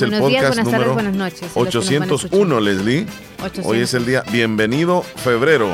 [0.00, 2.10] es el Buenos días, podcast buenas tardes, número buenas noches, a los que nos van
[2.12, 3.06] 801, Leslie.
[3.42, 3.66] 800.
[3.66, 4.24] Hoy es el día.
[4.30, 5.68] Bienvenido febrero.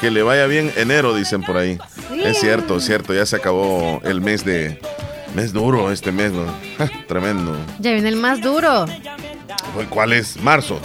[0.00, 1.78] Que le vaya bien enero, dicen por ahí.
[2.10, 2.28] Bien.
[2.28, 3.12] Es cierto, es cierto.
[3.12, 4.80] Ya se acabó el mes de.
[5.34, 6.46] Mes duro este mes, ¿no?
[6.78, 7.56] Ja, Tremendo.
[7.78, 8.86] Ya viene el más duro.
[9.88, 10.36] ¿Cuál es?
[10.40, 10.80] Marzo.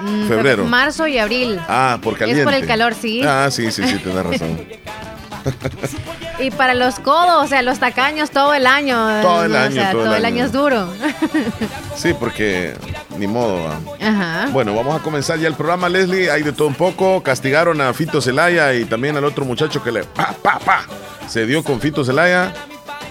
[0.00, 0.64] Mm, Febrero.
[0.66, 1.58] Marzo y abril.
[1.68, 2.42] Ah, por caliente.
[2.42, 3.22] Es por el calor, sí.
[3.24, 4.60] Ah, sí, sí, sí, tienes razón.
[6.38, 8.96] Y para los codos, o sea, los tacaños todo el año.
[9.22, 9.58] Todo el ¿no?
[9.58, 10.36] año, O sea, todo el todo el año.
[10.36, 10.88] año es duro.
[11.96, 12.74] Sí, porque
[13.18, 13.68] ni modo.
[14.00, 14.48] Ajá.
[14.52, 16.30] Bueno, vamos a comenzar ya el programa, Leslie.
[16.30, 17.22] Hay de todo un poco.
[17.22, 20.86] Castigaron a Fito Zelaya y también al otro muchacho que le pa, pa, pa,
[21.28, 22.52] se dio con Fito Zelaya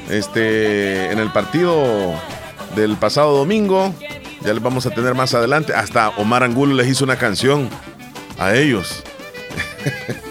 [0.10, 2.14] este, en el partido
[2.76, 3.94] del pasado domingo.
[4.42, 5.74] Ya les vamos a tener más adelante.
[5.74, 7.70] Hasta Omar Angulo les hizo una canción
[8.38, 9.02] a ellos.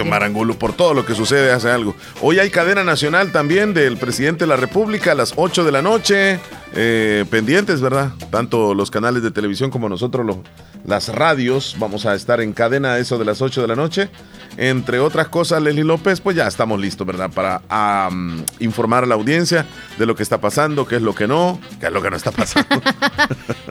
[0.00, 1.94] Omar Angulo, por todo lo que sucede, hace algo.
[2.20, 5.82] Hoy hay cadena nacional también del presidente de la República a las 8 de la
[5.82, 6.38] noche.
[6.76, 8.10] eh, pendientes, ¿verdad?
[8.32, 10.38] Tanto los canales de televisión como nosotros, los-
[10.84, 11.76] las radios.
[11.78, 14.08] Vamos a estar en cadena eso de las 8 de la noche.
[14.56, 17.30] Entre otras cosas, Leslie López, pues ya estamos listos, ¿verdad?
[17.30, 17.60] Para
[18.60, 19.66] informar a la audiencia
[19.98, 22.16] de lo que está pasando, qué es lo que no, qué es lo que no
[22.16, 22.68] está pasando.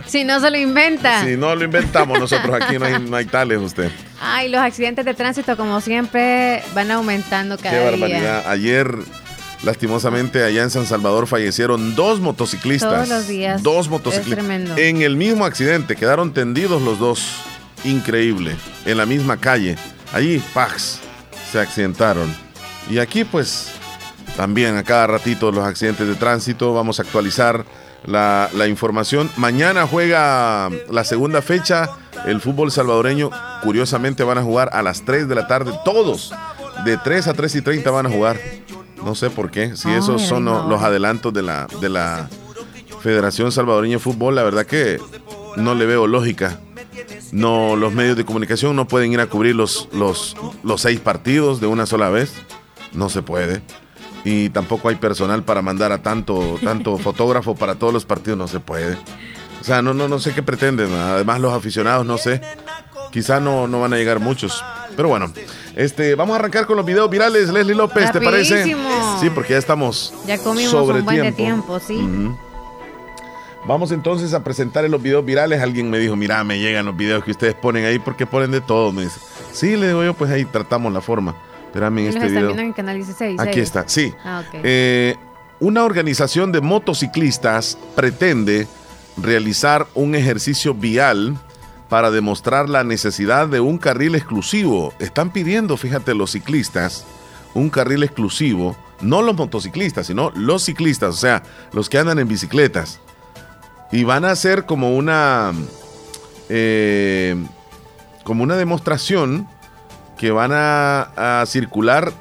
[0.05, 1.23] Si no se lo inventa.
[1.23, 3.89] si no lo inventamos nosotros aquí, no hay, no hay tales usted.
[4.21, 7.91] Ay, los accidentes de tránsito, como siempre, van aumentando cada Qué día.
[7.91, 8.43] barbaridad.
[8.51, 8.93] Ayer,
[9.63, 12.91] lastimosamente, allá en San Salvador fallecieron dos motociclistas.
[12.91, 13.63] Todos los días.
[13.63, 14.77] Dos motociclistas.
[14.77, 17.25] En el mismo accidente, quedaron tendidos los dos.
[17.85, 18.55] Increíble.
[18.85, 19.77] En la misma calle.
[20.13, 20.99] Allí, Pax,
[21.51, 22.33] se accidentaron.
[22.89, 23.71] Y aquí, pues,
[24.37, 26.73] también a cada ratito los accidentes de tránsito.
[26.73, 27.65] Vamos a actualizar
[28.05, 29.29] la, la información.
[29.37, 31.89] Mañana juega la segunda fecha.
[32.25, 33.31] El fútbol salvadoreño,
[33.63, 35.73] curiosamente, van a jugar a las 3 de la tarde.
[35.83, 36.33] Todos,
[36.85, 38.39] de 3 a 3 y 30 van a jugar.
[39.03, 39.75] No sé por qué.
[39.75, 40.67] Si Ay, esos son no.
[40.67, 42.29] los adelantos de la, de la
[43.01, 44.99] Federación Salvadoreña de Fútbol, la verdad que
[45.57, 46.59] no le veo lógica.
[47.31, 51.59] No, los medios de comunicación no pueden ir a cubrir los, los, los seis partidos
[51.61, 52.33] de una sola vez.
[52.93, 53.61] No se puede.
[54.25, 58.47] Y tampoco hay personal para mandar a tanto, tanto fotógrafo para todos los partidos, no
[58.47, 58.97] se puede.
[59.59, 60.93] O sea, no, no, no sé qué pretenden.
[60.93, 62.41] Además, los aficionados, no sé.
[63.11, 64.63] Quizá no, no van a llegar muchos.
[64.95, 65.31] Pero bueno,
[65.75, 67.49] este, vamos a arrancar con los videos virales.
[67.49, 68.75] Leslie López, ¿te parece?
[69.19, 71.79] Sí, porque ya estamos Ya comimos sobre un buen de tiempo.
[71.79, 71.99] sí.
[73.65, 75.61] Vamos entonces a presentar en los videos virales.
[75.61, 78.59] Alguien me dijo, mira, me llegan los videos que ustedes ponen ahí porque ponen de
[78.59, 78.91] todo.
[78.91, 79.19] Me dice,
[79.53, 81.35] sí, le digo yo, pues ahí tratamos la forma.
[81.67, 82.47] Espérame en Y los este video.
[82.47, 83.39] viendo en canal 16.
[83.39, 84.13] Aquí está, sí.
[84.25, 84.43] Ah.
[84.51, 85.15] Eh,
[85.61, 88.67] una organización de motociclistas pretende
[89.15, 91.37] realizar un ejercicio vial
[91.87, 94.93] para demostrar la necesidad de un carril exclusivo.
[94.99, 97.05] Están pidiendo, fíjate, los ciclistas,
[97.53, 102.27] un carril exclusivo, no los motociclistas, sino los ciclistas, o sea, los que andan en
[102.27, 102.99] bicicletas.
[103.93, 105.53] Y van a hacer como una,
[106.49, 107.35] eh,
[108.23, 109.47] como una demostración
[110.17, 112.11] que van a, a circular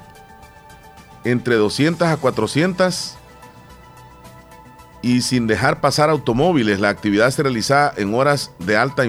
[1.23, 3.15] entre 200 a 400
[5.01, 6.79] y sin dejar pasar automóviles.
[6.79, 9.03] La actividad se realiza en horas de alta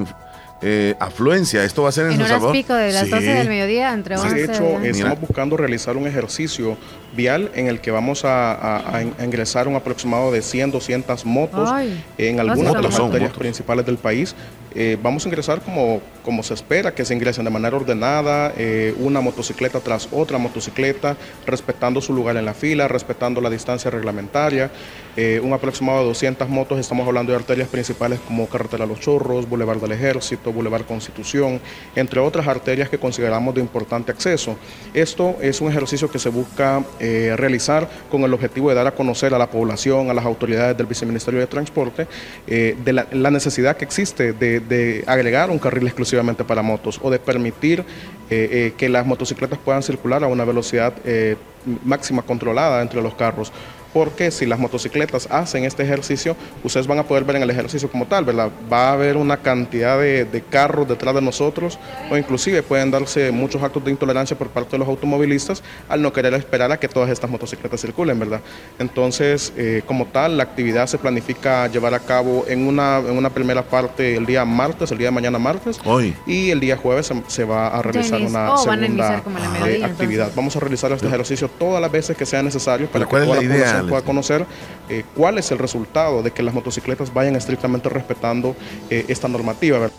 [0.67, 1.63] eh, afluencia.
[1.63, 2.53] Esto va a ser en, en San horas Salvador.
[2.57, 3.11] pico de las Sí.
[3.11, 6.77] 12 del mediodía, entre Sí, 11 de hecho, estamos buscando realizar un ejercicio
[7.15, 10.71] vial en el que vamos a, a- a in- a ingresar un aproximado de 100,
[10.73, 13.39] 200 motos Ay, en algunas de las arterias motos.
[13.39, 14.35] principales del país.
[14.75, 18.93] Eh, vamos a ingresar como, como se espera, que se ingresen de manera ordenada, eh,
[18.99, 24.71] una motocicleta tras otra motocicleta, respetando su lugar en la fila, respetando la distancia reglamentaria.
[25.17, 29.49] Eh, un aproximado de 200 motos, estamos hablando de arterias principales como Carretera Los Chorros,
[29.49, 31.61] Boulevard del Ejército, Boulevard Constitución,
[31.95, 34.57] entre otras arterias que consideramos de importante acceso.
[34.93, 39.34] Esto es un ejercicio que se busca realizar con el objetivo de dar a conocer
[39.34, 42.09] a la población, a las autoridades del Viceministerio de Transporte,
[42.47, 47.19] de la necesidad que existe de, de agregar un carril exclusivamente para motos o de
[47.19, 47.85] permitir eh,
[48.31, 51.37] eh, que las motocicletas puedan circular a una velocidad eh,
[51.85, 53.53] máxima controlada entre los carros.
[53.94, 57.91] Porque si las motocicletas hacen este ejercicio, ustedes van a poder ver en el ejercicio
[57.91, 58.50] como tal, ¿verdad?
[58.71, 61.78] Va a haber una cantidad de, de carros detrás de nosotros
[62.10, 66.13] o inclusive pueden darse muchos actos de intolerancia por parte de los automovilistas al no
[66.13, 68.41] querer esperar a que todas estas motocicletas circulen, ¿verdad?
[68.78, 73.30] Entonces, eh, como tal, la actividad se planifica llevar a cabo en una, en una
[73.30, 76.15] primera parte el día martes, el día de mañana martes, Hoy.
[76.27, 79.39] y el día jueves se, se va a realizar una Oh, van a segunda como
[79.39, 80.33] a la eh, mediodía, actividad.
[80.34, 83.39] Vamos a realizar este ejercicio todas las veces que sea necesario para ¿cuál que es
[83.39, 84.47] toda la la, idea, pueda conocer
[84.89, 88.57] eh, cuál es el resultado de que las motocicletas vayan estrictamente respetando
[88.91, 89.78] eh, esta normativa.
[89.78, 89.97] ¿verdad?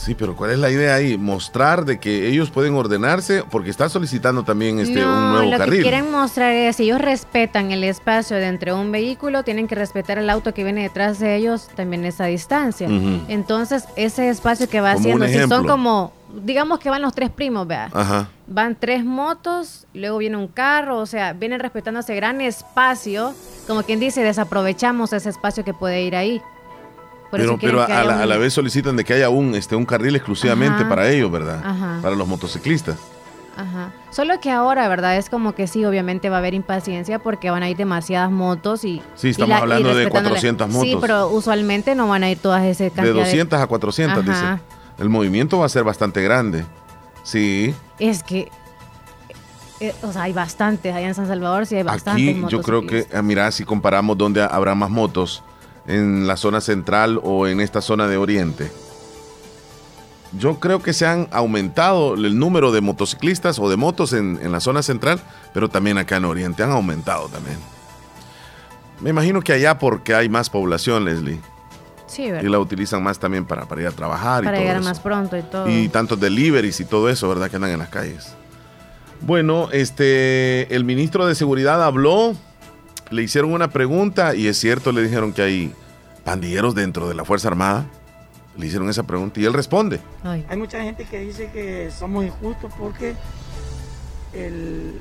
[0.00, 1.18] Sí, pero ¿cuál es la idea ahí?
[1.18, 5.76] Mostrar de que ellos pueden ordenarse porque están solicitando también este un nuevo lo carril.
[5.76, 9.74] que quieren mostrar es si ellos respetan el espacio de entre un vehículo, tienen que
[9.74, 12.88] respetar el auto que viene detrás de ellos también esa distancia.
[13.28, 16.14] Entonces, ese espacio que va Como haciendo, si son como,
[16.46, 17.90] digamos que van los tres primos, vea.
[17.92, 18.30] Ajá.
[18.46, 23.34] Van tres motos, luego viene un carro, o sea, vienen respetando ese gran espacio,
[23.66, 26.40] como quien dice, desaprovechamos ese espacio que puede ir ahí.
[27.30, 29.86] Por Pero, pero a, la, a la vez solicitan de que haya un, este, un
[29.86, 30.88] carril exclusivamente Ajá.
[30.88, 31.62] para ellos, ¿verdad?
[31.64, 31.98] Ajá.
[32.02, 32.96] Para los motociclistas.
[33.56, 33.92] Ajá.
[34.10, 35.16] Solo que ahora, ¿verdad?
[35.16, 38.84] Es como que sí, obviamente va a haber impaciencia porque van a ir demasiadas motos
[38.84, 39.00] y...
[39.14, 40.40] Sí, y estamos hablando de respetándole.
[40.40, 41.00] 400 Sí, motos.
[41.00, 44.52] pero usualmente no van a ir todas ese De cantidad 200 a 400, Ajá.
[44.52, 44.64] dice.
[45.02, 46.64] El movimiento va a ser bastante grande.
[47.22, 47.74] Sí.
[48.00, 48.50] Es que...
[49.78, 50.94] eh, o sea, hay bastantes.
[50.94, 54.16] Allá en San Salvador sí hay bastantes Aquí yo creo que, ah, mira, si comparamos
[54.18, 55.42] dónde habrá más motos,
[55.86, 58.70] en la zona central o en esta zona de oriente.
[60.38, 64.52] Yo creo que se han aumentado el número de motociclistas o de motos en, en
[64.52, 65.20] la zona central,
[65.52, 67.56] pero también acá en oriente han aumentado también.
[69.00, 71.40] Me imagino que allá porque hay más población, Leslie,
[72.06, 72.50] Sí, y ¿verdad?
[72.50, 74.88] la utilizan más también para, para ir a trabajar Para y todo llegar eso.
[74.88, 75.68] más pronto y todo.
[75.68, 77.48] Y tantos deliveries y todo eso, ¿verdad?
[77.50, 78.34] Que andan en las calles.
[79.22, 82.34] Bueno, este, el ministro de Seguridad habló,
[83.10, 85.74] le hicieron una pregunta y es cierto, le dijeron que hay
[86.24, 87.86] pandilleros dentro de la Fuerza Armada.
[88.56, 90.00] Le hicieron esa pregunta y él responde.
[90.22, 90.44] Ay.
[90.48, 93.14] Hay mucha gente que dice que somos injustos porque
[94.32, 95.00] el,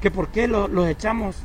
[0.00, 1.36] que por qué lo- los echamos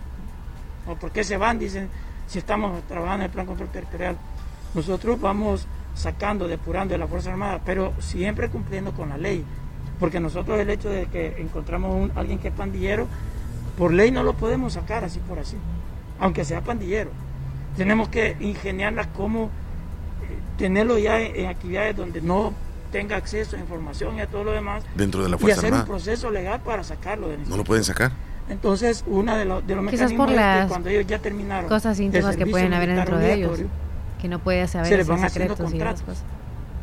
[0.88, 1.90] o por qué se van, dicen,
[2.28, 4.18] si estamos trabajando en el plan control territorial.
[4.74, 9.44] Nosotros vamos sacando, depurando de la Fuerza Armada, pero siempre cumpliendo con la ley.
[10.00, 13.08] Porque nosotros el hecho de que encontramos un, alguien que es pandillero,
[13.78, 15.58] por ley no lo podemos sacar así por así,
[16.20, 17.12] aunque sea pandillero.
[17.78, 19.50] Tenemos que ingeniarlas como eh,
[20.58, 22.54] tenerlo ya en, en actividades donde no
[22.92, 25.74] tenga acceso a información y a todo lo demás Dentro de la y Fuerza hacer
[25.74, 28.12] un proceso legal para sacarlo de No lo pueden sacar.
[28.50, 31.20] entonces, una de, los de los Quizás mecanismos por es que las cuando ellos ya
[31.20, 33.60] terminaron Cosas íntimas que pueden haber dentro de ellos.
[34.22, 36.24] Que no puede saber se les van haciendo y contratos cosas.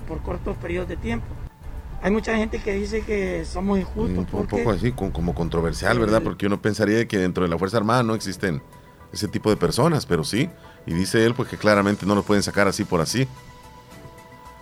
[0.06, 1.26] por cortos periodos de tiempo.
[2.05, 5.99] Hay mucha gente que dice que somos injustos Un, un porque poco así, como controversial,
[5.99, 6.21] ¿verdad?
[6.23, 8.61] Porque uno pensaría que dentro de la Fuerza Armada no existen
[9.11, 10.51] ese tipo de personas, pero sí.
[10.85, 13.27] Y dice él pues que claramente no los pueden sacar así por así.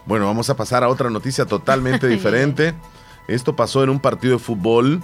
[0.06, 2.74] Bueno, vamos a pasar a otra noticia totalmente diferente.
[3.26, 5.02] Esto pasó en un partido de fútbol.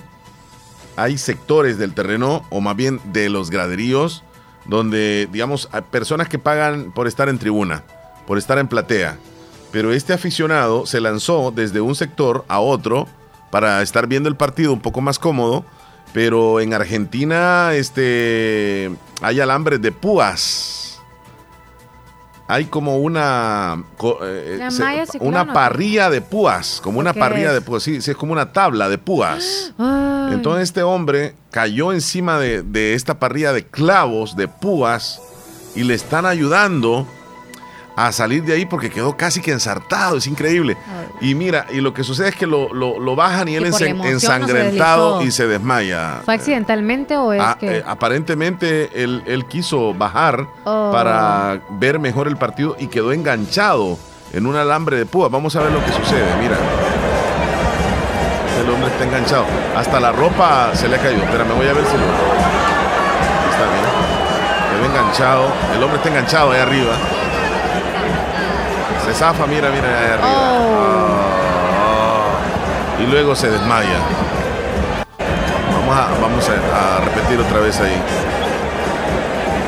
[0.94, 4.22] Hay sectores del terreno, o más bien de los graderíos,
[4.64, 7.82] donde, digamos, hay personas que pagan por estar en tribuna,
[8.28, 9.18] por estar en platea.
[9.72, 13.06] Pero este aficionado se lanzó desde un sector a otro
[13.50, 15.64] para estar viendo el partido un poco más cómodo.
[16.14, 21.00] Pero en Argentina este, hay alambres de púas.
[22.50, 23.84] Hay como una,
[24.22, 27.52] eh, se- ciclón, una parrilla de púas, como una parrilla es?
[27.54, 29.74] de púas, sí, sí, es como una tabla de púas.
[29.76, 30.32] Ay.
[30.32, 35.20] Entonces este hombre cayó encima de, de esta parrilla de clavos, de púas,
[35.74, 37.06] y le están ayudando
[38.06, 40.76] a salir de ahí porque quedó casi que ensartado, es increíble.
[41.20, 43.70] Y mira, y lo que sucede es que lo, lo- lo bajan y él Y
[43.70, 46.20] no se ensangrentado y se desmaya.
[46.24, 47.78] ¿Fue accidentalmente o es Ah, que.?
[47.78, 50.90] eh, aparentemente él, él quiso bajar Oh.
[50.92, 53.98] para ver mejor el partido y quedó enganchado
[54.32, 55.30] en un alambre de púas.
[55.30, 56.56] Vamos a ver lo que sucede, mira.
[58.62, 59.44] El hombre está enganchado.
[59.76, 61.22] Hasta la ropa se le ha caído.
[61.22, 62.04] Espera, me voy a ver si lo.
[63.50, 63.86] Está bien.
[64.70, 65.52] Quedó enganchado.
[65.74, 66.92] El hombre está enganchado ahí arriba.
[69.08, 70.28] Se zafa, mira, mira ahí arriba.
[71.80, 73.02] Ah.
[73.02, 73.98] y luego se desmaya.
[75.72, 77.96] Vamos a, vamos a, a repetir otra vez ahí.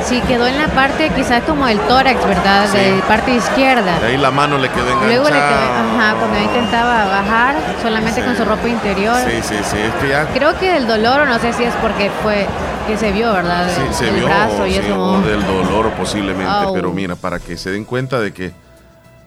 [0.05, 2.67] Sí, quedó en la parte quizás como el tórax, ¿verdad?
[2.71, 2.77] Sí.
[2.77, 3.97] De parte izquierda.
[3.99, 5.07] De ahí la mano le quedó enganchada.
[5.07, 8.27] Luego le quedó, ajá, cuando intentaba bajar solamente Sí.
[8.27, 9.15] con su ropa interior.
[9.25, 9.77] Sí, sí, sí.
[9.79, 12.45] Es que ya Creo que del dolor, o no sé si es porque fue
[12.87, 13.67] que se vio, ¿verdad?
[13.73, 15.21] sí, se del vio brazo y sí, eso.
[15.21, 16.51] del dolor posiblemente.
[16.51, 16.73] Au.
[16.73, 18.51] Pero mira, para que se den cuenta de que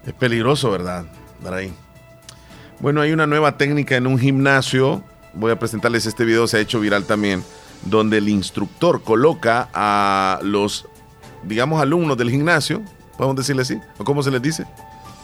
[0.07, 1.05] es peligroso, ¿verdad?
[1.43, 1.73] Dar ahí.
[2.81, 5.03] Bueno, hay una nueva técnica en un gimnasio.
[5.35, 7.43] Voy a presentarles este video, se ha hecho viral también,
[7.85, 10.87] donde el instructor coloca a los,
[11.43, 12.83] digamos, alumnos del gimnasio,
[13.17, 14.65] podemos decirle así, o cómo se les dice,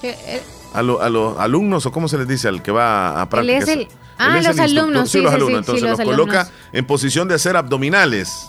[0.03, 3.29] eh, a, lo- a los alumnos, o cómo se les dice al que va a
[3.29, 3.65] prácticas.
[3.65, 5.67] es el- ah, es los alumnos, sí, los sí, alumnos.
[5.67, 8.49] sí, Entonces los los coloca en posición de hacer abdominales.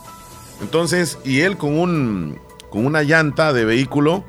[0.62, 4.24] Entonces, y él con un con una llanta de vehículo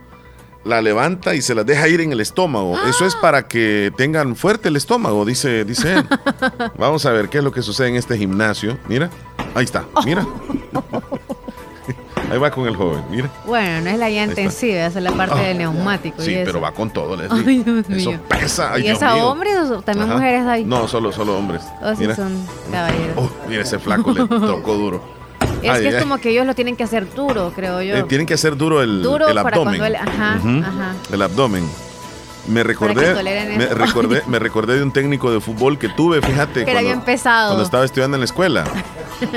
[0.64, 2.78] la levanta y se la deja ir en el estómago.
[2.88, 6.06] Eso es para que tengan fuerte el estómago, dice, dice él.
[6.78, 8.78] Vamos a ver qué es lo que sucede en este gimnasio.
[8.88, 9.10] Mira,
[9.54, 10.26] ahí está, mira.
[12.30, 13.28] Ahí va con el joven, mira.
[13.44, 15.42] Bueno, no es la llanta en sí, es la parte Ah.
[15.42, 16.22] del neumático.
[16.22, 17.44] Sí, y pero va con todo, Leslie.
[17.46, 18.20] Ay, Dios Eso mío.
[18.28, 18.72] pesa.
[18.72, 20.14] Ay, ¿Y es a hombres o también Ajá.
[20.18, 20.64] mujeres hay?
[20.64, 21.62] No, solo, solo hombres.
[21.82, 22.16] O si Mira.
[22.16, 22.32] son
[22.70, 23.16] caballeros.
[23.16, 25.21] Oh, mira ese flaco, le tocó duro.
[25.62, 26.00] Es Ay, que es ay.
[26.02, 27.96] como que ellos lo tienen que hacer duro, creo yo.
[27.96, 29.82] Eh, tienen que hacer duro el, Duro el abdomen.
[29.82, 30.94] él- ajá, ajá.
[31.12, 31.68] El abdomen.
[32.48, 33.14] Me recordé,
[33.56, 37.00] me recordé, me recordé de un técnico de fútbol que tuve, fíjate, Que era bien
[37.02, 37.50] pesado.
[37.50, 38.64] cuando estaba estudiando en la escuela.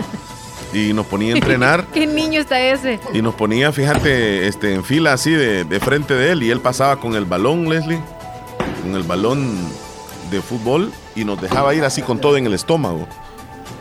[0.73, 2.99] y nos ponía a entrenar ¿Qué niño está ese?
[3.13, 6.59] y nos ponía, fíjate, este, en fila así de, de frente de él y él
[6.61, 7.99] pasaba con el balón, Leslie,
[8.81, 9.55] con el balón
[10.31, 13.07] de fútbol y nos dejaba ir así con todo en el estómago.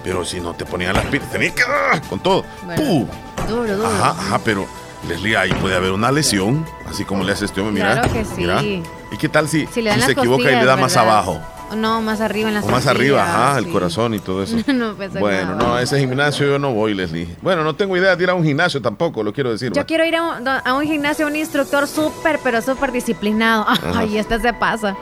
[0.04, 2.00] Pero si no te ponía las pilas, tenía que ¡ah!
[2.08, 2.44] con todo.
[2.64, 3.06] Bueno, ¡Pum!
[3.49, 3.88] Duro, duro.
[3.88, 4.66] Ajá, ajá, pero
[5.08, 8.02] Leslie, ahí puede haber una lesión, así como le hace este hombre, mira.
[8.02, 8.34] Claro que sí.
[8.37, 8.62] mira.
[8.62, 11.40] ¿Y qué tal si, Si le si se equivoca y le da más abajo?
[11.75, 14.56] No, más arriba en las O más arriba, ajá, el corazón y todo eso.
[14.73, 17.28] no pesa Bueno, no, a ese gimnasio yo no voy, Leslie.
[17.42, 19.73] Bueno, no tengo idea de ir a un gimnasio tampoco, lo quiero decir.
[19.73, 19.87] Yo va.
[19.87, 23.66] quiero ir a un, a un gimnasio, un instructor súper, pero súper disciplinado.
[23.94, 24.96] Ay, este se pasa.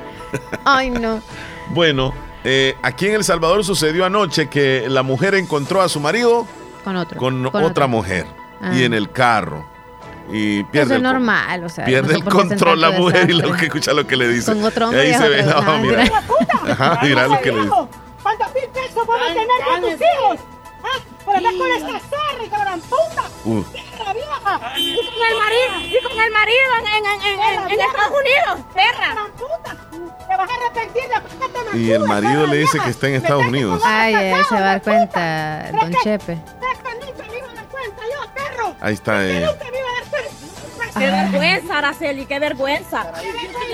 [0.64, 1.20] Ay, no.
[1.74, 2.12] Bueno,
[2.44, 6.46] eh, aquí en El Salvador sucedió anoche que la mujer encontró a su marido
[6.84, 7.18] Con otro.
[7.18, 7.64] con, otro.
[7.64, 8.26] otra mujer
[8.60, 8.72] Ah.
[8.74, 9.66] y en el carro.
[10.30, 11.84] Y pierde Eso es el con- normal, o sea.
[11.84, 14.52] Pierde no el control la mujer y lo que escucha lo que le dice.
[14.52, 16.02] Con otro Y hombre ahí y se ve, no, mira.
[16.04, 16.22] mira.
[16.72, 17.74] Ajá, mira lo que le dice.
[18.22, 20.40] ¿Cuántos mil pesos vamos a tener con tus hijos?
[21.40, 23.22] Y con la gran puta.
[23.44, 24.72] Uh, Perra vieja.
[24.76, 28.66] Y con el marido, y con el marido en, en, en, en, en Estados Unidos.
[28.74, 29.26] Perra.
[29.36, 29.76] Puta.
[30.28, 33.14] Te vas a arrepentir de que te y el marido le dice que está en
[33.14, 33.82] Estados Unidos.
[33.84, 36.38] Ay, ay, se va a dar cuenta, don Chepe.
[38.80, 39.24] Ahí está.
[39.24, 39.46] eh,
[40.98, 43.04] Qué vergüenza, Araceli, qué vergüenza.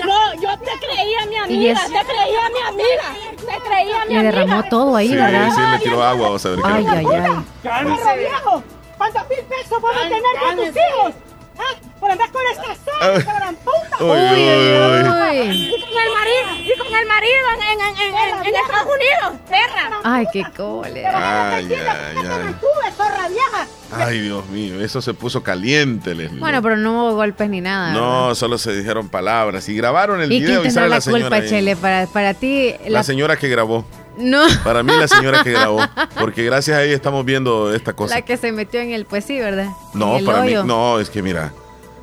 [0.05, 4.23] No, yo te creía mi amiga, te creía mi amiga, te creía mi Le amiga.
[4.23, 5.49] derramó todo ahí, sí, ¿verdad?
[5.53, 7.45] sí, le tiró agua, vamos a ver qué Ay, le- ay, ay.
[7.63, 8.63] ¡Perro viejo!
[8.97, 11.13] ¿Cuántos mil pesos vamos a tener con tus hijos?
[11.59, 11.75] ¿Ah?
[11.99, 13.97] Por andar con esta gran puta.
[13.99, 15.75] Uy, uy, uy.
[15.75, 18.87] Y con el marido, y con el marido en, en, en, en, en, en Estados
[18.95, 19.99] Unidos, perra.
[20.03, 21.55] Ay, qué cólera.
[21.55, 22.55] Ay, ay, ay.
[22.95, 23.67] zorra vieja.
[23.91, 26.39] Ay, Dios mío, eso se puso caliente, Leslie.
[26.39, 27.91] Bueno, pero no hubo golpes ni nada.
[27.91, 30.95] No, solo se dijeron palabras y grabaron el ¿Y quién video y tendrá sale la
[30.95, 31.21] la señora.
[31.23, 31.49] culpa, ahí.
[31.49, 31.75] Chele?
[31.75, 33.85] Para, para ti, La la, señora que grabó.
[34.19, 35.79] No, Para mí la señora que grabó.
[36.19, 38.15] Porque gracias a ella estamos viendo esta cosa.
[38.15, 39.69] la que se metió en el, pues sí, ¿verdad?
[39.93, 40.63] No, para hoyo.
[40.63, 41.51] mí, no, es que mira,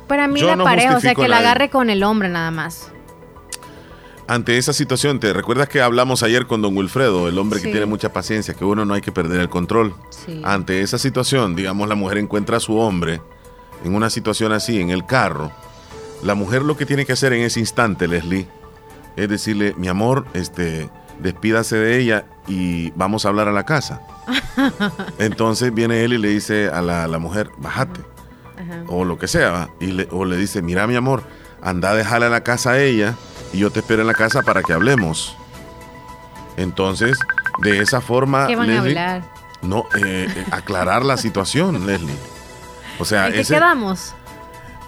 [0.07, 2.91] Para mí la no pareja, o sea, que la agarre con el hombre nada más.
[4.27, 7.85] ante esa situación, ¿te recuerdas que hablamos ayer con don Wilfredo, el hombre que tiene
[7.85, 9.95] mucha paciencia, que uno no hay que perder el control?
[10.09, 10.41] Sí.
[10.43, 13.21] Ante esa situación, digamos, la mujer encuentra a su hombre
[13.85, 15.51] en una situación así, en el carro.
[16.23, 18.47] La mujer lo que tiene que hacer en ese instante, Leslie,
[19.15, 24.01] es decirle, mi amor, este, despídase de ella y vamos a hablar a la casa.
[25.19, 28.01] Entonces viene él y le dice a la, mujer, bájate.
[28.59, 28.83] Ajá.
[28.87, 31.21] o lo que sea, y le, o le dice, mira mi amor,
[31.61, 33.13] anda a dejarle a la casa a ella
[33.53, 35.37] y yo te espero en la casa para que hablemos.
[36.57, 37.19] Entonces,
[37.61, 39.21] de esa forma, ¿Qué van a hablar?
[39.61, 42.15] no, eh, eh, aclarar la situación, Leslie.
[42.99, 44.15] O sea, ¿En qué ese- quedamos?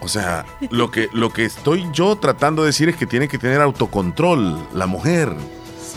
[0.01, 3.37] o sea, lo que, lo que estoy yo tratando de decir es que tiene que
[3.37, 5.31] tener autocontrol la mujer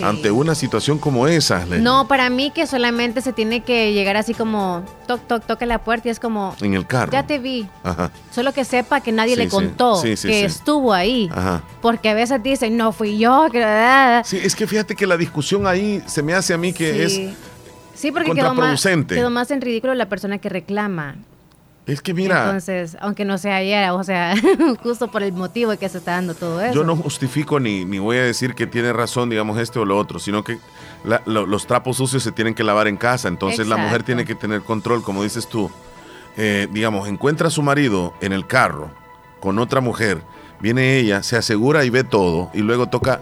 [0.02, 0.08] Sí.
[0.08, 1.80] ante una situación como esa, Leslie.
[1.80, 5.78] No, para mí que solamente se tiene que llegar así como toc, toc, toque la
[5.78, 7.12] puerta y es como, En el carro.
[7.12, 7.68] ya te vi.
[7.82, 11.28] Ajá, Solo que sepa que nadie Sí, le contó Sí, que estuvo ahí.
[11.32, 11.62] ajá.
[11.80, 13.46] Porque a veces dicen, no fui yo.
[13.50, 13.62] Que...
[13.64, 14.22] ah".
[14.24, 17.20] Sí, es que fíjate que la discusión ahí se me hace a mí que es
[17.94, 18.10] Sí.
[18.10, 21.16] Porque quedó más, quedó más en ridículo la persona que reclama.
[21.84, 24.34] Es que mira, Entonces, aunque no sea ella, o sea,
[24.82, 26.74] justo por el motivo que se está dando todo eso.
[26.74, 29.98] yo no justifico ni, ni voy a decir que tiene razón, digamos, este o lo
[29.98, 30.58] otro, sino que
[31.04, 33.26] la- lo- los trapos sucios se tienen que lavar en casa.
[33.28, 35.70] Entonces la mujer tiene que tener control, como dices tú.
[36.36, 38.90] Eh, digamos, encuentra a su marido en el carro
[39.40, 40.22] con otra mujer,
[40.60, 43.20] viene ella, se asegura y ve todo, y luego toca.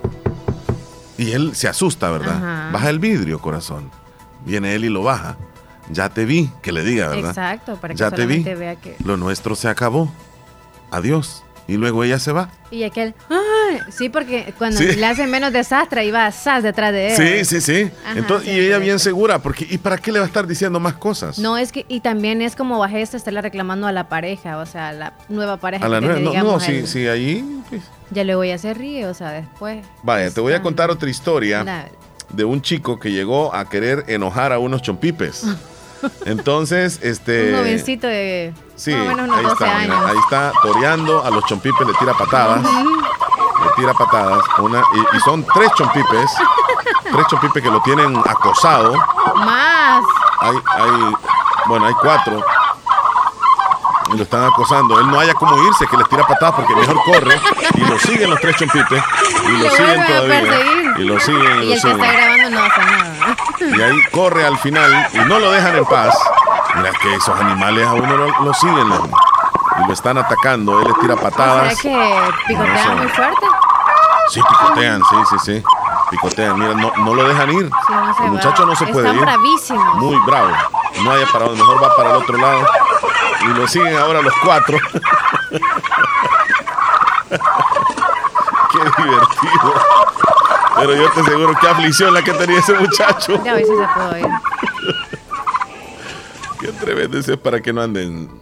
[1.16, 2.36] Y él se asusta, ¿verdad?
[2.36, 2.70] Ajá.
[2.72, 3.90] Baja el vidrio, corazón.
[4.44, 5.36] Viene él y lo baja.
[5.92, 7.30] Ya te vi, que le diga, ¿verdad?
[7.30, 8.42] Exacto, para que Ya te vi.
[8.42, 8.96] vea que...
[9.04, 10.12] Lo nuestro se acabó.
[10.90, 11.42] Adiós.
[11.68, 12.50] Y luego ella se va.
[12.72, 13.78] Y aquel, ¡ay!
[13.92, 14.86] Sí, porque cuando Sí.
[14.96, 17.44] le hacen menos desastre, iba sas detrás de él.
[17.44, 17.90] Sí, sí, sí.
[18.04, 20.80] Ajá, Entonces, y ella bien segura, porque ¿y para qué le va a estar diciendo
[20.80, 21.38] más cosas?
[21.38, 24.88] No, es que, y también es como bajesta estarle reclamando a la pareja, o sea,
[24.88, 25.86] a la nueva pareja.
[25.86, 26.18] a la nueva.
[26.18, 27.62] No, no, sí, sí, ahí.
[27.68, 27.82] pues.
[28.10, 29.84] Ya luego ya se ríe, o sea, después.
[30.02, 31.86] Vaya, te voy a contar otra historia La-
[32.30, 35.44] de un chico que llegó a querer enojar a unos chompipes.
[36.26, 37.52] Entonces, este.
[37.52, 41.24] un jovencito de Sí, más o menos unos ahí 12 está, mira, ahí está toreando
[41.24, 42.62] a los chompipes, le tira patadas.
[42.62, 44.42] Le tira patadas.
[44.58, 46.30] Una, y, y son tres chompipes.
[47.12, 48.94] Tres chompipes que lo tienen acosado.
[49.36, 50.02] Más.
[50.40, 51.14] Hay, hay,
[51.66, 52.42] bueno, hay cuatro.
[54.14, 54.98] y lo están acosando.
[55.00, 57.38] Él no haya como irse, que les tira patadas porque mejor corre
[57.74, 59.02] y lo siguen los tres chompipes
[59.46, 60.94] y lo Le siguen todavía.
[60.98, 61.98] Y lo siguen y Y lo el que está siguen.
[61.98, 63.36] grabando no hace nada.
[63.60, 66.16] Y ahí corre al final y no lo dejan en paz.
[66.76, 68.88] Mira que esos animales a uno lo, lo siguen
[69.82, 70.80] y lo están atacando.
[70.80, 71.80] Él les tira ¿Será patadas.
[71.80, 73.46] que picotean muy fuerte?
[74.28, 75.64] Sí, picotean, sí, sí, sí.
[76.10, 76.58] Picotean.
[76.58, 77.66] Mira, no, no lo dejan ir.
[77.86, 78.26] Sí, no el va.
[78.28, 79.22] muchacho no se puede Están ir.
[79.24, 79.94] bravísimos.
[79.96, 80.50] Muy bravo.
[81.02, 82.64] No haya parado, mejor va para el otro lado.
[83.42, 84.78] Y lo siguen ahora los cuatro.
[88.70, 89.74] Qué divertido.
[90.80, 93.42] Pero yo te aseguro qué aflicción la que tenía ese muchacho.
[93.44, 94.26] Ya hoy sí se pudo ir.
[96.60, 98.40] Qué tremendo es para que no anden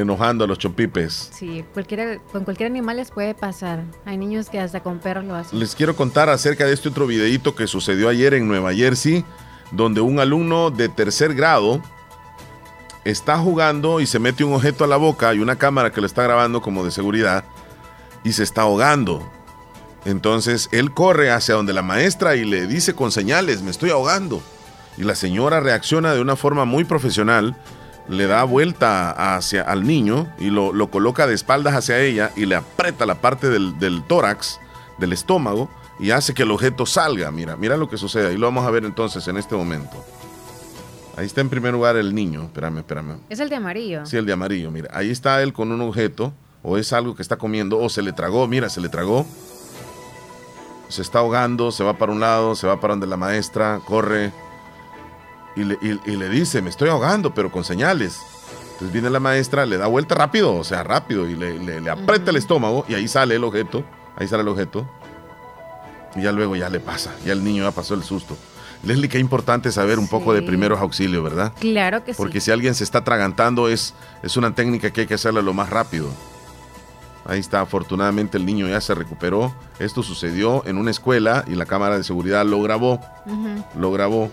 [0.00, 1.30] enojando a los chompipes.
[1.32, 3.82] Sí, cualquiera, con cualquier animal les puede pasar.
[4.04, 5.58] Hay niños que hasta con perros lo hacen.
[5.58, 9.24] Les quiero contar acerca de este otro videíto que sucedió ayer en Nueva Jersey,
[9.72, 11.80] donde un alumno de tercer grado
[13.04, 16.06] está jugando y se mete un objeto a la boca y una cámara que lo
[16.06, 17.44] está grabando como de seguridad
[18.24, 19.30] y se está ahogando.
[20.06, 24.40] Entonces él corre hacia donde la maestra y le dice con señales, me estoy ahogando.
[24.96, 27.56] Y la señora reacciona de una forma muy profesional,
[28.08, 32.46] le da vuelta hacia al niño y lo, lo coloca de espaldas hacia ella y
[32.46, 34.60] le aprieta la parte del, del tórax,
[34.98, 37.32] del estómago, y hace que el objeto salga.
[37.32, 38.28] Mira, mira lo que sucede.
[38.28, 40.04] Ahí lo vamos a ver entonces en este momento.
[41.16, 42.44] Ahí está en primer lugar el niño.
[42.44, 43.16] Espérame, espérame.
[43.28, 44.06] Es el de amarillo.
[44.06, 44.88] Sí, el de amarillo, mira.
[44.92, 46.32] Ahí está él con un objeto,
[46.62, 49.26] o es algo que está comiendo, o se le tragó, mira, se le tragó.
[50.88, 54.32] Se está ahogando, se va para un lado, se va para donde la maestra, corre
[55.56, 58.20] y le, y- y le dice, me estoy ahogando, pero con señales.
[58.72, 61.90] Entonces viene la maestra, le da vuelta rápido, o sea, rápido, y le, le- le
[61.90, 63.82] aprieta el estómago, y ahí sale el objeto,
[64.16, 64.86] ahí sale el objeto.
[66.14, 68.36] Y ya luego ya le pasa, ya el niño ya pasó el susto.
[68.82, 71.52] Leslie, qué importante saber un poco de primeros auxilios, ¿verdad?
[71.58, 72.46] Claro que Porque sí.
[72.46, 75.70] si alguien se está atragantando es, es una técnica que hay que hacerla lo más
[75.70, 76.08] rápido.
[77.28, 79.54] Ahí está, afortunadamente el niño ya se recuperó.
[79.78, 83.00] Esto sucedió en una escuela y la cámara de seguridad lo grabó,
[83.78, 84.30] lo grabó.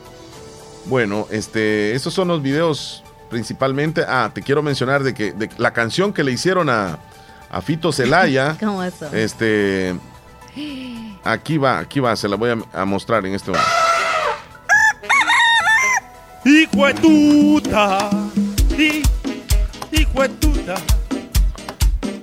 [0.86, 4.04] Bueno, este, esos son los videos principalmente.
[4.08, 7.00] Ah, te quiero mencionar de que de la canción que le hicieron a,
[7.50, 9.08] a Fito Celaya, ¿Cómo eso?
[9.14, 9.96] este,
[11.24, 13.70] aquí va, aquí va, se la voy a, a mostrar en este momento.
[16.46, 18.10] Hijo de tuta,
[18.78, 19.02] hi-
[19.94, 20.76] hijo de tuta,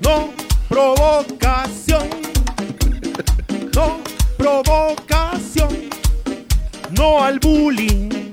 [0.02, 0.30] no
[0.70, 2.08] provocación,
[3.74, 3.98] no
[4.38, 5.68] provocación,
[6.92, 8.30] no al bullying,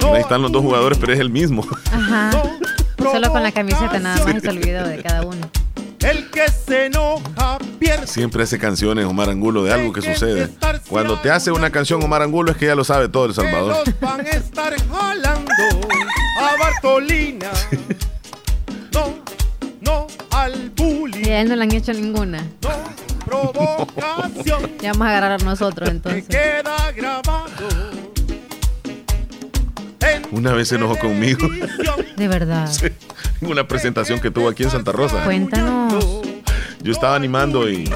[0.00, 1.66] no Ahí están los dos jugadores, pero es el mismo.
[1.92, 2.30] Ajá.
[2.96, 5.50] no Solo con la camiseta nada más el video de cada uno.
[5.98, 8.06] El que se enoja pierde.
[8.06, 10.48] Siempre hace canciones Omar Angulo de algo que sucede.
[10.88, 13.84] Cuando te hace una canción Omar Angulo es que ya lo sabe todo El Salvador.
[13.84, 15.52] Que los van a estar jalando
[16.40, 17.50] a Bartolina.
[18.92, 19.14] No
[20.42, 21.24] al bullying.
[21.26, 22.42] Y a él no le han hecho ninguna.
[22.62, 24.70] No provocación.
[24.80, 26.24] Ya vamos a agarrar a nosotros que entonces.
[26.26, 27.48] queda grabado.
[30.00, 31.46] en Una vez se enojó conmigo.
[32.16, 32.68] De verdad.
[33.40, 35.22] en una presentación que tuvo aquí en Santa Rosa.
[35.24, 36.02] Cuéntanos.
[36.82, 37.90] Yo estaba animando y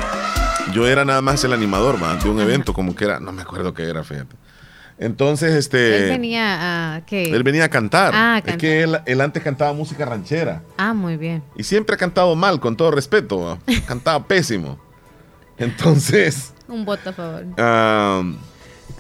[0.73, 2.17] yo era nada más el animador ¿va?
[2.17, 4.37] de un evento, como que era, no me acuerdo qué era, fíjate.
[4.99, 6.05] Entonces, este.
[6.05, 7.01] Él venía a.
[7.07, 7.25] ¿Qué?
[7.25, 8.13] él venía a cantar.
[8.15, 8.59] Ah, a Es cantar.
[8.61, 10.63] que él, él antes cantaba música ranchera.
[10.77, 11.43] Ah, muy bien.
[11.57, 13.59] Y siempre ha cantado mal, con todo respeto.
[13.87, 14.79] Cantaba pésimo.
[15.59, 17.45] Entonces, Un voto a favor.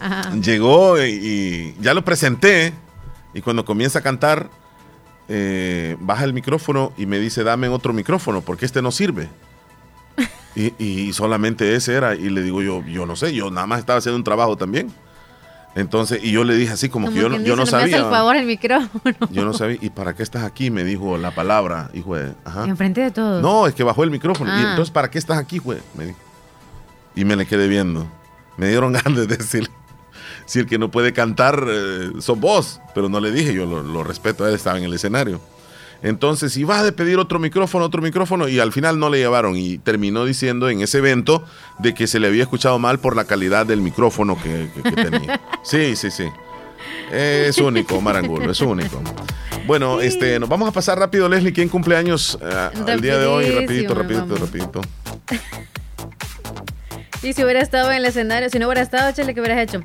[0.01, 0.33] Ajá.
[0.43, 2.73] llegó y, y ya lo presenté.
[3.33, 4.49] Y cuando comienza a cantar,
[5.29, 9.29] eh, baja el micrófono y me dice, dame otro micrófono porque este no sirve.
[10.57, 12.15] Y, y solamente ese era.
[12.15, 14.93] Y le digo yo, yo no sé, yo nada más estaba haciendo un trabajo también.
[15.77, 17.75] Entonces, y yo le dije así como, Como que yo, no- quien yo no dice,
[17.77, 17.97] me sabía.
[17.99, 19.15] el favor el micrófono.
[19.31, 19.79] Yo no sabía.
[19.81, 20.71] ¿Y para qué estás aquí?
[20.71, 22.33] Me dijo la palabra, hijo de...
[22.45, 22.65] Ajá.
[22.65, 23.43] Enfrente de todos.
[23.43, 24.51] No, es que bajó el micrófono.
[24.51, 24.71] Y Ah.
[24.71, 25.79] entonces, ¿para qué estás aquí, güey?
[25.97, 26.19] Me dijo.
[27.17, 28.07] Y me le quedé viendo.
[28.57, 29.69] Me dieron ganas de decir,
[30.47, 32.81] si el que no puede cantar eh, sos vos.
[32.95, 35.41] Pero no le dije, yo lo, lo respeto, él estaba en el escenario.
[36.05, 39.57] Entonces iba a pedir otro micrófono, otro micrófono, y al final no le llevaron.
[39.57, 41.45] Y terminó diciendo en ese evento
[41.81, 45.03] de que se le había escuchado mal por la calidad del micrófono que, que- que
[45.05, 45.41] tenía.
[45.65, 46.25] Sí, sí, sí.
[47.11, 49.01] Es único, Marangulo, es único.
[49.67, 51.53] Bueno, este, nos vamos a pasar rápido, Leslie.
[51.55, 53.51] ¿Quién cumple años eh, el día de hoy?
[53.51, 54.81] Rapidito, rapidito, rapidito.
[57.23, 59.83] Y si hubiera estado en el escenario, si no hubiera estado, chale, ¿qué hubieras hecho?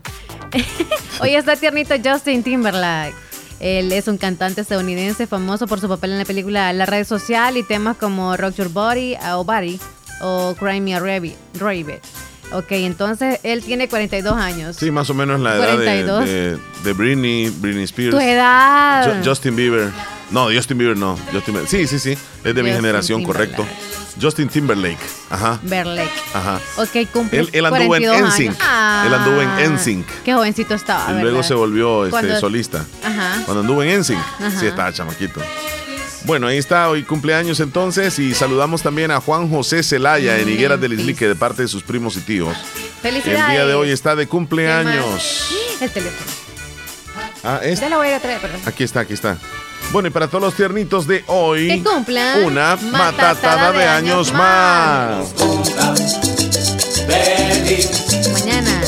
[1.22, 3.16] Hoy está tiernito Justin Timberlake.
[3.60, 7.58] Él es un cantante estadounidense famoso por su papel en la película La Red Social
[7.58, 9.80] y temas como Rock Your Body uh, o Body
[10.22, 11.36] o Cry Me a Rabbit.
[12.52, 14.76] Ok, entonces él tiene 42 años.
[14.76, 16.26] Sí, más o menos la edad de, 42.
[16.26, 18.12] de, de Britney, Britney Spears.
[18.16, 19.06] Tu edad.
[19.22, 19.90] Ju- Justin Bieber.
[20.32, 21.18] No, Justin Bieber no.
[21.32, 22.12] Justin Bieber- Sí, sí, sí.
[22.12, 23.56] Es de mi Justin generación, Timberlake.
[23.56, 23.76] correcto.
[24.22, 24.98] Justin Timberlake.
[25.30, 25.60] Ajá.
[25.64, 26.12] Berlake.
[26.34, 26.60] Ajá.
[26.78, 27.40] Ok, cumple.
[27.40, 28.56] Él- él anduvo en 42 NSYNC.
[28.62, 30.06] Ah, Él anduvo en NSYNC.
[30.26, 31.06] Qué jovencito estaba.
[31.12, 31.48] y luego ¿verdad?
[31.48, 32.86] se volvió este, Cuando- solista.
[33.04, 33.42] Ajá.
[33.46, 34.20] Cuando anduvo en NSYNC.
[34.40, 34.60] Ajá.
[34.60, 35.40] Sí, estaba chamaquito.
[36.30, 40.80] Bueno, ahí está, hoy cumpleaños entonces y saludamos también a Juan José Celaya en Higueras
[40.80, 42.56] del Islique de parte de sus primos y tíos.
[43.02, 43.46] Felicidades.
[43.46, 45.50] El día de hoy está de ¿Qué cumpleaños.
[45.82, 46.32] El teléfono.
[47.44, 48.62] Ah, es- Ya lo voy a traer, perdón.
[48.64, 49.40] aquí está, aquí está.
[49.92, 53.88] Bueno, y para todos los tiernitos de hoy, Que cumplan una matatada matatada de de
[53.88, 55.34] años años más.
[58.34, 58.82] Mañana.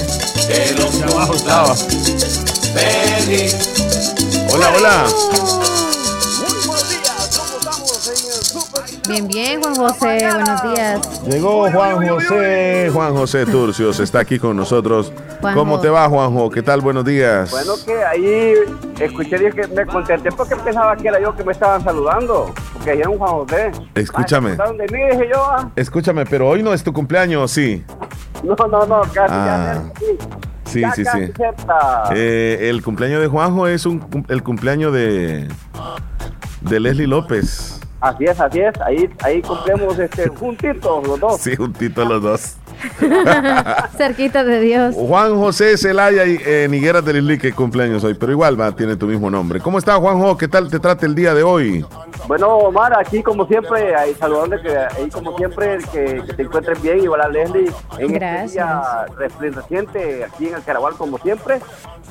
[4.54, 5.71] Hola, hola.
[9.12, 10.20] Bien, bien, Juan José.
[10.34, 11.26] Buenos días.
[11.28, 15.12] Llegó Juan José, Juan José Turcios, está aquí con nosotros.
[15.42, 15.60] Juanjo.
[15.60, 16.50] ¿Cómo te va, Juanjo?
[16.50, 16.80] ¿Qué tal?
[16.82, 17.52] Buenos días.
[17.52, 18.54] Bueno, que ahí
[19.00, 22.54] escuché dije que me contenté porque pensaba que era yo que me estaban saludando.
[22.74, 23.72] Porque dijeron Juan José.
[23.96, 24.52] Escúchame.
[24.52, 25.04] Ah, ¿se acordaron de mí?
[25.12, 25.44] Dije yo.
[25.46, 25.70] ah.
[25.76, 27.84] Escúchame, pero hoy no es tu cumpleaños, sí.
[28.44, 29.84] No, no, no, casi Ah.
[30.00, 30.00] ya.
[30.00, 30.18] Sí,
[30.66, 31.32] Sí, Ya sí, sí.
[32.16, 35.50] Eh, el cumpleaños de Juanjo es un, el cumpleaños de,
[36.62, 37.82] de Leslie López.
[38.02, 38.82] Así es, así es.
[38.82, 41.40] Ahí, ahí cumplimos este, juntitos los dos.
[41.40, 42.56] Sí, juntito los dos.
[43.98, 44.96] Cerquita de Dios.
[44.96, 49.08] Juan José Celaya y eh, Nigueras del Islique cumpleaños hoy, pero igual va, tiene tu
[49.08, 49.60] mismo nombre.
[49.60, 50.38] ¿Cómo está, Juanjo?
[50.38, 51.86] ¿Qué tal te trata el día de hoy?
[52.28, 56.82] Bueno, Omar, aquí como siempre, ahí saludando que ahí como siempre que, que te encuentres
[56.82, 58.46] bien, igual a Leslie en Gracias.
[58.46, 61.60] este día resplandeciente aquí en el Caraval como siempre.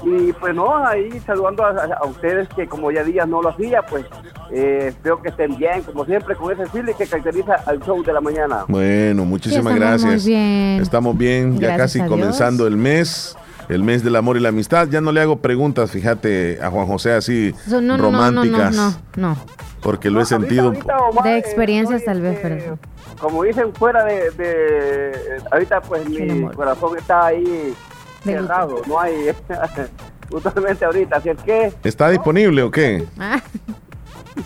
[0.03, 3.83] Y pues no, ahí saludando a, a ustedes que como ya días no lo hacía,
[3.83, 4.05] pues
[4.51, 8.13] eh, espero que estén bien, como siempre, con ese feeling que caracteriza al show de
[8.13, 8.65] la mañana.
[8.67, 10.25] Bueno, muchísimas gracias.
[10.25, 10.60] muy bien.
[10.81, 13.37] Estamos bien, ya Gracias casi comenzando el mes,
[13.69, 14.89] el mes del amor y la amistad.
[14.89, 18.43] Ya no le hago preguntas, fíjate, a Juan José así So- no, no, no, no,
[18.43, 19.37] románticas, no, no.
[19.83, 20.65] porque lo he No, ahorita- sentido.
[20.67, 22.79] ahorita, Omar, De eh, experiencias, estoy, tal vez, este, pero-
[23.21, 25.13] Como dicen fuera de, de-
[25.51, 26.55] ahorita pues mi amor.
[26.55, 27.45] corazón está ahí
[28.25, 28.43] De luto.
[28.47, 29.15] cerrado, no hay
[30.31, 33.05] justamente ahorita, así es que ¿Está disponible o qué?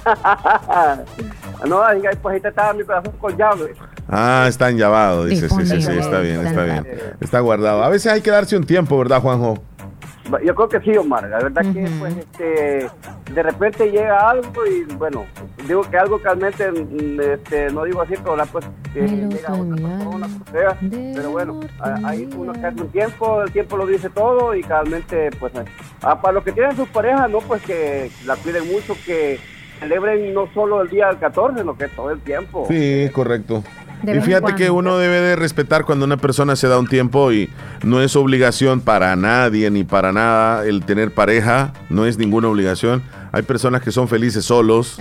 [0.04, 0.98] Ah,
[1.66, 3.74] no, diga, pues ahorita estaba mi corazón con llave.
[4.08, 5.48] Ah, está enllavado, dice.
[5.48, 6.86] Sí, sí, sí, está bien, está está bien.
[7.20, 7.82] Está guardado.
[7.82, 9.62] A veces hay que darse un tiempo, ¿verdad, Juanjo?
[10.42, 11.28] Yo creo que sí, Omar.
[11.28, 11.98] La verdad que Ujú.
[11.98, 12.90] pues este
[13.32, 15.26] de repente llega algo y bueno,
[15.66, 19.52] digo que algo que realmente mm, este, no digo así, pero la pues eh, llega
[19.52, 20.78] otra persona, que sea.
[21.14, 21.60] pero bueno,
[22.04, 25.64] ahí uno cae un tiempo, el tiempo lo dice todo y realmente pues eh,
[26.02, 29.38] ah, para los que tienen sus parejas, no pues que la cuiden mucho, que
[29.80, 32.66] celebren no solo el día del 14, sino que todo el tiempo.
[32.68, 33.62] Sí, correcto.
[34.02, 37.32] De y fíjate que uno debe de respetar cuando una persona se da un tiempo
[37.32, 37.48] y
[37.82, 43.02] no es obligación para nadie ni para nada el tener pareja, no es ninguna obligación.
[43.32, 44.98] Hay personas que son felices solos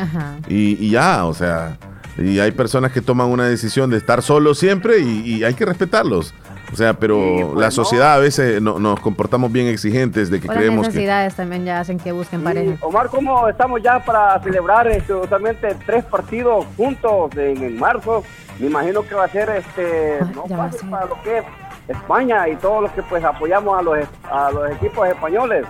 [0.47, 1.77] y, y ya, o sea,
[2.17, 5.65] y hay personas que toman una decisión de estar solos siempre y, y hay que
[5.65, 6.33] respetarlos.
[6.73, 7.71] O sea, pero Sí, pues, la no.
[7.71, 10.93] sociedad a veces no- nos comportamos bien exigentes de que O las creemos que...
[10.93, 12.86] necesidades también ya hacen que busquen Y, pareja.
[12.86, 18.23] Omar, ¿cómo estamos ya para celebrar este, totalmente tres partidos juntos en, en marzo?
[18.59, 20.89] Me imagino que va a ser este no fácil ser.
[20.89, 21.43] para lo que es
[21.88, 23.97] España y todos los que pues apoyamos a los,
[24.31, 25.65] a los equipos españoles.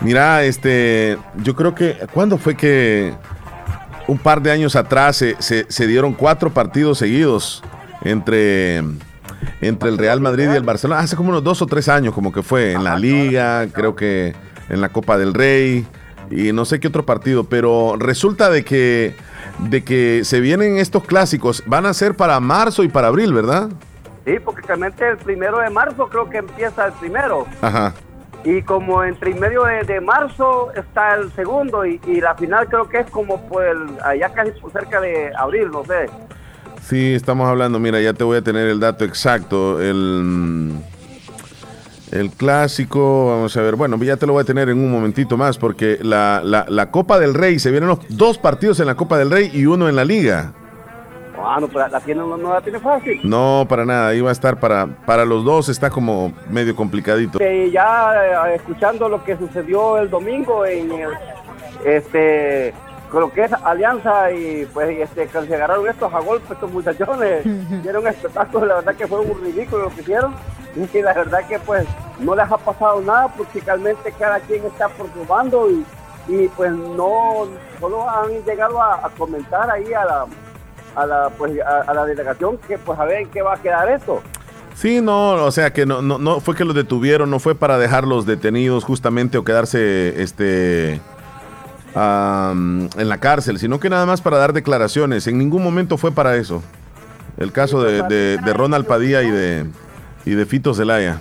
[0.00, 3.12] Mira, este, yo creo que, ¿cuándo fue que
[4.06, 7.62] un par de años atrás se, se- se dieron cuatro partidos seguidos
[8.02, 8.82] entre,
[9.60, 11.00] entre el Real Madrid y el Barcelona?
[11.00, 14.34] Hace como unos dos o tres años, como que fue en la Liga, creo que
[14.68, 15.86] en la Copa del Rey
[16.30, 19.16] y no sé qué otro partido, pero resulta de que,
[19.58, 23.68] de que se vienen estos clásicos, van a ser para marzo y para abril, ¿verdad?
[24.24, 27.46] Sí, porque realmente el primero de marzo creo que empieza el primero.
[27.60, 27.94] Ajá.
[28.44, 32.68] Y como entre y medio de, de marzo está el segundo y, y la final
[32.68, 36.06] creo que es como pues allá casi cerca de abril, no sé.
[36.82, 39.80] Sí, estamos hablando, mira, ya te voy a tener el dato exacto.
[39.80, 40.72] El,
[42.10, 45.36] el clásico, vamos a ver, bueno, ya te lo voy a tener en un momentito
[45.36, 48.96] más, porque la, la- la Copa del Rey, se vienen los dos partidos en la
[48.96, 50.52] Copa del Rey y uno en la Liga.
[51.42, 53.20] Ah, no, pero la tiene, no, no la tiene fácil.
[53.24, 57.38] No, para nada, iba a estar para, para los dos, está como medio complicadito.
[57.38, 58.12] Este, ya
[58.48, 61.08] eh, escuchando lo que sucedió el domingo en el,
[61.86, 62.74] este
[63.10, 66.70] con lo que es Alianza y pues este que se agarraron estos a golpe estos
[66.70, 67.42] muchachones
[67.82, 70.34] dieron espectáculo la verdad que fue un ridículo lo que hicieron.
[70.76, 71.84] Y la verdad que pues
[72.20, 75.84] no les ha pasado nada porque realmente cada quien está por su bando y,
[76.28, 77.48] y pues no
[77.80, 80.26] solo han llegado a, a comentar ahí a la
[80.94, 83.56] a la pues a, a la delegación que pues a ver en qué va a
[83.56, 84.22] quedar esto.
[84.74, 87.76] Sí, no, o sea que no, no, no fue que los detuvieron, no fue para
[87.76, 91.00] dejarlos detenidos justamente o quedarse, este,
[91.94, 95.26] am, en la cárcel, sino que nada más para dar declaraciones.
[95.26, 96.62] En ningún momento fue para eso.
[97.36, 99.66] El caso de, de- de Ronald Padilla y de,
[100.24, 101.20] y de Fito Zelaya.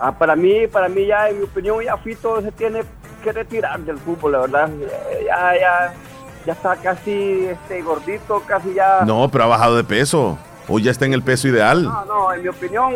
[0.00, 2.82] Ah, para mí, para mí ya, en mi opinión, ya Fito se tiene
[3.22, 4.68] que retirar del fútbol, la verdad.
[4.70, 5.94] Eh, Ya, ya,
[6.46, 9.02] ya está casi este gordito, casi ya.
[9.06, 10.36] No, pero ha bajado de peso.
[10.68, 11.84] Hoy ya está en el peso ideal.
[11.84, 12.94] No, no, en mi opinión,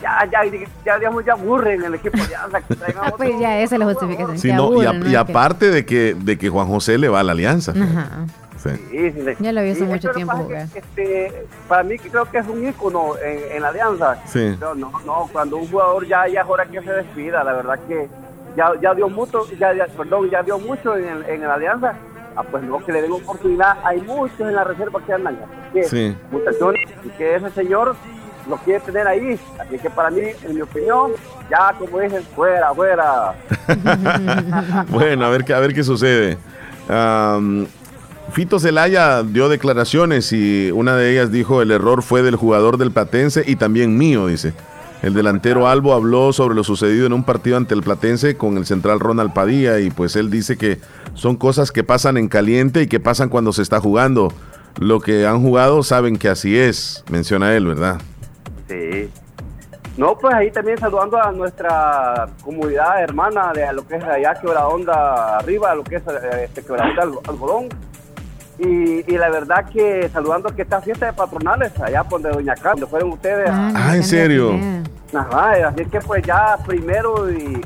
[0.00, 0.40] ya, ya,
[0.84, 2.60] ya, digamos, ya aburre en el equipo de Alianza.
[2.62, 4.38] que traigan Ah, otro- pues ya esa es la justificación.
[4.38, 5.20] Sí, que no, y, a- aburren, y ¿no?
[5.20, 7.72] aparte de que, de que Juan José le va a la alianza.
[7.72, 8.08] Que- Ajá.
[8.62, 8.68] Sí.
[8.90, 9.30] Sí, sí, sí.
[9.38, 10.68] Ya lo vi hace Sí, mucho tiempo jugar.
[10.68, 14.18] que, este, para mí creo que es un ícono en, en la alianza.
[14.26, 14.54] Sí.
[14.60, 17.78] Pero no, no, cuando un jugador ya, ya es hora que se despida, la verdad
[17.88, 18.06] que
[18.56, 21.94] ya, ya dio mucho, ya, ya- perdón, ya dio mucho en, el- en la alianza.
[22.36, 23.78] Ah, pues no, que le den oportunidad.
[23.82, 25.38] Hay muchos en la reserva que andan.
[25.72, 26.14] Que, Sí.
[26.30, 27.96] Muchachones, y que ese señor
[28.48, 29.38] lo quiere tener ahí.
[29.58, 31.12] Así que para mí, en mi opinión,
[31.50, 33.34] ya como dicen, fuera, fuera.
[34.88, 36.38] Bueno, a ver, a ver qué sucede.
[36.88, 37.66] Am,
[38.32, 42.92] Fito Zelaya dio declaraciones y una de ellas dijo el error fue del jugador del
[42.92, 44.54] Platense y también mío, dice.
[45.02, 48.66] El delantero Albo habló sobre lo sucedido en un partido ante el Platense con el
[48.66, 50.78] central Ronald Padilla y pues él dice que
[51.14, 54.32] son cosas que pasan en caliente y que pasan cuando se está jugando.
[54.78, 58.00] Lo que han jugado saben que así es, menciona él, ¿verdad?
[58.70, 59.10] Sí.
[59.96, 64.68] No, pues ahí también saludando a nuestra comunidad hermana de lo que es allá Quebra
[64.68, 66.02] Onda arriba, lo que es
[66.42, 67.68] este Quebra Onda Algo- Algodón.
[68.58, 72.54] Y, y la verdad que saludando que esta fiesta de patronales allá por donde Doña
[72.54, 73.48] Carmen, donde fueron ustedes.
[73.50, 74.52] Ah, ¿en serio?
[75.12, 77.60] Ajá, así que pues ya primero y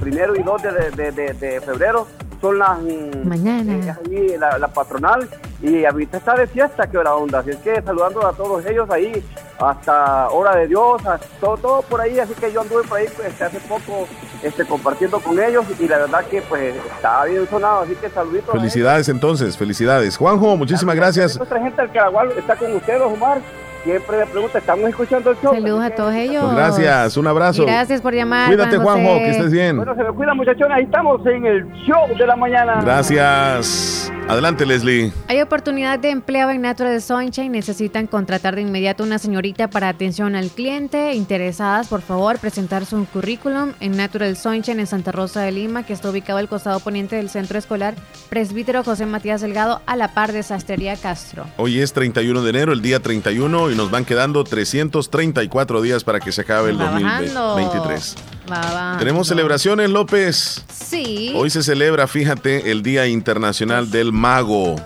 [0.00, 2.06] primero y 2 de, de- de- de febrero
[2.40, 3.72] son las mm, Mañana.
[3.74, 5.28] eh, ahí la, la patronal
[5.62, 8.88] y ahorita está de fiesta que la onda, así es que saludando a todos ellos
[8.90, 9.22] ahí
[9.58, 13.06] hasta hora de Dios, a todo, todo por ahí, así que yo anduve por ahí
[13.14, 14.06] pues hace poco
[14.42, 18.52] este compartiendo con ellos y la verdad que pues estaba bien sonado, así que saluditos.
[18.54, 20.16] Felicidades entonces, felicidades.
[20.16, 21.36] Juanjo, muchísimas gracias.
[21.36, 23.40] Nuestra gente del Caragual está con ustedes, Omar.
[23.84, 25.54] Siempre me pregunta, ¿estamos escuchando el show?
[25.54, 26.44] Saludos a todos ellos.
[26.44, 27.64] Pues gracias, un abrazo.
[27.64, 28.48] Gracias por llamar.
[28.48, 29.24] Cuídate, Juan Juanjo, José.
[29.24, 29.76] que estés bien.
[29.76, 32.80] Bueno, se me cuidan muchachones, ahí estamos en el show de la mañana.
[32.82, 34.12] Gracias.
[34.28, 35.12] Adelante, Leslie.
[35.26, 37.50] Hay oportunidad de empleo en Natural Sunshine.
[37.50, 41.14] Necesitan contratar de inmediato una señorita para atención al cliente.
[41.14, 45.92] Interesadas, por favor, presentar su currículum en Natural Sunshine en Santa Rosa de Lima, que
[45.92, 47.94] está ubicado al costado poniente del centro escolar
[48.28, 51.46] Presbítero José Matías Delgado, a la par de Sastrería Castro.
[51.56, 56.20] Hoy es 31 de enero, el día 31, y nos van quedando 334 días para
[56.20, 57.40] que se acabe el Va bajando.
[57.40, 58.16] 2023.
[58.50, 58.98] Va, va.
[58.98, 60.64] Tenemos celebraciones, López.
[60.72, 61.32] Sí.
[61.34, 64.76] Hoy se celebra, fíjate, el Día Internacional del Mago.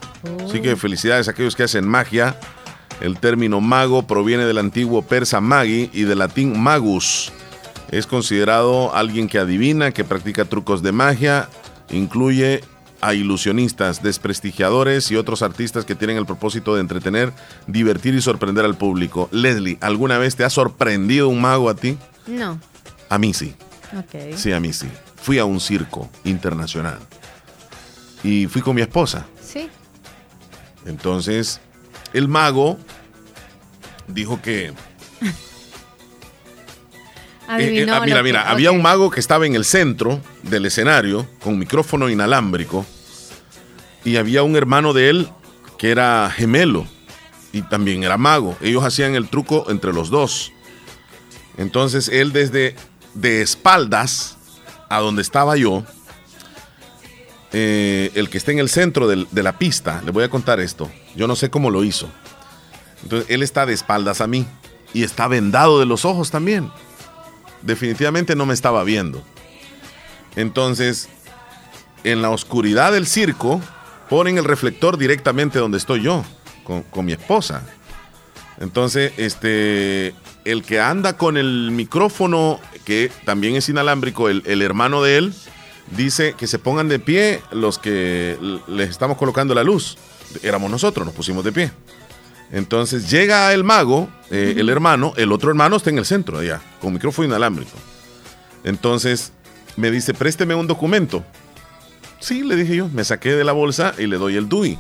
[0.45, 2.37] Así que felicidades a aquellos que hacen magia.
[3.01, 7.33] El término mago proviene del antiguo persa magi y del latín magus.
[7.91, 11.49] Es considerado alguien que adivina, que practica trucos de magia,
[11.91, 12.63] incluye
[13.07, 17.33] a ilusionistas, desprestigiadores y otros artistas que tienen el propósito de entretener,
[17.67, 19.29] divertir y sorprender al público.
[19.31, 21.99] Leslie, ¿alguna vez te ha sorprendido un mago a ti?
[22.27, 22.59] No.
[23.09, 23.55] A mí sí.
[23.97, 24.35] Ok.
[24.37, 24.89] Sí, a mí sí.
[25.23, 26.99] Fui a un circo internacional.
[28.23, 29.27] Y fui con mi esposa.
[29.43, 29.69] Sí.
[30.87, 31.61] Entonces,
[32.13, 32.79] el mago
[34.09, 34.73] dijo que...
[37.59, 40.65] Eh, eh, ah, mira, que- mira, había un mago que estaba en el centro del
[40.65, 42.87] escenario con micrófono inalámbrico
[44.05, 45.29] y había un hermano de él
[45.79, 46.87] que era gemelo
[47.53, 48.57] y también era mago.
[48.61, 50.53] Ellos hacían el truco entre los dos.
[51.57, 52.77] Entonces él desde
[53.15, 54.37] de espaldas
[54.89, 55.85] a donde estaba yo,
[57.53, 60.91] eh, el que está en el centro de la pista, le voy a contar esto.
[61.15, 62.09] Yo no sé cómo lo hizo.
[63.03, 64.47] Entonces él está de espaldas a mí
[64.93, 66.71] y está vendado de los ojos también
[67.65, 69.23] definitivamente no me estaba viendo.
[70.37, 71.09] Entonces,
[72.05, 73.61] en la oscuridad del circo,
[74.09, 76.25] ponen el reflector directamente donde estoy yo,
[76.65, 77.63] con, con mi esposa.
[78.61, 80.15] Entonces, este,
[80.45, 85.35] el que anda con el micrófono, que también es inalámbrico, el, el hermano de él,
[85.97, 88.39] dice que se pongan de pie los que
[88.69, 89.99] les estamos colocando la luz.
[90.43, 91.71] Éramos nosotros, nos pusimos de pie.
[92.53, 96.61] Entonces llega el mago, eh, el hermano, el otro hermano está en el centro allá,
[96.81, 97.73] con micrófono inalámbrico.
[98.63, 99.33] Entonces
[99.77, 101.25] me dice, présteme un documento.
[102.21, 104.79] Sí, le dije yo, me saqué de la bolsa y le doy el DUI.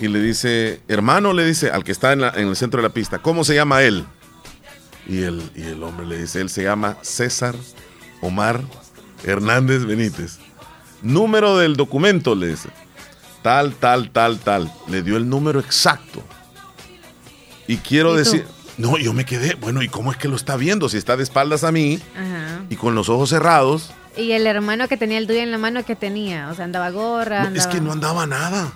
[0.00, 2.88] Y le dice, hermano, le dice al que está en, la- en el centro de
[2.88, 4.04] la pista, ¿cómo se llama él?
[5.06, 7.54] Y el, y el hombre le dice, él se llama César
[8.20, 8.60] Omar
[9.24, 10.38] Hernández Benítez.
[11.02, 12.70] Número del documento, le dice.
[13.42, 14.72] Tal, tal, tal, tal.
[14.88, 16.22] Le dio el número exacto.
[17.66, 18.46] Y quiero decir,
[18.78, 20.88] no, yo me quedé, bueno, ¿y cómo es que lo está viendo?
[20.88, 22.62] Si está de espaldas a mí Ajá.
[22.68, 25.84] y con los ojos cerrados, Y el hermano que tenía el Dewey en la mano,
[25.84, 26.48] que tenía?
[26.48, 27.50] O sea, andaba gorra.
[27.50, 28.72] No, es que no andaba nada.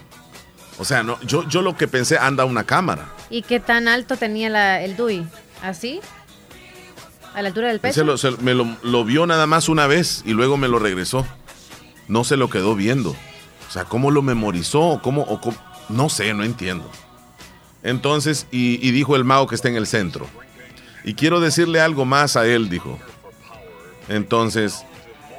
[0.78, 3.08] O sea, no, yo, yo lo que pensé, anda una cámara.
[3.30, 5.24] ¿Y qué tan alto tenía la- el Dewey?
[5.62, 6.00] ¿Así?
[7.34, 7.90] ¿A la altura del pecho?
[7.92, 10.78] Ese lo- se- me lo, lo vio nada más una vez y luego me lo
[10.78, 11.26] regresó.
[12.08, 13.10] No se lo quedó viendo.
[13.10, 14.80] O sea, ¿cómo lo memorizó?
[14.80, 15.56] ¿O cómo, o cómo?
[15.88, 16.90] No sé, no entiendo.
[17.82, 20.26] Entonces, y, y dijo el mago que está en el centro.
[21.04, 22.98] Y quiero decirle algo más a él, dijo.
[24.08, 24.84] Entonces,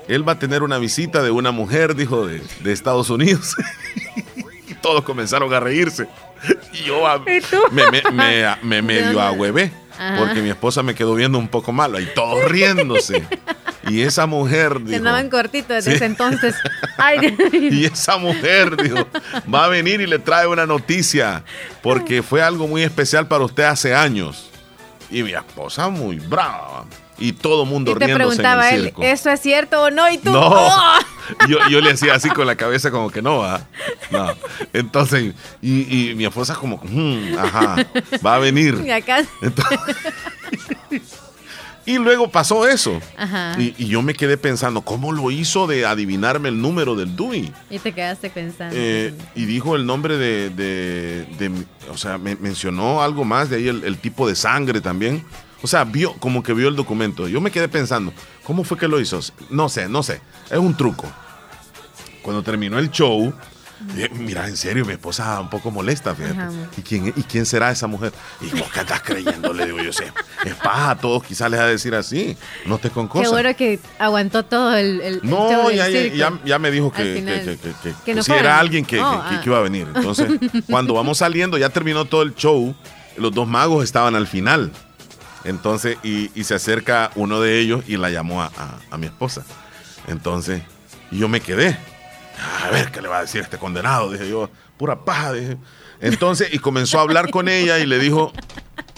[0.07, 3.55] él va a tener una visita de una mujer, dijo, de, de Estados Unidos.
[4.67, 6.07] y todos comenzaron a reírse.
[6.73, 7.41] Y yo a- me,
[7.91, 9.71] me, me, me medio ahuevé.
[9.99, 10.17] Ajá.
[10.17, 13.27] Porque mi esposa me quedó viendo un poco malo y todos riéndose.
[13.89, 15.95] Y esa mujer, Se andaban cortitos desde Sí.
[15.97, 16.55] ese entonces.
[16.97, 17.69] Ay, Dios mío.
[17.73, 19.07] y esa mujer, dijo,
[19.53, 21.43] va a venir y le trae una noticia,
[21.81, 24.49] porque fue algo muy especial para usted hace años.
[25.11, 26.85] Y mi esposa muy brava.
[27.19, 29.03] Y todo el mundo Y te riéndose en preguntaba el él, circo.
[29.03, 30.09] ¿eso es cierto o no?
[30.11, 30.41] Y tú, No.
[30.51, 30.93] ¡oh!
[31.47, 33.61] Yo, yo le hacía así con la cabeza como que no va.
[34.09, 34.29] No.
[34.73, 37.75] Entonces, y, y mi esposa como, "Mm, ajá,
[38.25, 38.81] va a venir.
[38.85, 39.23] Y acá.
[39.43, 39.79] Entonces-
[41.85, 42.99] y luego pasó eso.
[43.17, 43.55] Ajá.
[43.59, 47.51] Y, y yo me quedé pensando, ¿cómo lo hizo de adivinarme el número del DUI?
[47.71, 48.75] Y te quedaste pensando.
[48.77, 51.51] Eh, y dijo el nombre de, de- de-
[51.91, 55.23] o sea, me, mencionó algo más de ahí, el, el tipo de sangre también.
[55.61, 57.27] O sea, vio, como que vio el documento.
[57.27, 59.19] Yo me quedé pensando, ¿cómo fue que lo hizo?
[59.49, 60.21] No sé, no sé.
[60.49, 61.05] Es un truco.
[62.21, 63.33] Cuando terminó el show,
[63.95, 66.39] dije, mira, en serio, mi esposa un poco molesta, fíjate.
[66.39, 66.51] Ajá.
[66.77, 68.13] ¿Y quién, ¿Y quién será esa mujer?
[68.41, 70.11] Y vos qué estás creyendo, le digo yo, sé,
[70.45, 73.31] es paja, a todos quizás les va a decir así, no te con cosas.
[73.31, 76.15] bueno que aguantó todo el, el- el show No, del ya, circo.
[76.17, 77.39] ya- ya me dijo que, final.
[77.43, 79.39] que, que- que- Que no si era alguien que, Oh, ah.
[79.43, 79.87] que iba a venir.
[79.95, 80.27] Entonces,
[80.69, 82.75] cuando vamos saliendo, ya terminó todo el show,
[83.17, 84.71] los dos magos estaban al final.
[85.43, 89.05] Entonces, y, y se acerca uno de ellos y la llamó a, a- a mi
[89.07, 89.43] esposa.
[90.07, 90.61] Entonces,
[91.11, 91.77] y yo me quedé.
[92.65, 94.11] A ver, ¿qué le va a decir este condenado?
[94.11, 95.33] Dije yo, pura paja.
[95.33, 95.57] Dije.
[96.01, 98.31] Entonces, y comenzó a hablar con ella y le dijo,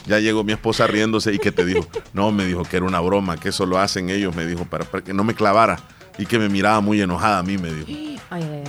[0.06, 3.00] ya llegó mi esposa riéndose y que te dijo, no, me dijo que era una
[3.00, 5.80] broma, que eso lo hacen ellos, me dijo, para, para que no me clavara
[6.18, 7.88] y que me miraba muy enojada a mí, me dijo.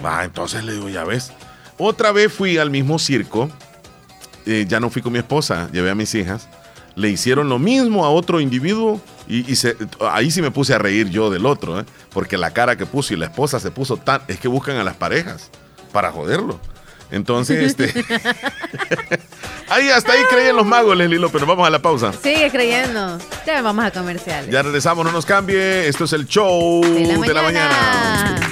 [0.05, 1.33] Va, entonces le digo, ya ves.
[1.79, 3.51] Otra vez fui al mismo circo,
[4.47, 6.49] eh, ya no fui con mi esposa, llevé a mis hijas,
[6.95, 9.77] le hicieron lo mismo a otro individuo y, y se-
[10.11, 11.85] ahí sí me puse a reír yo del otro, ¿eh?
[12.13, 14.21] porque la cara que puso y la esposa se puso tan...
[14.29, 15.51] Es que buscan a las parejas
[15.93, 16.61] para joderlo.
[17.11, 17.93] Entonces, este...
[19.69, 21.41] ahí hasta ahí creían los magos, López.
[21.41, 22.13] Nos vamos a la pausa.
[22.13, 23.19] Sigue creyendo.
[23.47, 24.51] Ya vamos a comerciales.
[24.51, 25.89] Ya regresamos, no nos cambie.
[25.89, 27.43] Esto es el show de la mañana.
[27.43, 28.52] mañana.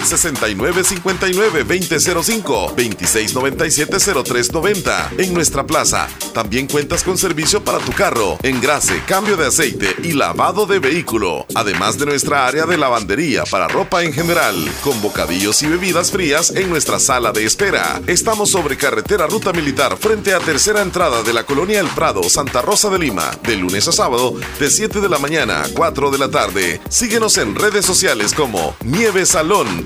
[0.00, 5.18] 6959-2005, 2697-0390.
[5.18, 10.12] En nuestra plaza también cuentas con servicio para tu carro, engrase, cambio de aceite y
[10.12, 11.46] lavado de vehículo.
[11.54, 16.50] Además de nuestra área de lavandería para ropa en general, con bocadillos y bebidas frías
[16.50, 18.00] en nuestra sala de espera.
[18.06, 22.62] Estamos sobre carretera Ruta Militar frente a tercera entrada de la colonia El Prado, Santa
[22.62, 26.18] Rosa de Lima, de lunes a sábado de 7 de la mañana a 4 de
[26.18, 26.80] la tarde.
[26.88, 29.85] Síguenos en redes sociales como Nieve Salón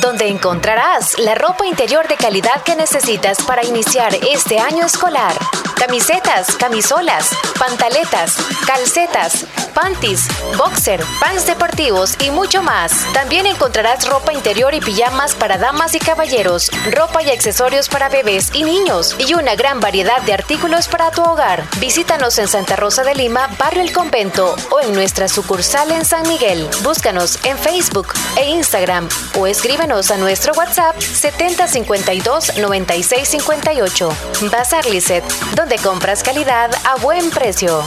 [0.00, 5.34] donde encontrarás la ropa interior de calidad que necesitas para iniciar este año escolar.
[5.78, 10.26] Camisetas, camisolas, pantaletas, calcetas, panties,
[10.56, 12.92] boxer, pants deportivos y mucho más.
[13.12, 18.50] También encontrarás ropa interior y pijamas para damas y caballeros, ropa y accesorios para bebés
[18.54, 21.64] y niños y una gran variedad de artículos para tu hogar.
[21.78, 26.26] Visítanos en Santa Rosa de Lima, Barrio El Convento o en nuestra sucursal en San
[26.26, 26.68] Miguel.
[26.82, 29.08] Búscanos en Facebook e Instagram
[29.38, 34.08] o escríbenos a nuestro WhatsApp 7052 9658.
[34.50, 35.24] Bazar Lisset,
[35.54, 37.82] donde compras calidad a buen precio.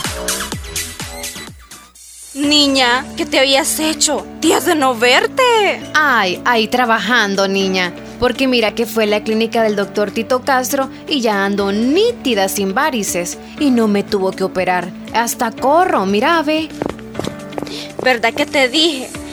[2.33, 4.25] Niña, ¿qué te habías hecho?
[4.39, 5.43] Días de no verte.
[5.93, 7.93] Ay, ahí trabajando, niña.
[8.19, 12.73] Porque mira que fue la clínica del doctor Tito Castro y ya ando nítida sin
[12.73, 13.37] varices.
[13.59, 14.89] Y no me tuvo que operar.
[15.13, 16.69] Hasta corro, mira, ve.
[18.03, 19.09] ¿Verdad que te dije?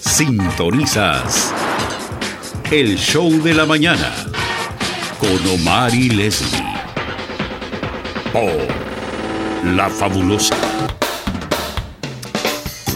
[0.00, 1.54] Sintonizas
[2.72, 4.12] el show de la mañana
[5.20, 6.64] con Omar y Leslie
[8.32, 10.56] por La Fabulosa.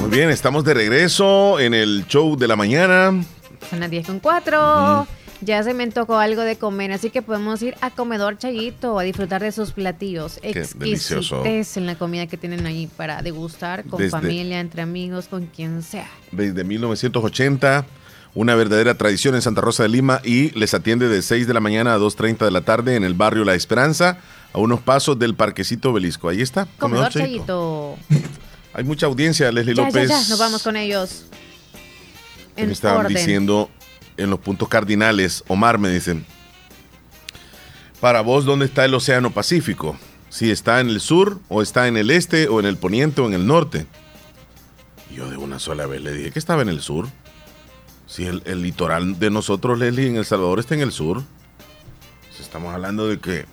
[0.01, 3.13] Muy bien, estamos de regreso en el show de la mañana.
[3.71, 5.07] Son las 10 con 4.
[5.41, 9.03] Ya se me tocó algo de comer, así que podemos ir a Comedor Chayito a
[9.03, 10.41] disfrutar de sus platillos.
[10.79, 11.45] delicioso.
[11.45, 16.09] en la comida que tienen ahí para degustar con familia, entre amigos, con quien sea.
[16.33, 17.85] Desde 1980,
[18.35, 21.61] una verdadera tradición en Santa Rosa de Lima y les atiende de 6 de la
[21.61, 24.19] mañana a 2.30 de la tarde en el barrio La Esperanza,
[24.53, 26.29] a unos pasos del Parquecito Belisco.
[26.29, 26.67] Ahí está.
[26.79, 27.97] Comedor, Chayito.
[28.73, 30.09] Hay mucha audiencia, Leslie ya, López.
[30.09, 31.27] Ya, ya, nos vamos con ellos.
[32.57, 33.71] me estaban diciendo
[34.17, 36.25] en los puntos cardinales, Omar me dicen,
[38.01, 39.97] Para vos, ¿dónde está el Océano Pacífico?
[40.29, 43.27] Si está en el sur, o está en el este, o en el poniente, o
[43.27, 43.87] en el norte.
[45.15, 47.09] Yo de una sola vez le dije que estaba en el sur.
[48.07, 51.23] Si el, el litoral de nosotros, Leslie, en El Salvador está en el sur.
[52.37, 53.47] Si estamos hablando de que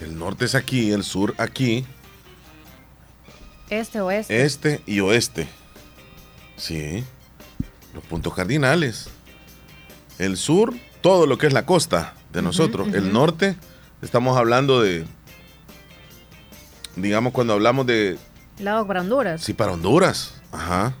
[0.00, 1.84] el norte es aquí, el sur aquí,
[3.70, 4.42] Este oeste.
[4.44, 5.48] este y oeste.
[6.56, 7.04] Sí.
[7.96, 9.08] Los puntos cardinales.
[10.18, 12.88] El sur, todo lo que es la costa de nosotros.
[12.92, 13.56] El norte,
[14.02, 15.06] estamos hablando de.
[16.94, 18.18] Digamos, cuando hablamos de.
[18.58, 19.42] Lado para Honduras.
[19.42, 20.34] Sí, para Honduras.
[20.52, 20.94] Ajá.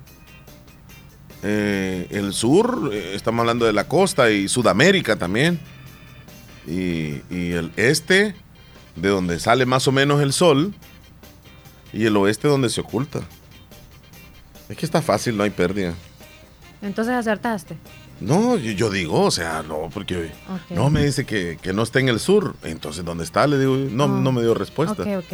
[1.42, 5.60] Eh, el sur, eh, estamos hablando de la costa y Sudamérica también.
[6.66, 8.34] Y, y el este,
[8.96, 10.72] de donde sale más o menos el sol.
[11.92, 13.20] Y el oeste, donde se oculta.
[14.70, 15.92] Es que está fácil, no hay pérdida.
[16.82, 17.76] Entonces acertaste.
[18.20, 20.30] No, yo, digo, o sea, no, porque
[20.70, 22.54] no me dice que, que no está en el sur.
[22.62, 23.46] Entonces, ¿dónde está?
[23.46, 24.08] Le digo, no, Oh.
[24.08, 25.02] no me dio respuesta.
[25.02, 25.32] Ok, ok.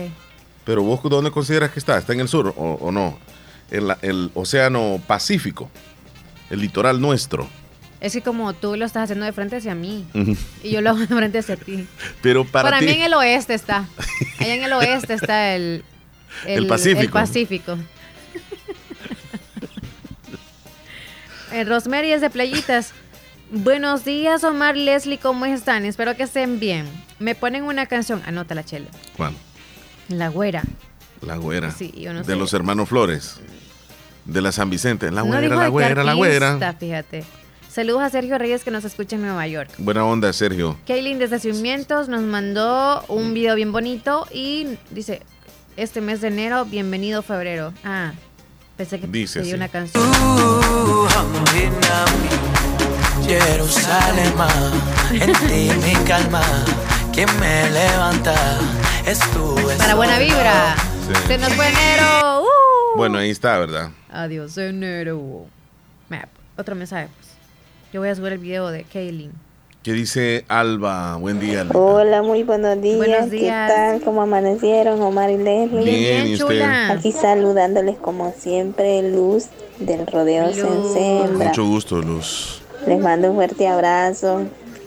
[0.65, 1.99] Pero vos, ¿dónde consideras que está?
[1.99, 3.19] ¿Está en el sur o, o no?
[3.71, 5.71] En la- el océano Pacífico,
[6.51, 7.49] el litoral nuestro.
[8.01, 10.05] Es que como tú lo estás haciendo de frente hacia mí
[10.65, 11.87] y yo lo hago de frente hacia ti.
[12.21, 13.87] Pero para, Para, ti, mí en el oeste está.
[14.41, 15.85] Allá en el oeste está el,
[16.47, 17.01] El Pacífico.
[17.01, 17.79] El Pacífico.
[21.53, 22.93] Eh, Rosemary es de Playitas.
[23.51, 25.85] Buenos días, Omar, Leslie, ¿cómo están?
[25.85, 26.87] Espero que estén bien.
[27.19, 28.87] Me ponen una canción, anota la chela.
[29.17, 29.35] ¿Cuál?
[30.09, 30.63] La güera.
[31.21, 31.71] La güera.
[31.71, 32.37] Sí, yo no de sé.
[32.37, 33.39] los hermanos Flores.
[34.25, 35.11] De la San Vicente.
[35.11, 36.75] La güera, la güera, la güera.
[36.79, 37.25] Fíjate.
[37.69, 39.71] Saludos a Sergio Reyes que nos escucha en Nueva York.
[39.79, 40.79] Buena onda, Sergio.
[40.87, 45.23] Kaylin desde Cimientos nos mandó un video bien bonito y dice,
[45.77, 47.73] este mes de enero, bienvenido febrero.
[47.85, 48.13] Ah,
[48.83, 50.03] pensé que Dice pedí una canción.
[53.25, 54.35] Jerusalén,
[55.13, 56.43] en ti mi calma,
[57.13, 58.35] quien me levanta
[59.07, 59.57] es tú.
[59.71, 60.75] es Para buena vibra.
[61.07, 61.15] Sí.
[61.29, 62.43] Se nos fue enero.
[62.43, 62.97] ¡Uh!
[62.97, 63.91] Bueno, ahí está, ¿verdad?
[64.11, 65.47] Adiós enero.
[66.09, 66.29] Map.
[66.57, 67.09] Otro mensaje.
[67.17, 67.29] pues.
[67.93, 69.33] Yo voy a subir el video de Kaylin.
[69.83, 71.17] ¿Qué dice Alba?
[71.17, 71.63] Buen día.
[71.63, 71.79] Alba.
[71.81, 72.99] Hola, muy buenos días.
[72.99, 73.69] Buenos días.
[73.71, 74.01] ¿Qué tal?
[74.03, 75.83] ¿Cómo amanecieron, Omar y Leslie?
[75.85, 76.47] Bien, ¿y usted?
[76.47, 76.93] chula.
[76.93, 79.47] Aquí saludándoles como siempre, Luz
[79.81, 80.57] del Rodeo Luz.
[80.57, 81.49] Sensembra.
[81.49, 82.63] Mucho gusto, Luz.
[82.87, 84.45] Les mando un fuerte abrazo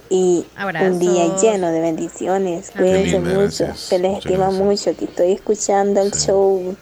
[0.10, 0.90] y Abrazos.
[0.94, 2.72] un día lleno de bendiciones.
[2.72, 3.40] Cuídense mucho.
[3.40, 3.80] gracias.
[3.80, 4.64] Se les Muchas estima gracias.
[4.64, 4.98] mucho.
[4.98, 6.74] Que estoy escuchando el show.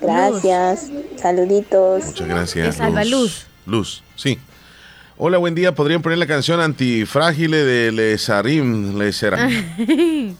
[0.00, 0.86] Gracias.
[1.20, 2.04] Saluditos.
[2.04, 2.78] Muchas gracias.
[3.10, 3.46] Luz.
[3.66, 4.38] Luz, sí.
[5.18, 5.74] Hola, buen día.
[5.74, 8.98] ¿Podrían poner la canción Antifrágile de Le Sarim?
[8.98, 9.64] Le Sarim.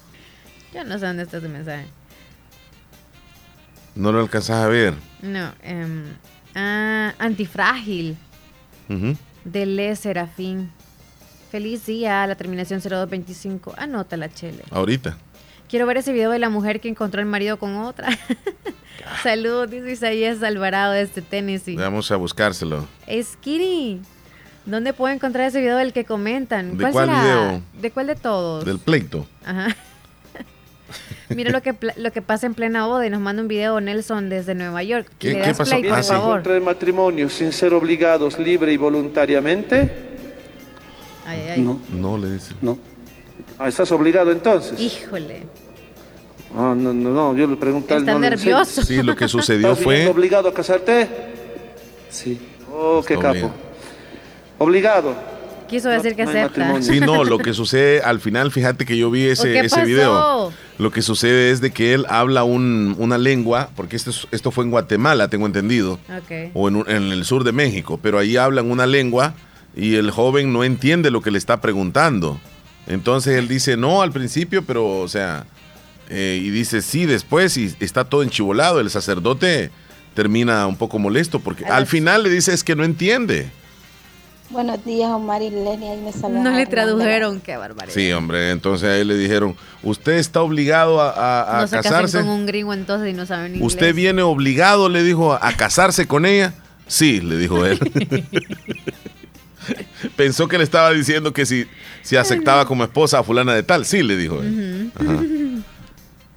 [0.74, 1.87] Yo no sé dónde está tu mensaje.
[3.95, 4.93] No lo alcanzas a ver.
[5.22, 5.51] No.
[5.62, 6.05] em,
[6.55, 8.18] ah, antifrágil.
[9.45, 10.70] De Le Serafín.
[11.51, 13.74] Feliz día, la terminación 0225.
[13.79, 14.62] Anota la chele.
[14.70, 15.16] Ahorita.
[15.70, 18.09] Quiero ver ese video de la mujer que encontró el marido con otra.
[19.22, 21.77] Saludos, dice Isaías Alvarado desde Tennessee.
[21.77, 22.87] Vamos a buscárselo.
[23.09, 24.01] Skitty,
[24.67, 26.77] ¿dónde puedo encontrar ese video del que comentan?
[26.77, 27.23] ¿De cuál será?
[27.23, 27.62] video?
[27.81, 28.64] ¿De cuál de todos?
[28.64, 29.27] Del pleito.
[29.45, 29.75] Ajá.
[31.29, 34.29] Mira lo que, lo que pasa en plena boda y nos manda un video Nelson
[34.29, 35.09] desde Nueva York.
[35.19, 35.64] ¿Qué- qué pasó?
[35.64, 36.11] play, por Ah, sí.
[36.12, 36.35] favor.
[36.37, 39.91] Contra el matrimonio sin ser obligados libre y voluntariamente.
[41.27, 41.61] Ay, ay.
[41.61, 42.55] No, No le dice.
[42.62, 42.79] no.
[43.59, 44.79] Ah, ¿Estás obligado entonces?
[44.81, 45.43] Híjole.
[46.55, 48.83] Ah, no, no, no, yo le pregunté a él, Está no nervioso.
[48.83, 50.07] Sí, lo que sucedió ¿Estás fue.
[50.09, 51.09] obligado a casarte?
[52.09, 52.39] Sí.
[52.73, 53.47] Oh, qué Está capo.
[53.47, 53.66] obligado.
[54.59, 55.15] Obligado.
[55.69, 56.61] Quiso decir que no acepta.
[56.61, 56.83] matrimonio.
[56.83, 59.71] Sí, no, lo que sucede al final, fíjate que yo vi ¿O ese, qué ese
[59.77, 59.85] pasó?
[59.87, 60.53] video.
[60.79, 64.53] Lo que sucede es de que él habla un- una lengua, porque esto, es- esto
[64.53, 66.51] fue en Guatemala, tengo entendido, Ok.
[66.55, 69.35] o en, en el sur de México, pero ahí hablan una lengua
[69.75, 72.39] y el joven no entiende lo que le está preguntando.
[72.87, 75.47] Entonces él dice no al principio, pero o sea,
[76.09, 78.79] eh, y dice sí después y está todo enchivolado.
[78.79, 79.73] El sacerdote
[80.15, 83.51] termina un poco molesto porque al final le dice es que no entiende.
[84.51, 85.89] Buenos días, Omar y Leslie.
[85.91, 86.45] Ahí me saludan.
[86.45, 87.93] No le tradujeron, qué barbaridad.
[87.95, 91.77] Sí, hombre, entonces a él le dijeron, usted está obligado a, a- a no se
[91.77, 92.19] casarse.
[92.21, 93.67] con un gringo entonces y no saben inglés.
[93.67, 96.55] ¿Usted viene obligado, le dijo, a casarse con ella?
[96.87, 97.79] Sí, le dijo él.
[100.17, 101.67] Pensó que le estaba diciendo que si,
[102.03, 103.85] si aceptaba como esposa a fulana de tal.
[103.85, 104.93] Sí, le dijo él.
[104.95, 105.23] Ajá.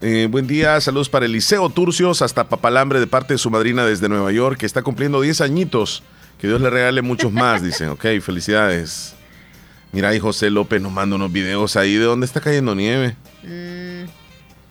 [0.02, 4.10] Eh, buen día, saludos para Eliseo Turcios, hasta Papalambre de parte de su madrina desde
[4.10, 6.02] Nueva York, que está cumpliendo 10 añitos.
[6.40, 7.90] Que Dios le regale muchos más, dicen.
[7.90, 9.14] Ok, felicidades.
[9.92, 13.16] Mira, ahí José López nos manda unos videos ahí de dónde está cayendo nieve.
[13.44, 14.08] Mm,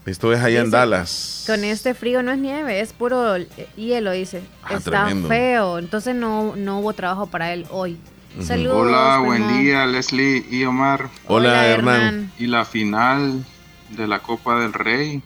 [0.08, 1.44] Esto es allá en Dallas.
[1.46, 3.36] con este frío no es nieve, es puro
[3.76, 4.42] hielo, dice.
[4.62, 5.28] Ah, Está tremendo.
[5.28, 7.98] feo, entonces no, no hubo trabajo para él hoy.
[8.40, 8.76] Saludos.
[8.86, 11.08] Hola, buen día, Leslie y Omar.
[11.26, 12.00] Hola, Hola, Hernán.
[12.00, 12.32] Hernán.
[12.38, 13.44] Y la final
[13.90, 15.22] de la Copa del Rey,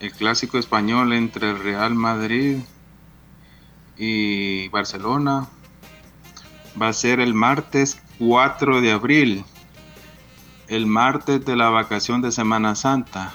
[0.00, 2.56] el clásico español entre el Real Madrid
[3.98, 5.48] y Barcelona,
[6.80, 9.44] va a ser el martes 4 de abril,
[10.68, 13.32] el martes de la vacación de Semana Santa.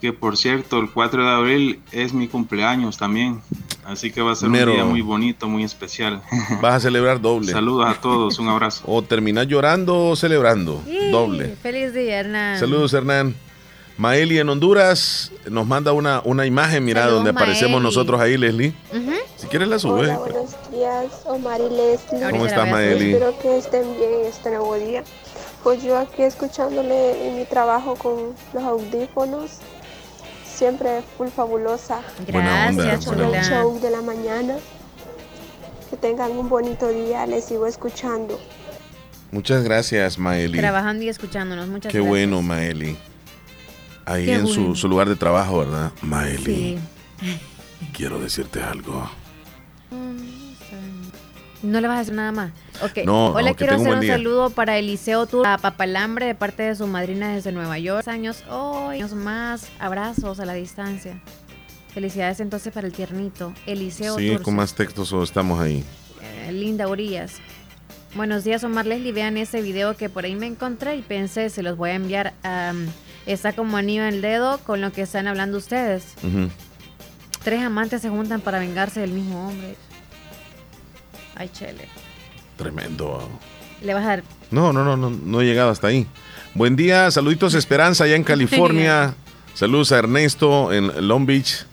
[0.00, 3.40] Que por cierto, el 4 de abril es mi cumpleaños también.
[3.84, 4.72] Así que va a ser Mero.
[4.72, 6.20] un día muy bonito, muy especial.
[6.60, 7.52] Vas a celebrar doble.
[7.52, 8.82] Saludos a todos, un abrazo.
[8.86, 10.82] O terminas llorando o celebrando.
[10.86, 11.56] Sí, Doble.
[11.62, 12.58] Feliz día, Hernán.
[12.58, 13.34] Saludos, Hernán.
[13.98, 17.84] Maeli en Honduras nos manda una, una imagen, mira, Saludos, donde aparecemos Maeli.
[17.84, 18.72] nosotros ahí, Leslie.
[18.92, 19.12] Ujú.
[19.42, 20.02] Si quieres la sube.
[20.02, 22.30] Hola, buenos días, Omar y Leslie.
[22.30, 23.12] ¿Cómo estás, Maeli?
[23.12, 25.02] Espero que estén bien este nuevo día.
[25.64, 29.50] Pues yo aquí escuchándole en mi trabajo con los audífonos,
[30.46, 32.02] siempre full fabulosa.
[32.30, 33.62] Buena onda, Escuchando buena el onda.
[33.62, 34.56] show de la mañana.
[35.90, 38.38] Que tengan un bonito día, les sigo escuchando.
[39.32, 40.58] Muchas gracias, Maeli.
[40.58, 41.66] Trabajando y escuchándonos.
[41.66, 42.08] Muchas Qué gracias.
[42.08, 42.96] bueno, Maeli.
[44.04, 45.90] Ahí Qué en su lugar de trabajo, ¿verdad?
[46.00, 46.78] Maeli, Sí.
[47.92, 49.10] quiero decirte algo.
[51.62, 52.50] No le vas a decir nada más.
[52.82, 53.04] Ok.
[53.04, 56.64] No, Hola, no, quiero un hacer un saludo para Eliseo Tour a Papalambre de parte
[56.64, 58.06] de su madrina desde Nueva York.
[58.08, 59.68] Años hoy, años más.
[59.78, 61.20] Abrazos a la distancia.
[61.94, 63.52] Felicidades entonces para el tiernito.
[63.66, 65.84] Eliseo Sí, con más textos o estamos ahí.
[66.20, 67.34] Eh, Linda Urias.
[68.14, 69.12] Buenos días, Omar Leslie.
[69.12, 72.34] Vean ese video que por ahí me encontré y pensé, se los voy a enviar.
[72.42, 72.88] am,
[73.26, 76.14] está como anillo en el dedo con lo que están hablando ustedes.
[77.44, 79.76] Tres amantes se juntan para vengarse del mismo hombre.
[81.36, 81.88] Ay, chele.
[82.56, 83.28] Tremendo.
[83.82, 84.22] Le vas a dar.
[84.50, 86.06] No, no, no, no, no he llegado hasta ahí.
[86.54, 89.14] Buen día, saluditos Esperanza allá en California.
[89.54, 91.66] Saludos a Ernesto en Long Beach,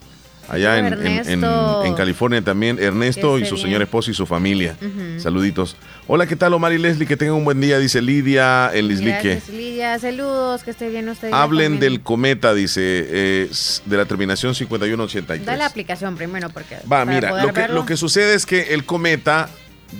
[0.49, 1.85] allá en, en- en- Ernesto.
[1.85, 2.77] en California también.
[2.79, 4.75] Ernesto y su señor esposo y su familia.
[5.17, 5.75] Saluditos.
[6.07, 7.07] Hola, ¿qué tal Omar y Leslie?
[7.07, 9.35] Que tengan un buen día, dice Lidia Lislique.
[9.35, 9.99] Gracias, Lidia.
[9.99, 11.31] Saludos, que esté bien usted.
[11.31, 11.79] Hablen También.
[11.93, 13.49] del cometa, dice, eh,
[13.85, 15.45] de la terminación 5183.
[15.45, 16.77] Da la aplicación primero porque.
[16.91, 19.49] Va, mira, lo que, lo que sucede es que el cometa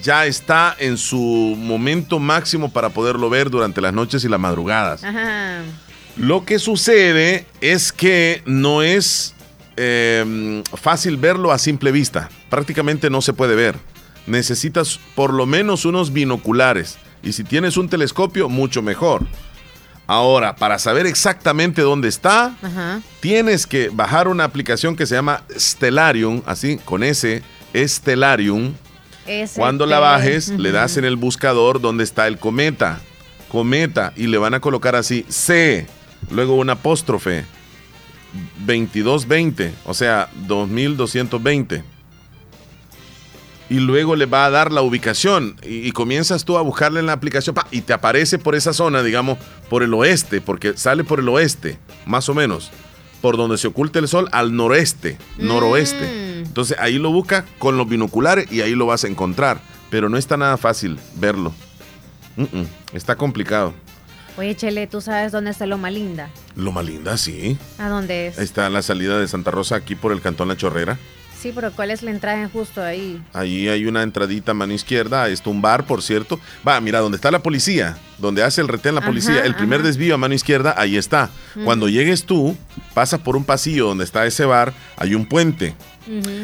[0.02, 1.18] ya está en su
[1.58, 5.04] momento máximo para poderlo ver durante las noches y las madrugadas.
[5.04, 5.60] Ajá.
[6.18, 9.36] Lo que sucede es que no es
[9.82, 12.30] eh, fácil verlo a simple vista.
[12.50, 13.76] Prácticamente no se puede ver.
[14.28, 16.98] Necesitas por lo menos unos binoculares.
[17.24, 19.26] Y si tienes un telescopio, mucho mejor.
[20.06, 23.02] Ahora, para saber exactamente dónde está, Ajá.
[23.22, 27.42] tienes que bajar una aplicación que se llama Stellarium, así, con S,
[27.76, 28.74] Stellarium.
[29.56, 33.00] Cuando la bajes, le das en el buscador donde está el cometa.
[33.48, 34.12] Cometa.
[34.16, 35.88] Y le van a colocar así C.
[36.32, 37.46] Luego un apóstrofe.
[38.66, 39.74] 2220.
[39.86, 41.84] O sea, 2220.
[43.70, 45.56] Y luego le va a dar la ubicación.
[45.64, 47.54] Y, y comienzas tú a buscarle en la aplicación.
[47.54, 49.38] pa, y te aparece por esa zona, digamos,
[49.70, 50.42] por el oeste.
[50.42, 52.72] Porque sale por el oeste, más o menos.
[53.22, 56.40] Por donde se oculta el sol, al noreste, noroeste.
[56.40, 59.62] Entonces ahí lo busca con los binoculares y ahí lo vas a encontrar.
[59.90, 61.54] Pero no está nada fácil verlo.
[62.38, 63.74] Mm, mm, Está complicado.
[64.40, 66.30] Oye, Chele, ¿tú sabes dónde está Loma Linda?
[66.56, 67.58] Loma Linda, sí.
[67.78, 68.38] ¿A dónde es?
[68.38, 70.98] Está la salida de Santa Rosa, aquí por el Cantón La Chorrera.
[71.38, 73.22] Sí, pero ¿cuál es la entrada justo ahí?
[73.34, 75.28] Ahí hay una entradita a mano izquierda.
[75.28, 76.40] Está un bar, por cierto.
[76.66, 79.80] Va, mira, donde está la policía, donde hace el retén la Ajá, policía, el primer
[79.82, 79.88] ajá.
[79.88, 81.30] desvío a mano izquierda, ahí está.
[81.66, 82.56] Cuando llegues tú,
[82.94, 85.76] pasas por un pasillo donde está ese bar, hay un puente.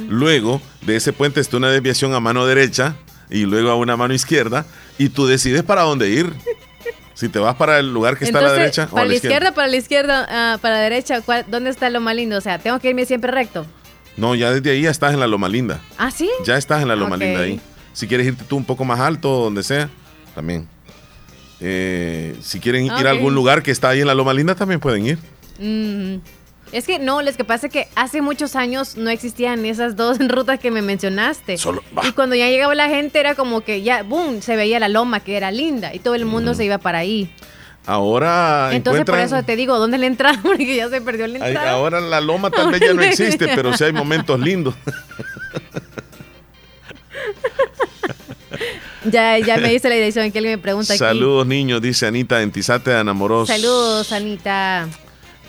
[0.10, 2.98] Luego de ese puente está una desviación a mano derecha
[3.30, 4.66] y luego a una mano izquierda
[4.98, 6.34] y tú decides para dónde ir.
[7.16, 9.08] Si te vas para el lugar que está a la derecha o a para la
[9.10, 9.36] la izquierda.
[9.38, 12.38] izquierda, para la izquierda, ah, para la derecha, ¿cuál- ¿dónde está Loma Linda?
[12.38, 13.66] O sea, tengo que irme siempre recto.
[14.18, 15.82] No, ya desde ahí ya estás en la Loma Linda.
[15.98, 16.30] ¿Ah, sí?
[16.46, 17.18] Ya estás en la Loma.
[17.18, 17.60] Linda ahí.
[17.94, 19.90] Si quieres irte tú un poco más alto, donde sea,
[20.36, 20.68] también.
[21.62, 23.06] Eh, si quieren ir Ok.
[23.06, 25.18] a algún lugar que está ahí en la Loma Linda, también pueden ir.
[25.60, 26.18] Mm,
[26.76, 30.18] Es que no, lo que pasa es que hace muchos años no existían esas dos
[30.28, 31.58] rutas que me mencionaste.
[31.58, 34.90] Solo- y cuando ya llegaba la gente era como que ya, boom, se veía la
[34.90, 37.34] loma que era linda y todo el mundo se iba para ahí.
[37.86, 40.38] Ahora Entonces por eso te digo, ¿dónde le entrada?
[40.44, 41.72] Porque ya se perdió la entrada.
[41.72, 44.76] ahora la loma tal vez ya no existe, pero sí hay momentos lindos.
[49.06, 51.00] Ya, ya me dice la dirección que alguien me pregunta aquí.
[51.00, 53.48] Saludos niños, dice Anita Entizate Anamoros.
[53.48, 54.90] Saludos, Anita.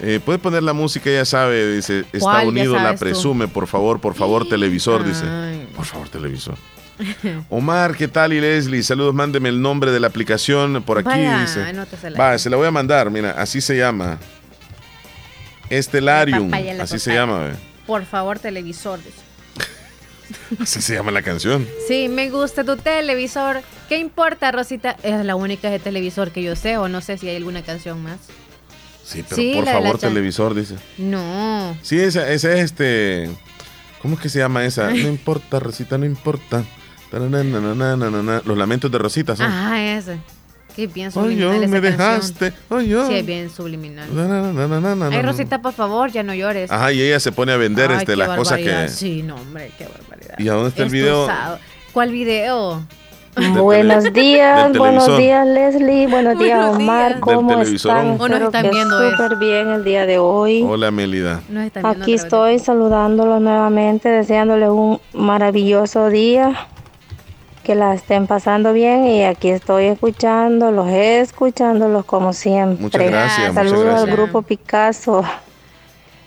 [0.01, 2.99] Eh, Puede poner la música, ya sabe, dice, Ya Unidos la tú.
[3.01, 5.24] presume, por favor, por favor, televisor, dice.
[5.74, 6.57] Por favor, televisor.
[7.51, 8.32] Omar, ¿qué tal?
[8.32, 11.61] Y Leslie, saludos, mándeme el nombre de la aplicación por aquí, Vaya, dice.
[12.18, 14.18] Va, se la voy a mandar, mira, así se llama.
[15.68, 17.53] Estelarium, papaya, así se llama, ve.
[17.86, 18.99] Por favor, televisor.
[19.03, 19.20] dice.
[20.62, 21.66] así se llama la canción.
[21.88, 23.62] Sí, me gusta tu televisor.
[23.88, 24.97] ¿Qué importa, Rosita?
[25.03, 28.03] Es la única de televisor que yo sé, o no sé si hay alguna canción
[28.03, 28.18] más.
[29.07, 30.74] Sí, pero Sí, por la la favor, chan- televisor, dice.
[30.98, 31.76] No.
[31.82, 33.30] Sí, esa, esa es este.
[34.02, 34.90] ¿Cómo es que se llama esa?
[34.90, 36.64] No importa, Rosita, no importa.
[37.12, 39.46] Los lamentos de Rosita son.
[39.46, 40.18] Ajá, ese.
[40.74, 41.96] Qué bien Ay, subliminal yo, esa me canción.
[41.98, 42.52] dejaste.
[42.68, 43.07] Ay, yo.
[43.09, 44.09] Sí, es bien subliminal.
[45.12, 46.70] Ay, Rosita, por favor, ya no llores.
[46.70, 48.82] Ajá, y ella se pone a vender Ay, este, las cosas barbaridad.
[48.86, 48.88] que.
[48.92, 50.34] Sí, no, hombre, qué barbaridad.
[50.38, 51.24] ¿Y a dónde está el video?
[51.24, 51.59] usado.
[51.92, 52.86] ¿Cuál video?
[53.37, 57.20] Buenos días, buenos días Leslie, buenos días Buenos Omar, días.
[57.20, 58.07] ¿cómo están?
[58.18, 60.62] O nos Espero están que viendo súper bien el día de hoy.
[60.66, 61.43] Hola, Melida.
[61.84, 66.66] Aquí estoy saludándolos nuevamente, deseándoles un maravilloso día,
[67.62, 72.82] que la estén pasando bien y aquí estoy escuchándolos, escuchándolos como siempre.
[72.82, 74.09] Muchas gracias, muchas Saludos gracias.
[74.09, 75.24] al grupo Picasso.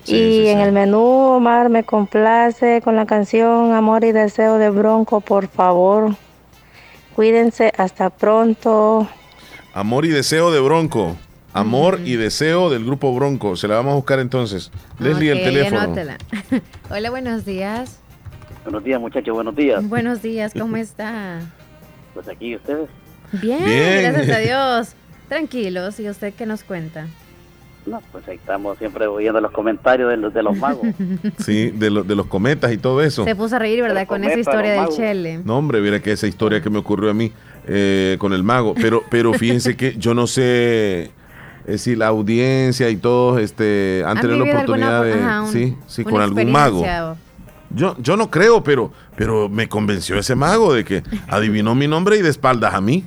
[0.03, 0.63] Sí, y sí, en sí.
[0.63, 6.11] el menú, Omar, me complace con la canción Amor y Deseo de Bronco, por favor.
[7.15, 9.07] Cuídense, hasta pronto.
[9.73, 11.17] Amor y deseo de Bronco.
[11.53, 13.55] Amor y deseo del grupo Bronco.
[13.55, 14.71] Se la vamos a buscar entonces.
[14.99, 15.81] Leslie, Ok, el teléfono.
[15.81, 16.17] anótela.
[16.89, 17.99] Hola, buenos días.
[18.63, 19.87] Buenos días, muchachos, buenos días.
[19.89, 21.39] Buenos días, ¿cómo está?
[22.13, 22.87] Pues aquí ustedes.
[23.33, 24.13] Bien, Bien.
[24.13, 24.89] gracias a Dios.
[25.27, 27.07] Tranquilos, ¿y usted qué nos cuenta?
[27.89, 30.85] No, pues ahí estamos siempre oyendo los comentarios de los, de los magos.
[31.39, 33.23] Sí, de, lo- de los cometas y todo eso.
[33.25, 34.05] Se puso a reír, ¿verdad?
[34.07, 34.89] Con esa historia del.
[34.95, 35.39] Chele.
[35.43, 37.31] No, hombre, mira que esa historia que me ocurrió a mí
[37.67, 38.73] eh, con el mago.
[38.75, 41.11] Pero, pero fíjense que yo no sé
[41.67, 45.13] eh, si la audiencia y todos este, han ¿Han tenido la alguna- oportunidad de.
[45.13, 46.81] ajá, un- sí, sí, con algún mago.
[46.81, 47.15] o-
[47.71, 52.17] Yo, yo no creo, pero, pero me convenció ese mago de que adivinó mi nombre
[52.17, 53.03] y de espaldas a mí.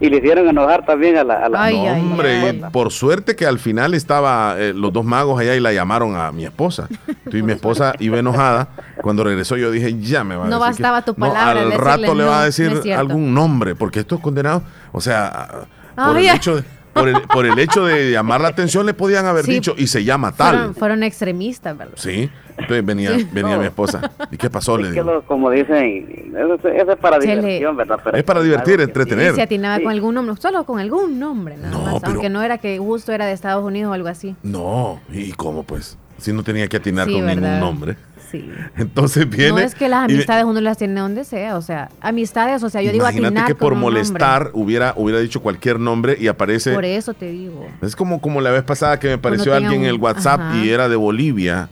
[0.00, 1.34] Y le hicieron enojar también a la...
[1.44, 5.38] A la no, hombre, y por suerte que al final estaba eh, los dos magos
[5.38, 6.88] allá y la llamaron a mi esposa.
[7.06, 8.68] Entonces mi esposa iba enojada.
[9.02, 11.60] Cuando regresó yo dije, ya me va a No decir que- bastaba tu No, palabra,
[11.60, 16.24] al rato le va a decir algún nombre, porque estos condenados, o sea, por, Ay,
[16.24, 16.36] el ay.
[16.36, 16.64] hecho de,
[17.00, 19.52] por, el, por el hecho de llamar la atención le podían haber Sí.
[19.52, 20.54] dicho y se llama tal.
[20.56, 21.94] Fueron, fueron extremistas, ¿verdad?
[21.96, 23.28] Sí, entonces venía, Sí.
[23.32, 23.60] venía No.
[23.60, 24.10] mi esposa.
[24.30, 24.76] ¿Y qué pasó?
[24.76, 25.04] Le que digo.
[25.04, 27.36] lo- como dicen, eso, es- eso es para Chele.
[27.36, 27.98] diversión, ¿verdad?
[28.04, 29.32] Pero Es para divertir, que- entretener.
[29.32, 29.82] Y se atinaba Sí.
[29.84, 31.94] con algún nombre, solo con algún nombre, nada No, más.
[32.00, 34.36] pero- Aunque no era que justo era de Estados Unidos o algo así.
[34.42, 35.96] No, ¿y cómo pues?
[36.18, 37.96] Si no tenía que atinar Sí, con ningún nombre.
[38.30, 38.48] Sí.
[38.76, 39.50] Entonces viene.
[39.52, 42.70] No es que las y- amistades uno las tiene donde sea, o sea, amistades, o
[42.70, 43.90] sea, yo digo Imagínate que por nombre.
[43.92, 46.72] molestar hubiera, hubiera dicho cualquier nombre y aparece.
[46.72, 47.66] Por eso te digo.
[47.82, 50.56] Es como, como la vez pasada que me apareció alguien en el WhatsApp ajá.
[50.64, 51.68] y era de Bolivia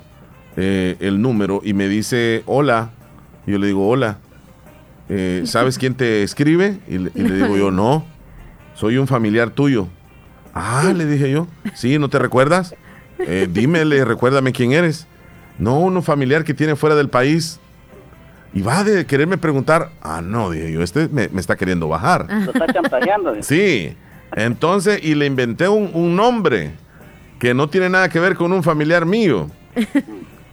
[0.57, 2.91] eh, el número y me dice hola.
[3.47, 4.19] Y yo le digo hola.
[5.09, 6.79] Eh, ¿Sabes quién te escribe?
[6.89, 8.05] Y le, y le digo yo no.
[8.75, 9.89] Soy un familiar tuyo.
[10.55, 11.47] Ah, le dije yo.
[11.75, 12.75] Sí, ¿no te recuerdas?
[13.19, 15.08] Eh, dímele, recuérdame quién eres.
[15.59, 17.59] No, uno familiar que tiene fuera del país.
[18.55, 19.91] Y va de quererme preguntar.
[20.01, 22.27] Ah, no, dije yo, este me, me está queriendo bajar.
[22.31, 23.43] Lo está.
[23.43, 23.95] Sí,
[24.35, 26.73] entonces, y le inventé un, un nombre
[27.39, 29.51] que no tiene nada que ver con un familiar mío.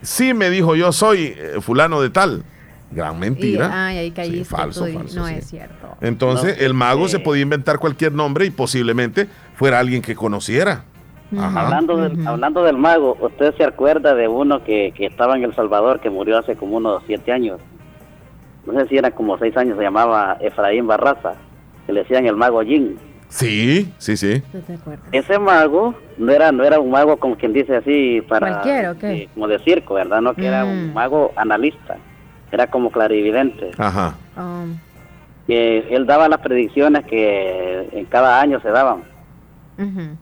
[0.02, 2.44] Sí, me dijo, yo soy eh, fulano de tal.
[2.92, 3.86] Gran Y, mentira.
[3.88, 4.44] ay, ahí caíste.
[4.44, 5.34] falso, falso, No sí.
[5.34, 5.96] es cierto.
[6.00, 9.26] Entonces, el mago se podía inventar cualquier nombre y posiblemente
[9.56, 10.84] fuera alguien que conociera.
[11.36, 11.60] Ajá.
[11.60, 15.54] Hablando, del, hablando del mago, ¿usted se acuerda de uno que, que estaba en El
[15.54, 17.60] Salvador, que murió hace como unos siete años?
[18.64, 21.34] No sé si eran como seis años, se llamaba Efraín Barraza,
[21.86, 22.98] que le decían el mago Jin.
[23.28, 24.40] Sí, sí, sí.
[24.52, 25.06] ¿Tú te acuerdas?
[25.10, 28.98] Ese mago no era no era un mago como quien dice así para ¿Cualquiera o
[28.98, 29.12] qué?
[29.24, 30.20] eh, como de circo, ¿verdad?
[30.20, 30.94] No que era un Mm.
[30.94, 31.96] mago analista,
[32.52, 33.72] era como clarividente.
[33.78, 34.14] Ajá.
[34.36, 34.76] Um,
[35.48, 39.02] Que él daba las predicciones que en cada año se daban.
[39.78, 40.16] ujú.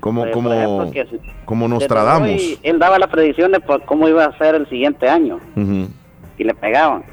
[0.00, 1.06] Como, eh, como, ejemplo, que
[1.44, 2.28] como Nostradamus.
[2.28, 6.54] hoy él daba las predicciones por cómo iba a ser el siguiente año y le
[6.54, 7.04] pegaban.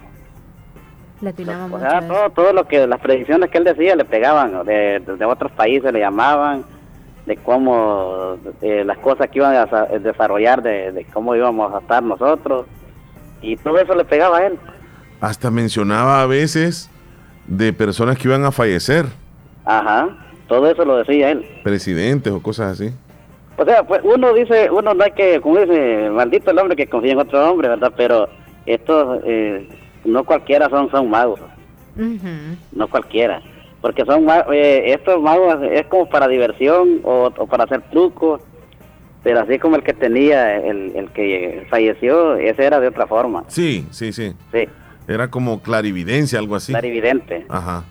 [1.22, 4.66] Le O sea, todo, todo lo que las predicciones que él decía le pegaban.
[4.66, 6.64] De, de otros países le llamaban,
[7.28, 11.78] de cómo de las cosas que iban a sa- desarrollar, de, de cómo íbamos a
[11.80, 12.66] estar nosotros.
[13.44, 14.58] Y todo eso le pegaba a él.
[15.20, 16.90] Hasta mencionaba a veces
[17.46, 19.06] de personas que iban a fallecer,
[19.64, 20.10] Ajá,
[20.52, 21.46] todo eso lo decía él.
[21.64, 22.94] presidentes o cosas así.
[23.56, 26.88] O sea, pues uno dice, uno no hay que, como dice, maldito el hombre que
[26.88, 27.94] confía en otro hombre, ¿verdad?
[27.96, 28.28] Pero
[28.66, 29.66] estos, eh,
[30.04, 31.40] no cualquiera son, son magos,
[32.74, 33.42] no cualquiera.
[33.80, 38.42] Porque son eh, estos magos es como para diversión o, o para hacer trucos,
[39.24, 43.46] pero así como el que tenía, el, el que falleció, ese era de otra forma.
[43.48, 44.34] Sí, sí, sí.
[44.52, 44.68] Sí,
[45.08, 46.74] Era como clarividencia, algo así.
[46.74, 47.46] clarividente.
[47.48, 47.84] Ajá.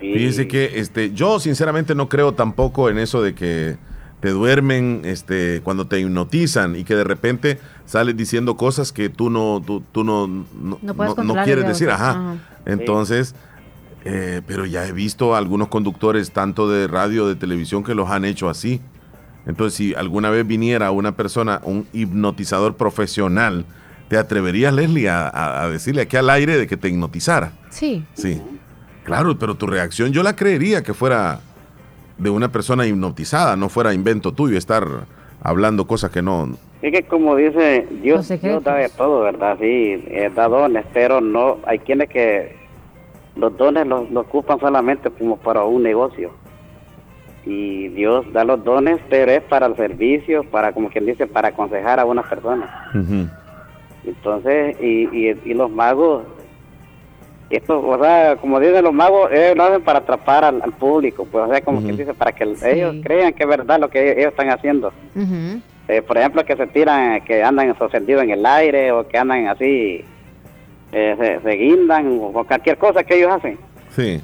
[0.00, 3.76] Fíjese que este, yo sinceramente no creo tampoco en eso de que
[4.20, 9.30] te duermen este, cuando te hipnotizan y que de repente sales diciendo cosas que tú
[9.30, 11.90] no, tú, tú no, no, No quieres decir.
[11.90, 12.10] Ajá.
[12.10, 12.34] Ajá.
[12.66, 13.34] Entonces,
[14.04, 18.08] Eh, pero ya he visto a algunos conductores, tanto de radio, de televisión, que los
[18.08, 18.80] han hecho así.
[19.44, 23.66] Entonces, si alguna vez viniera una persona, un hipnotizador profesional,
[24.08, 27.52] ¿te atreverías, Leslie, a, a decirle aquí al aire de que te hipnotizara?
[27.70, 28.04] Sí.
[28.14, 28.40] Sí.
[29.08, 31.40] Claro, pero tu reacción yo la creería que fuera
[32.18, 34.86] de una persona hipnotizada, no fuera invento tuyo estar
[35.42, 36.50] hablando cosas que no...
[36.82, 39.56] Es que como dice, Dios, Dios da de todo, ¿verdad?
[39.58, 42.56] Sí, eh, da dones, pero no, hay quienes que
[43.34, 46.30] los dones los, los ocupan solamente como para un negocio.
[47.46, 51.48] Y Dios da los dones, pero es para el servicio, para, como quien dice, para
[51.48, 52.90] aconsejar a una persona.
[54.04, 56.24] Entonces, y, y, y los magos,
[57.50, 61.26] esto, o sea, como dicen los magos, ellos lo hacen para atrapar al, al público,
[61.30, 64.12] pues, o sea, como quien dice, para que ellos crean que es verdad lo que
[64.12, 64.92] ellos están haciendo.
[65.88, 69.46] Eh, por ejemplo, que se tiran, que andan suspendidos en el aire o que andan
[69.48, 70.04] así,
[70.92, 73.58] eh, se, se guindan o cualquier cosa que ellos hacen.
[73.96, 74.20] Sí.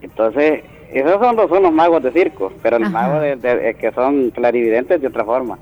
[0.00, 3.74] Entonces, esos son los, son los magos de circo, pero el mago de, de- eh,
[3.74, 5.58] que son clarividentes de otra forma.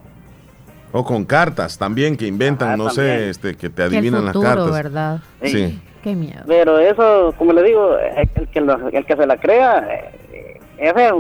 [0.93, 4.71] O con cartas también que inventan, no sé, este, que te adivinan las futuro, cartas.
[4.73, 5.21] ¿verdad?
[5.43, 5.81] Sí.
[6.05, 6.43] Qué miedo.
[6.47, 10.61] Pero eso, como le digo, eh, el que, lo- el que se la crea, eh,
[10.77, 11.11] ese,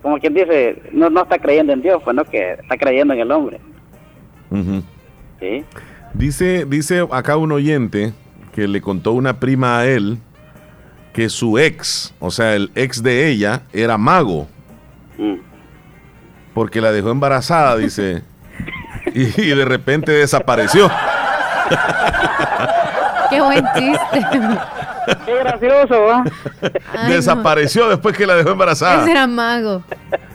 [0.00, 3.20] como quien dice, no, no está creyendo en Dios, pues no, que está creyendo en
[3.20, 3.60] el hombre.
[6.14, 8.14] Dice, dice acá un oyente
[8.54, 10.16] que le contó una prima a él
[11.12, 14.48] que su ex, o sea, el ex de ella, era mago.
[15.18, 15.34] Mm.
[16.54, 18.22] Porque la dejó embarazada, dice.
[19.14, 20.90] y, y de repente desapareció.
[23.30, 24.26] Qué buen chiste.
[25.26, 27.08] Qué gracioso, no.
[27.08, 29.02] desapareció después que la dejó embarazada.
[29.02, 29.82] Ese era mago.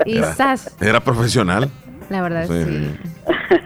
[0.06, 1.70] Y Era- sas, Era profesional.
[2.10, 2.64] la verdad Sí.
[2.64, 2.96] sí.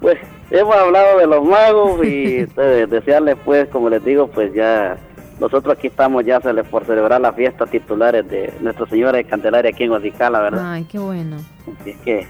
[0.00, 0.16] Pues
[0.52, 4.96] hemos hablado de los magos y de- desearles, pues, como les digo, pues ya
[5.40, 6.38] nosotros aquí estamos ya
[6.70, 10.72] por celebrar las fiestas titulares de Nuestra Señora de Candelaria aquí en Guadicala, ¿verdad?
[10.72, 11.36] Ay, qué bueno.
[11.80, 12.26] Así es que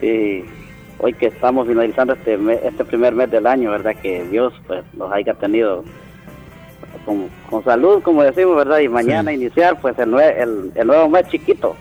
[0.00, 0.44] sí,
[1.00, 3.94] hoy que estamos finalizando este me- este primer mes del año, ¿verdad?
[4.00, 5.82] Que Dios pues los haya tenido
[7.04, 8.78] con, con salud, como decimos, ¿verdad?
[8.80, 11.76] Y mañana iniciar pues el, nue- el, el nuevo mes chiquito.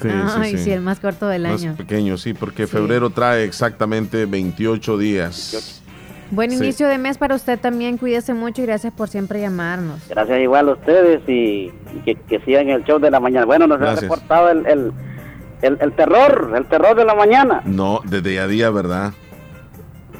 [0.00, 1.74] Sí, Ay, sí, el más corto del Más año.
[1.76, 5.82] pequeño, sí, porque febrero trae exactamente 28 días.
[6.30, 6.56] Buen Sí.
[6.56, 7.98] inicio de mes para usted también.
[7.98, 10.00] Cuídese mucho y gracias por siempre llamarnos.
[10.08, 11.32] Gracias igual a ustedes y,
[11.94, 13.44] y que, que sigan el show de la mañana.
[13.44, 14.02] Bueno, nos ha Gracias.
[14.02, 14.92] reportado el, el,
[15.62, 17.62] el, el terror, el terror de la mañana.
[17.64, 19.12] No, de día a día, ¿verdad?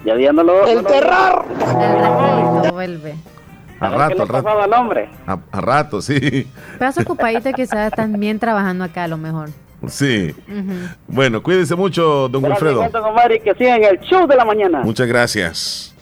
[0.05, 0.67] Ya viéndolo.
[0.67, 1.45] ¡El terror!
[1.49, 3.15] ratito vuelve.
[3.81, 4.49] A ¿Qué rato, le al rato.
[4.61, 5.09] al hombre?
[5.27, 6.47] A, a rato, sí.
[6.79, 9.49] Pero ocupadita quizás también trabajando acá a lo mejor.
[9.89, 10.35] Sí.
[10.49, 10.73] Ujú.
[11.09, 12.75] Bueno, cuídese mucho, don Gracias, Wilfredo.
[12.87, 14.81] igual, don Omar, y que sigan el show de la mañana.
[14.83, 15.95] Muchas gracias.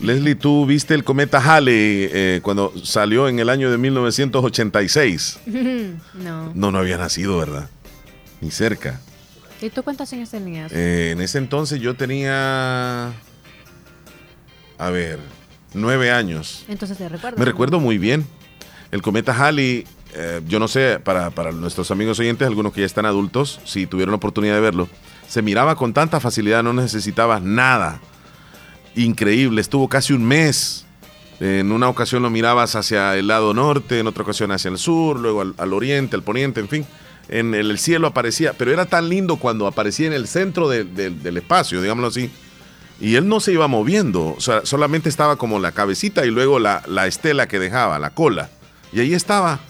[0.00, 5.40] Leslie, tú viste el cometa Halley eh, cuando salió en el año de 1986.
[6.14, 6.52] no.
[6.54, 7.68] No, no había nacido, ¿verdad?
[8.40, 9.00] Ni cerca.
[9.60, 10.70] ¿Y tú cuántos años tenías?
[10.72, 13.12] Eh, en ese entonces yo tenía,
[14.78, 15.18] a ver,
[15.74, 16.64] nueve años.
[16.68, 17.38] Entonces te recuerdo.
[17.38, 18.24] Me recuerdo muy bien.
[18.92, 22.86] El cometa Halley, eh, yo no sé, para, para nuestros amigos oyentes, algunos que ya
[22.86, 24.88] están adultos, si tuvieron la oportunidad de verlo,
[25.26, 28.00] se miraba con tanta facilidad, no necesitaba nada.
[28.94, 30.86] Increíble, estuvo casi un mes.
[31.40, 35.18] En una ocasión lo mirabas hacia el lado norte, en otra ocasión hacia el sur,
[35.20, 36.86] luego al, al oriente, al poniente, en fin.
[37.28, 40.84] En el, el cielo aparecía, pero era tan lindo cuando aparecía en el centro de-
[40.84, 42.30] de- del espacio, digámoslo así.
[43.00, 47.06] Y él no se iba moviendo, solamente estaba como la cabecita y luego la, la
[47.06, 48.50] estela que dejaba, la cola.
[48.92, 49.60] Y ahí estaba.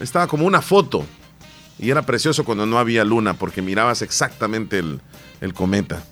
[0.00, 1.04] Estaba como una foto.
[1.78, 5.00] Y era precioso cuando no había luna porque mirabas exactamente el,
[5.40, 6.02] el cometa.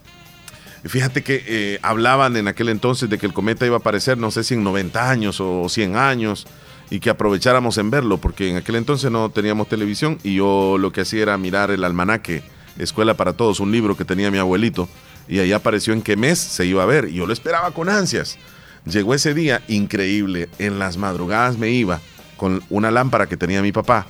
[0.84, 4.18] Y fíjate que eh, hablaban en aquel entonces de que el cometa iba a aparecer,
[4.18, 6.46] no sé si en 90 años o 100 años,
[6.94, 10.92] y que aprovecháramos en verlo, porque en aquel entonces no teníamos televisión y yo lo
[10.92, 12.44] que hacía era mirar el almanaque
[12.78, 14.88] Escuela para Todos, un libro que tenía mi abuelito,
[15.26, 17.88] y ahí apareció en qué mes se iba a ver, y yo lo esperaba con
[17.88, 18.38] ansias.
[18.84, 22.00] Llegó ese día increíble, en las madrugadas me iba
[22.36, 24.06] con una lámpara que tenía mi papá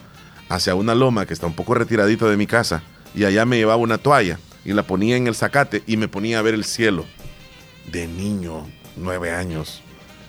[0.50, 2.82] hacia una loma que está un poco retiradita de mi casa,
[3.14, 6.38] y allá me llevaba una toalla y la ponía en el zacate y me ponía
[6.38, 7.06] a ver el cielo.
[7.90, 8.66] De niño,
[8.98, 9.82] nueve años,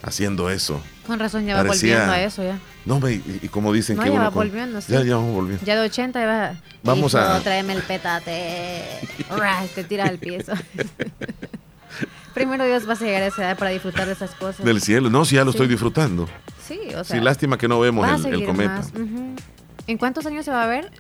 [0.06, 0.82] haciendo eso.
[1.08, 2.60] Con razón, ya va Parecía- volviendo a eso ya.
[2.86, 4.92] No, y, y como dicen No, que ya uno va con- volviendo, sí.
[4.94, 5.66] Ya, ya vamos volviendo.
[5.66, 6.54] Ya de 80 ya va.
[6.84, 8.84] Vamos Hijo, a- tráeme el petate.
[9.76, 10.54] Te tira al piso.
[12.34, 14.66] Primero Dios vas a llegar a esa edad para disfrutar de esas cosas.
[14.66, 15.10] Del cielo.
[15.10, 15.58] No, si ya lo Sí.
[15.58, 16.28] estoy disfrutando.
[16.68, 17.18] Sí, o sea.
[17.18, 18.82] sí, lástima que no vemos el, cometa.
[19.88, 20.92] ¿En cuántos años se va a ver?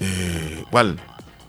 [0.00, 0.98] Eh, ¿Cuál?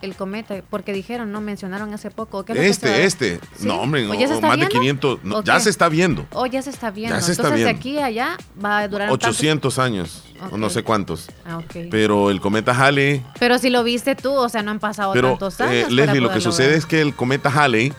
[0.06, 0.56] El cometa?
[0.70, 2.46] Porque dijeron, no mencionaron hace poco.
[2.46, 3.48] ¿Qué es lo que se va a Este, este.
[3.60, 3.68] ¿Sí?
[3.68, 4.80] No, hombre, ¿O ya se no, está más de viendo?
[4.80, 5.20] 500.
[5.24, 6.26] no, ¿O ya se está viendo.
[6.32, 7.16] Oh, ya se está viendo.
[7.16, 10.58] Ya se está Entonces, de aquí a allá va a durar tantos- 800 años, o
[10.58, 11.28] no sé cuántos.
[11.46, 11.88] Ah, ok.
[11.92, 13.24] Pero el cometa Halley.
[13.40, 15.92] Pero si lo viste tú, o sea, no han pasado Pero, tantos eh, años.
[15.92, 16.78] Leslie, lo que sucede ver.
[16.78, 17.92] es que el cometa Halley,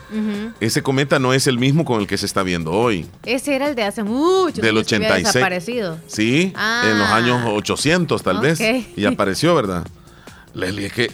[0.59, 3.05] ese cometa no es el mismo con el que se está viendo hoy.
[3.25, 5.33] Ese era el de hace mucho Del años que había 86.
[5.33, 5.97] desaparecido.
[6.07, 7.15] Sí, en los Ah.
[7.17, 8.59] años 800 tal vez.
[8.95, 9.85] Y apareció, ¿verdad?
[10.53, 11.11] Leslie, es que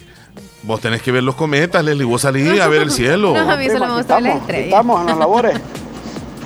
[0.62, 2.04] vos tenés que ver los cometas, Leslie.
[2.04, 3.32] Vos salís a ver el cielo.
[3.34, 4.64] No, a mí solo me gusta la Estamos, estrella.
[4.66, 5.60] estamos en las labores.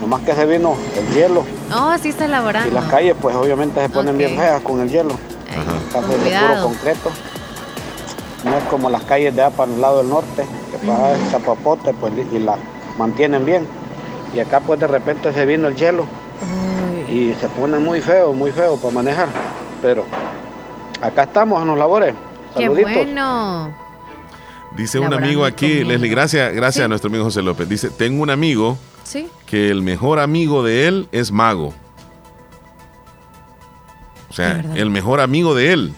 [0.01, 2.73] Nomás que se vino el hielo Oh, sí está y elaborando.
[2.73, 5.15] las calles pues obviamente se ponen bien feas con el hielo.
[5.93, 7.11] Casi de puro concreto.
[8.45, 11.17] No es como las calles de allá para el lado del norte, que para allá
[11.17, 12.57] es chapapote pues y las
[12.97, 13.67] mantienen bien.
[14.33, 16.05] Y acá pues de repente se vino el hielo
[17.11, 19.29] y se pone muy feo, muy feo para manejar.
[19.83, 20.05] Pero
[21.03, 22.15] acá estamos en los labores.
[22.57, 23.75] Qué bueno.
[24.77, 25.89] Dice un amigo aquí, conmigo.
[25.91, 27.69] Leslie, gracias, gracias a nuestro amigo José López.
[27.69, 29.29] Dice, tengo un amigo Sí.
[29.47, 31.75] que el mejor amigo de él es mago.
[34.31, 35.95] O sea, el mejor amigo de él.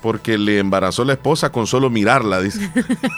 [0.00, 2.70] Porque le embarazó la esposa con solo mirarla, dice.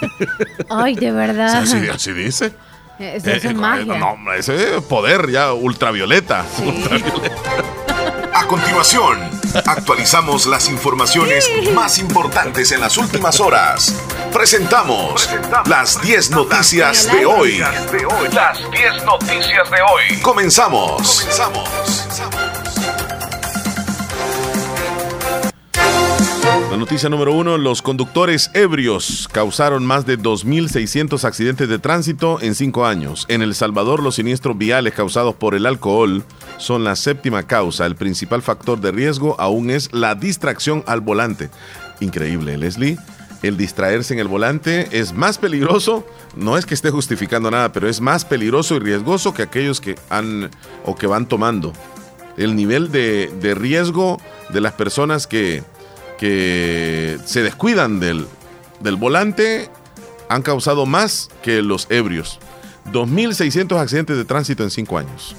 [0.69, 1.63] Ay, de O verdad.
[1.65, 2.45] sea, así, así dice.
[2.47, 2.55] Eso,
[2.99, 3.97] Eh, eso eh, es magia.
[3.97, 6.45] no, ese es poder ya ultravioleta.
[6.65, 7.35] Ultravioleta.
[8.33, 9.19] A continuación,
[9.65, 13.95] actualizamos las informaciones más importantes en las últimas horas.
[14.33, 15.29] Presentamos
[15.65, 17.59] las 10 noticias de hoy.
[18.33, 20.21] Las 10 noticias de hoy.
[20.21, 21.21] Comenzamos.
[21.21, 22.54] Comenzamos.
[26.75, 32.53] La noticia número uno, los conductores ebrios causaron más de 2.600 accidentes de tránsito en
[32.53, 33.23] cinco años.
[33.29, 36.25] En El Salvador, los siniestros viales causados por el alcohol
[36.57, 37.85] son la séptima causa.
[37.85, 41.49] El principal factor de riesgo aún es la distracción al volante.
[42.01, 42.97] Increíble, Leslie.
[43.41, 46.05] El distraerse en el volante es más peligroso,
[46.35, 49.95] no es que esté justificando nada, pero es más peligroso y riesgoso que aquellos que
[50.09, 50.51] han
[50.83, 51.71] o que van tomando.
[52.35, 54.19] El nivel de, de riesgo
[54.49, 55.63] de las personas que,
[56.17, 58.27] que se descuidan del,
[58.79, 59.69] del volante
[60.29, 62.39] han causado más que los ebrios.
[62.91, 65.35] 2.600 accidentes de tránsito en cinco años.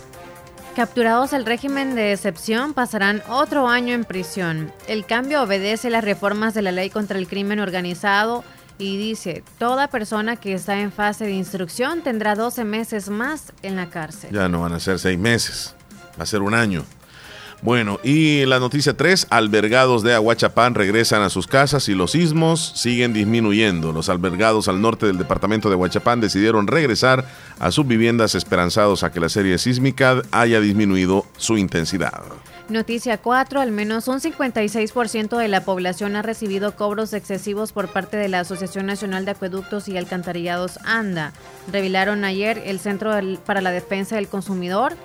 [0.74, 4.72] Capturados al régimen de excepción pasarán otro año en prisión.
[4.89, 8.45] El cambio obedece las reformas de la ley contra el crimen organizado
[8.77, 13.77] y dice, toda persona que está en fase de instrucción tendrá 12 meses más en
[13.77, 14.31] la cárcel.
[14.33, 15.74] Ya no van a ser seis meses,
[16.18, 16.85] va a ser un año.
[17.63, 22.73] Bueno, y la noticia 3, albergados de Aguachapán regresan a sus casas y los sismos
[22.77, 23.93] siguen disminuyendo.
[23.93, 27.25] Los albergados al norte del departamento de Aguachapán decidieron regresar
[27.59, 32.23] a sus viviendas esperanzados a que la serie sísmica haya disminuido su intensidad.
[32.69, 33.61] Noticia 4.
[33.61, 38.41] Al menos un 56% de la población ha recibido cobros excesivos por parte de la
[38.41, 41.33] Asociación Nacional de Acueductos y Alcantarillados ANDA.
[41.73, 43.13] Revelaron ayer el Centro
[43.45, 44.97] para la Defensa del Consumidor.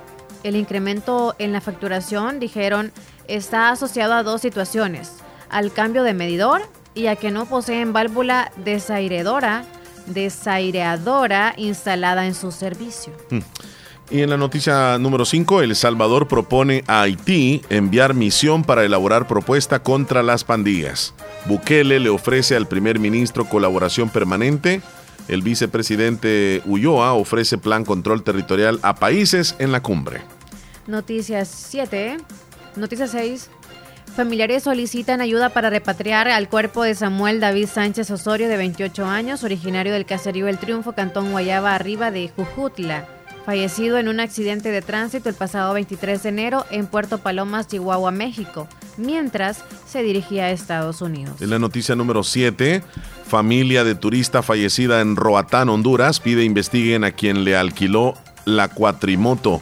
[0.43, 2.91] El incremento en la facturación, dijeron,
[3.27, 5.13] está asociado a dos situaciones.
[5.49, 6.61] Al cambio de medidor
[6.95, 9.65] y a que no poseen válvula desairedora,
[10.07, 13.13] desaireadora instalada en su servicio.
[14.09, 19.25] Y en la noticia número 5, El Salvador propone a Haití enviar misión para elaborar
[19.25, 21.13] propuesta contra las pandillas.
[21.45, 24.81] Bukele le ofrece al primer ministro colaboración permanente.
[25.27, 30.21] El vicepresidente Ulloa ofrece plan control territorial a países en la cumbre.
[30.87, 32.17] Noticias 7.
[32.75, 33.49] Noticia 6.
[34.15, 39.43] Familiares solicitan ayuda para repatriar al cuerpo de Samuel David Sánchez Osorio, de 28 años,
[39.45, 43.07] originario del caserío El Triunfo, Cantón Guayaba Arriba de Jujutla,
[43.45, 48.11] fallecido en un accidente de tránsito el pasado 23 de enero en Puerto Palomas, Chihuahua,
[48.11, 48.67] México,
[48.97, 51.41] mientras se dirigía a Estados Unidos.
[51.41, 52.83] En la noticia número 7,
[53.25, 58.15] familia de turista fallecida en Roatán, Honduras, pide investiguen a quien le alquiló
[58.45, 59.61] la cuatrimoto.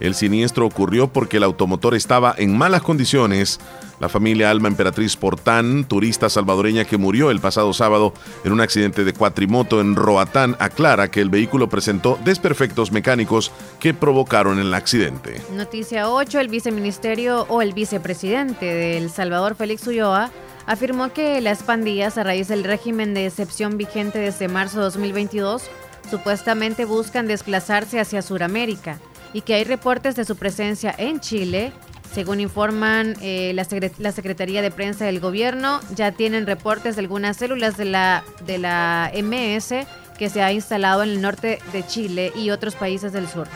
[0.00, 3.60] El siniestro ocurrió porque el automotor estaba en malas condiciones.
[4.00, 9.04] La familia Alma Emperatriz Portán, turista salvadoreña que murió el pasado sábado en un accidente
[9.04, 15.42] de cuatrimoto en Roatán, aclara que el vehículo presentó desperfectos mecánicos que provocaron el accidente.
[15.52, 16.40] Noticia 8.
[16.40, 20.30] El viceministerio o el vicepresidente de El Salvador, Félix Ulloa,
[20.66, 25.64] afirmó que las pandillas, a raíz del régimen de excepción vigente desde marzo de 2022,
[26.10, 28.98] supuestamente buscan desplazarse hacia Sudamérica
[29.32, 31.72] y que hay reportes de su presencia en Chile.
[32.12, 33.66] Según informan eh, la,
[33.98, 38.58] la Secretaría de Prensa del Gobierno, ya tienen reportes de algunas células de la, de
[38.58, 39.86] la MS
[40.18, 43.46] que se ha instalado en el norte de Chile y otros países del sur.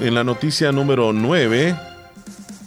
[0.00, 1.74] En la noticia número 9,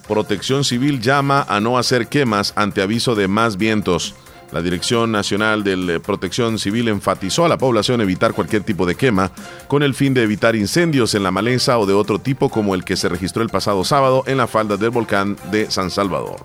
[0.07, 4.15] Protección Civil llama a no hacer quemas ante aviso de más vientos.
[4.51, 9.31] La Dirección Nacional de Protección Civil enfatizó a la población evitar cualquier tipo de quema
[9.67, 12.83] con el fin de evitar incendios en la maleza o de otro tipo como el
[12.83, 16.37] que se registró el pasado sábado en la falda del volcán de San Salvador.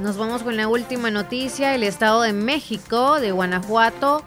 [0.00, 1.74] Nos vamos con la última noticia.
[1.74, 4.24] El Estado de México, de Guanajuato,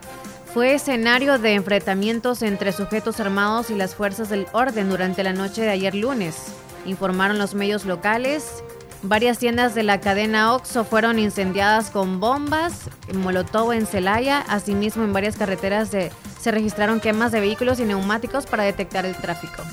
[0.54, 5.62] fue escenario de enfrentamientos entre sujetos armados y las fuerzas del orden durante la noche
[5.62, 6.54] de ayer lunes,
[6.86, 8.64] informaron los medios locales.
[9.08, 15.14] Varias tiendas de la cadena OXO fueron incendiadas con bombas, molotov en Celaya, asimismo en
[15.14, 19.64] varias carreteras de, se registraron quemas de vehículos y neumáticos para detectar el tráfico.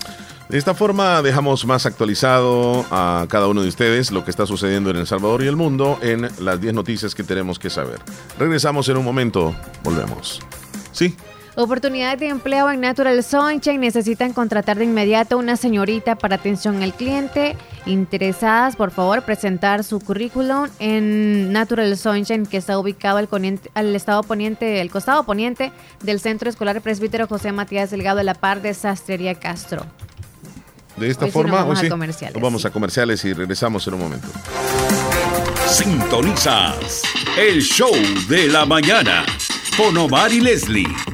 [0.49, 4.91] De esta forma dejamos más actualizado a cada uno de ustedes lo que está sucediendo
[4.91, 7.99] en El Salvador y el mundo en las 10 noticias que tenemos que saber.
[8.39, 10.43] Regresamos en un momento, volvemos.
[10.93, 11.17] Sí.
[11.57, 13.79] Oportunidades de empleo en Natural Sunshine.
[13.79, 17.57] Necesitan contratar de inmediato una señorita para atención al cliente.
[17.87, 23.95] Interesadas, por favor, presentar su currículum en Natural Sunshine, que está ubicado al, poniente, al
[23.95, 25.71] estado poniente, el costado poniente
[26.03, 29.87] del Centro Escolar Presbítero José Matías Delgado de la Par de Sastrería Castro.
[30.97, 33.25] De esta Hoy sí forma, nos vamos hoy a sí, comerciales, nos vamos a comerciales
[33.25, 34.29] y regresamos en un momento.
[35.69, 37.03] Sintonizas
[37.39, 37.93] el show
[38.29, 39.25] de la mañana
[39.77, 41.14] con Omar y Leslie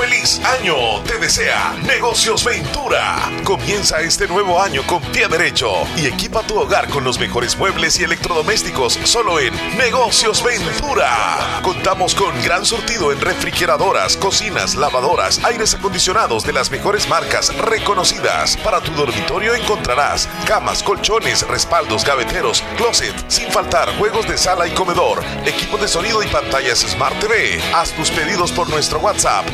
[0.00, 1.02] ¡Feliz año!
[1.04, 3.18] Te desea Negocios Ventura.
[3.44, 8.00] Comienza este nuevo año con pie derecho y equipa tu hogar con los mejores muebles
[8.00, 11.60] y electrodomésticos solo en Negocios Ventura.
[11.62, 18.56] Contamos con gran surtido en refrigeradoras, cocinas, lavadoras, aires acondicionados de las mejores marcas reconocidas.
[18.56, 24.70] Para tu dormitorio encontrarás camas, colchones, respaldos, gaveteros, closet, sin faltar juegos de sala y
[24.70, 27.60] comedor, equipo de sonido y pantallas Smart TV.
[27.74, 29.44] Haz tus pedidos por nuestro WhatsApp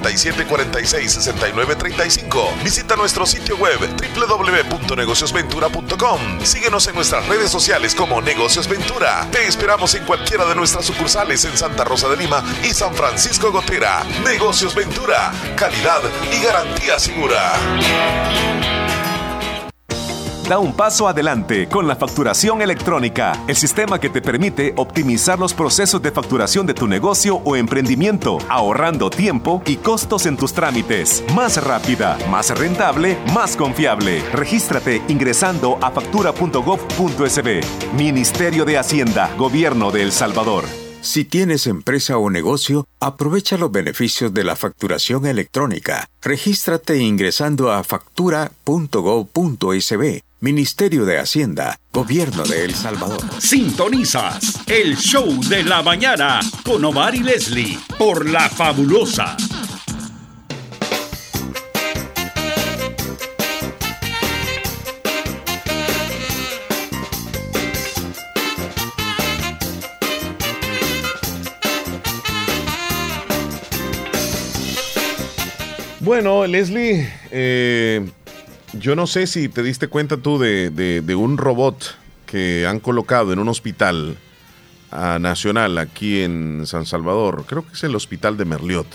[0.00, 2.62] 7746-6935.
[2.62, 3.78] Visita nuestro sitio web
[4.14, 6.44] www.negociosventura.com.
[6.44, 9.26] Síguenos en nuestras redes sociales como Negocios Ventura.
[9.30, 13.52] Te esperamos en cualquiera de nuestras sucursales en Santa Rosa de Lima y San Francisco
[13.52, 14.02] Gotera.
[14.24, 15.32] Negocios Ventura.
[15.56, 17.52] Calidad y garantía segura.
[20.52, 25.54] Da un paso adelante con la facturación electrónica, el sistema que te permite optimizar los
[25.54, 31.24] procesos de facturación de tu negocio o emprendimiento, ahorrando tiempo y costos en tus trámites.
[31.34, 34.22] Más rápida, más rentable, más confiable.
[34.34, 37.60] Regístrate ingresando a factura.gov.sb.
[37.96, 40.64] Ministerio de Hacienda, Gobierno de El Salvador.
[41.00, 46.10] Si tienes empresa o negocio, aprovecha los beneficios de la facturación electrónica.
[46.20, 50.22] Regístrate ingresando a factura.gov.sb.
[50.42, 53.20] Ministerio de Hacienda, Gobierno de El Salvador.
[53.38, 59.36] Sintonizas el show de la mañana con Omar y Leslie por La Fabulosa.
[76.00, 78.04] Bueno, Leslie, eh,
[78.74, 81.96] yo no sé si te diste cuenta tú de, de- de un robot
[82.26, 84.16] que han colocado en un hospital
[84.90, 87.44] ah, nacional aquí en San Salvador.
[87.46, 88.86] Creo que es el hospital de Merliot.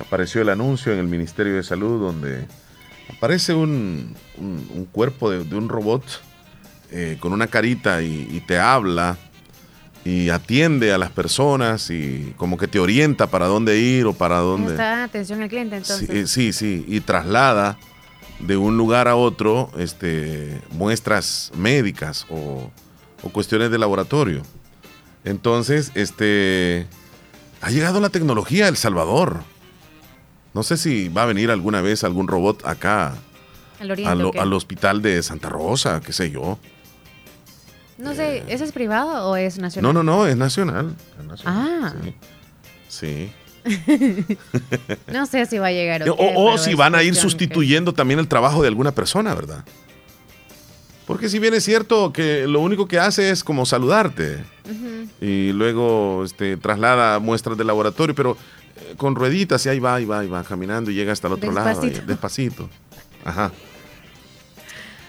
[0.00, 2.46] Apareció el anuncio en el Ministerio de Salud donde
[3.14, 6.02] aparece un, un- un cuerpo de, de un robot
[6.90, 9.18] eh, con una carita y, y te habla.
[10.04, 14.38] y atiende a las personas y como que te orienta para dónde ir o para
[14.38, 14.70] dónde.
[14.72, 16.30] Está atención al cliente entonces.
[16.30, 17.76] Sí, sí, sí, y traslada
[18.40, 22.70] de un lugar a otro este, muestras médicas o,
[23.22, 24.42] o cuestiones de laboratorio.
[25.24, 26.86] Entonces, este,
[27.60, 29.40] ha llegado la tecnología a El Salvador.
[30.54, 33.14] No sé si va a venir alguna vez algún robot acá
[33.80, 34.38] Al oriente, al, ¿o qué?
[34.40, 36.58] al hospital de Santa Rosa, qué sé yo.
[37.98, 39.92] No sé, ¿ese es privado o es nacional?
[39.92, 40.94] No, no, no, es nacional.
[41.18, 41.92] es nacional, Ah.
[42.88, 43.30] Sí.
[45.12, 46.08] no sé si va a llegar.
[46.08, 48.92] O, o, qué, o pero si van a ir sustituyendo también el trabajo de alguna
[48.92, 49.64] persona, ¿verdad?
[51.06, 54.44] Porque si bien es cierto que lo único que hace es como saludarte
[55.22, 58.36] y luego este, traslada muestras de laboratorio, pero
[58.76, 61.32] eh, con rueditas y ahí va, ahí va, ahí va caminando y llega hasta el
[61.34, 62.68] otro lado, ahí, despacito.
[63.24, 63.50] Ajá.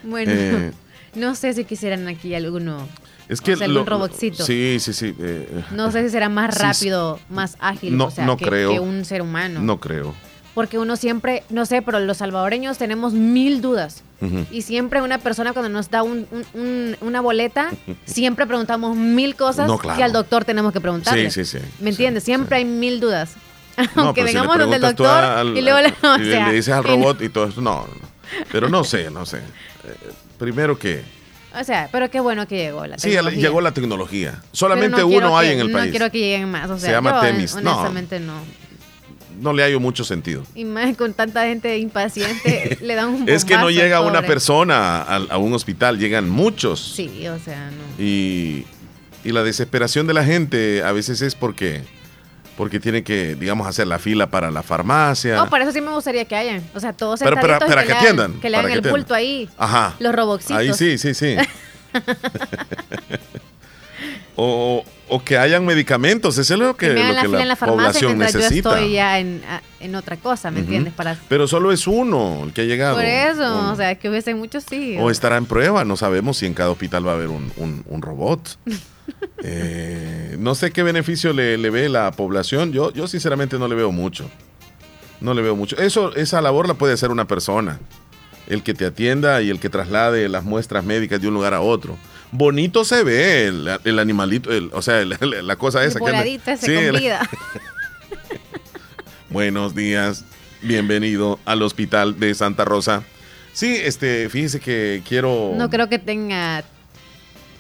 [0.03, 0.71] Bueno, Eh.
[1.15, 2.87] no sé si quisieran aquí alguno.
[3.29, 4.43] Es que o sea, lo- algún robotcito.
[4.43, 5.15] Sí, sí, sí.
[5.19, 8.45] eh, No sé si será más Sí, rápido, más ágil, No, o sea, no que,
[8.45, 8.71] creo.
[8.73, 9.61] que un ser humano.
[9.61, 10.13] No creo.
[10.55, 14.03] Porque uno siempre, no sé, pero los salvadoreños tenemos mil dudas.
[14.51, 17.69] Y siempre una persona cuando nos da un- un- un- una boleta,
[18.05, 19.95] siempre preguntamos mil cosas No, claro.
[19.97, 21.31] que al doctor tenemos que preguntarle.
[21.31, 22.23] Sí, sí, sí, ¿Me entiendes?
[22.25, 23.35] Siempre hay mil dudas.
[23.95, 26.47] No, Aunque pero si le vengamos donde el doctor al- y luego le, o sea,
[26.49, 27.61] le dices al robot y todo eso.
[27.61, 28.09] No, no.
[28.51, 29.37] Pero no sé, no sé.
[29.37, 29.41] Eh,
[30.37, 31.01] primero que.
[31.57, 33.41] O sea, pero qué bueno que llegó la Sí, tecnología.
[33.41, 34.41] llegó la tecnología.
[34.51, 35.91] Solamente no uno hay que- en el no país.
[35.91, 36.69] quiero que lleguen más.
[36.69, 37.55] O sea, Se llama yo, Temis.
[37.55, 37.71] No.
[37.71, 38.33] Honestamente no.
[39.41, 40.43] No le hallo mucho sentido.
[40.53, 45.01] Y más con tanta gente impaciente, le dan un Es que no llega una persona
[45.01, 46.93] a, a un hospital, llegan muchos.
[46.95, 48.03] Sí, o sea, no.
[48.03, 48.65] Y,
[49.23, 51.83] y la desesperación de la gente a veces es porque,
[52.59, 55.41] porque tiene que, digamos, hacer la fila para la farmacia.
[55.41, 56.61] Oh, para eso sí me gustaría que hayan.
[56.75, 59.49] O sea, todos Pero y para que, le atiendan, Que le hagan el bulto ahí.
[59.57, 59.95] Ajá.
[59.99, 60.57] Los roboxitos.
[60.57, 61.37] Ahí sí, sí, sí.
[64.35, 67.27] o, o que hayan medicamentos, eso es lo que, Que me hagan lo la que
[67.27, 68.69] fila la, en la farmacia población necesita.
[68.71, 69.41] yo estoy ya en,
[69.79, 70.93] en otra cosa, ¿me entiendes?
[70.93, 72.95] Para, Pero solo es uno el que ha llegado.
[72.95, 74.97] por eso, o sea, que hubiesen muchos sí.
[74.99, 77.85] O estará en prueba, no sabemos si en cada hospital va a haber un, un-
[77.87, 78.57] un robot.
[79.43, 82.71] Eh, no sé qué beneficio le, le ve la población.
[82.73, 84.29] Yo, yo sinceramente no le veo mucho.
[85.21, 85.77] No le veo mucho.
[85.77, 87.79] Eso, esa labor la puede hacer una persona.
[88.47, 91.61] El que te atienda y el que traslade las muestras médicas de un lugar a
[91.61, 91.97] otro.
[92.31, 95.99] Bonito se ve el, el animalito, el- o sea, el- la cosa esa.
[95.99, 96.05] que
[96.57, 97.29] Sí, vida.
[99.29, 100.25] Buenos días,
[100.61, 103.03] bienvenido al hospital de Santa Rosa.
[103.53, 105.53] Sí, este, fíjese que quiero.
[105.55, 106.63] No creo que tenga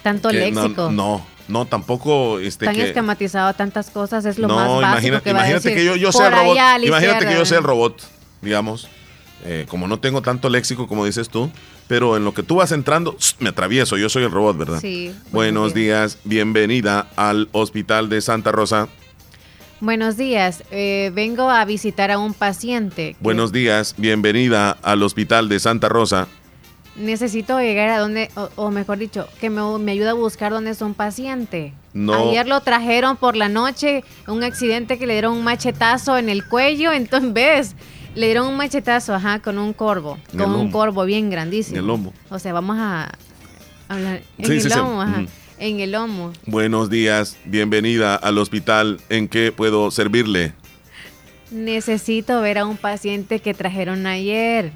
[0.01, 0.89] tanto que léxico.
[0.89, 1.25] No, no,
[1.65, 2.83] tampoco este Tan que.
[2.87, 5.93] esquematizado tantas cosas es lo no, más básico imagina- que va a imagínate decir.
[5.93, 6.57] que yo, sea el robot.
[6.83, 8.01] Imagínate que yo sea el robot,
[8.41, 8.87] digamos.
[9.45, 11.49] eh, como no tengo tanto léxico como dices tú,
[11.87, 14.79] pero en lo que tú vas entrando, me atravieso, yo soy el robot, ¿verdad?
[14.81, 15.13] Sí.
[15.31, 18.89] Buenos días, bienvenida al Hospital de Santa Rosa.
[19.79, 20.63] Buenos días.
[20.71, 23.13] eh, vengo a visitar a un paciente.
[23.13, 26.27] que Buenos días, bienvenida al Hospital de Santa Rosa.
[26.99, 30.71] Necesito llegar a donde, o, o mejor dicho, que me, me ayude a buscar dónde
[30.71, 31.73] es un paciente.
[31.93, 32.13] No.
[32.13, 36.45] Ayer lo trajeron por la noche, un accidente que le dieron un machetazo en el
[36.45, 37.75] cuello, entonces ves,
[38.15, 41.77] le dieron un machetazo, ajá, con un corvo, En con un corvo bien grandísimo.
[41.77, 42.13] En el lomo.
[42.29, 43.09] O sea, vamos a
[43.87, 44.75] hablar en Sí, el sí, sí.
[44.77, 45.23] lomo, ajá,
[45.57, 46.33] en el lomo.
[46.47, 48.99] Buenos días, bienvenida al hospital.
[49.09, 50.53] ¿En qué puedo servirle?
[51.51, 54.71] Necesito ver a un paciente que trajeron ayer.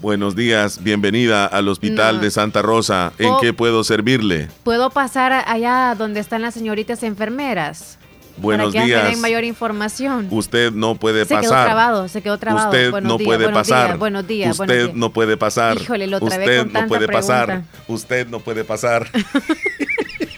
[0.00, 2.22] Buenos días, bienvenida al hospital No.
[2.22, 3.12] de Santa Rosa.
[3.18, 3.38] ¿En Oh.
[3.40, 4.48] qué puedo servirle?
[4.62, 7.98] ¿Puedo pasar allá donde están las señoritas enfermeras?
[8.36, 9.18] Buenos para que días.
[9.18, 10.28] mayor información.
[10.30, 11.66] Usted no puede se quedó pasar.
[11.66, 12.68] trabado, se quedó trabado.
[12.70, 13.86] Usted Buenos no días, puede buenos pasar.
[13.88, 14.96] días, buenos días, Usted buenos días.
[14.96, 15.76] no puede pasar.
[15.82, 17.46] Híjole, lo Usted con no tanta puede pasar.
[17.46, 17.68] pregunta.
[17.88, 19.08] Usted no puede pasar.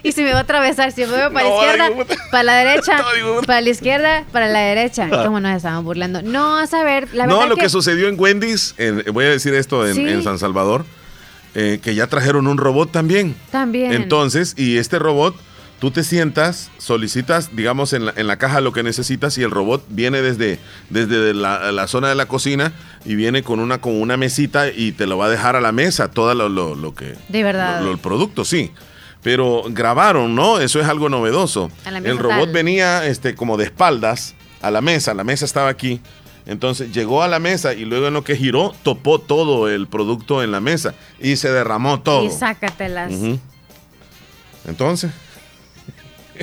[0.02, 2.54] Y si me va a atravesar, si me voy para la izquierda, digo, para la
[2.54, 3.04] derecha,
[3.46, 5.08] para la izquierda, para la derecha.
[5.24, 6.22] ¿Cómo nos estaban burlando?
[6.22, 7.62] No, a saber, la verdad no, lo que...
[7.62, 10.08] que sucedió en Wendy's, en- voy a decir esto en, Sí.
[10.08, 10.84] en San Salvador,
[11.54, 13.36] eh, que ya trajeron un robot también.
[13.52, 13.92] también.
[13.92, 15.36] Entonces, y este robot,
[15.78, 19.50] tú te sientas, solicitas, digamos, en la, en la caja lo que necesitas y el
[19.52, 20.58] robot viene desde,
[20.90, 22.72] desde la, la zona de la cocina
[23.04, 25.70] y viene con una, con una mesita y te lo va a dejar a la
[25.72, 27.14] mesa, todo lo, lo- lo que...
[27.28, 27.80] de verdad.
[27.80, 28.72] lo- lo- el producto, sí.
[29.22, 30.58] Pero grabaron, ¿no?
[30.58, 31.70] Eso es algo novedoso.
[31.86, 32.52] El robot tal.
[32.52, 36.00] venía este, como de espaldas a la mesa, la mesa estaba aquí.
[36.44, 40.42] Entonces llegó a la mesa y luego en lo que giró, topó todo el producto
[40.42, 42.24] en la mesa y se derramó todo.
[42.24, 43.12] Y sácatelas.
[44.66, 45.10] Entonces,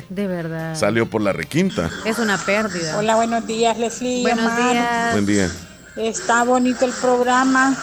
[0.08, 0.74] De verdad.
[0.74, 1.90] salió por la requinta.
[2.06, 2.96] Es una pérdida.
[2.96, 4.22] Hola, buenos días, Leslie.
[4.22, 4.72] Buenos Omar.
[4.72, 5.12] días.
[5.12, 5.50] Buen día.
[5.96, 7.76] Está bonito el programa,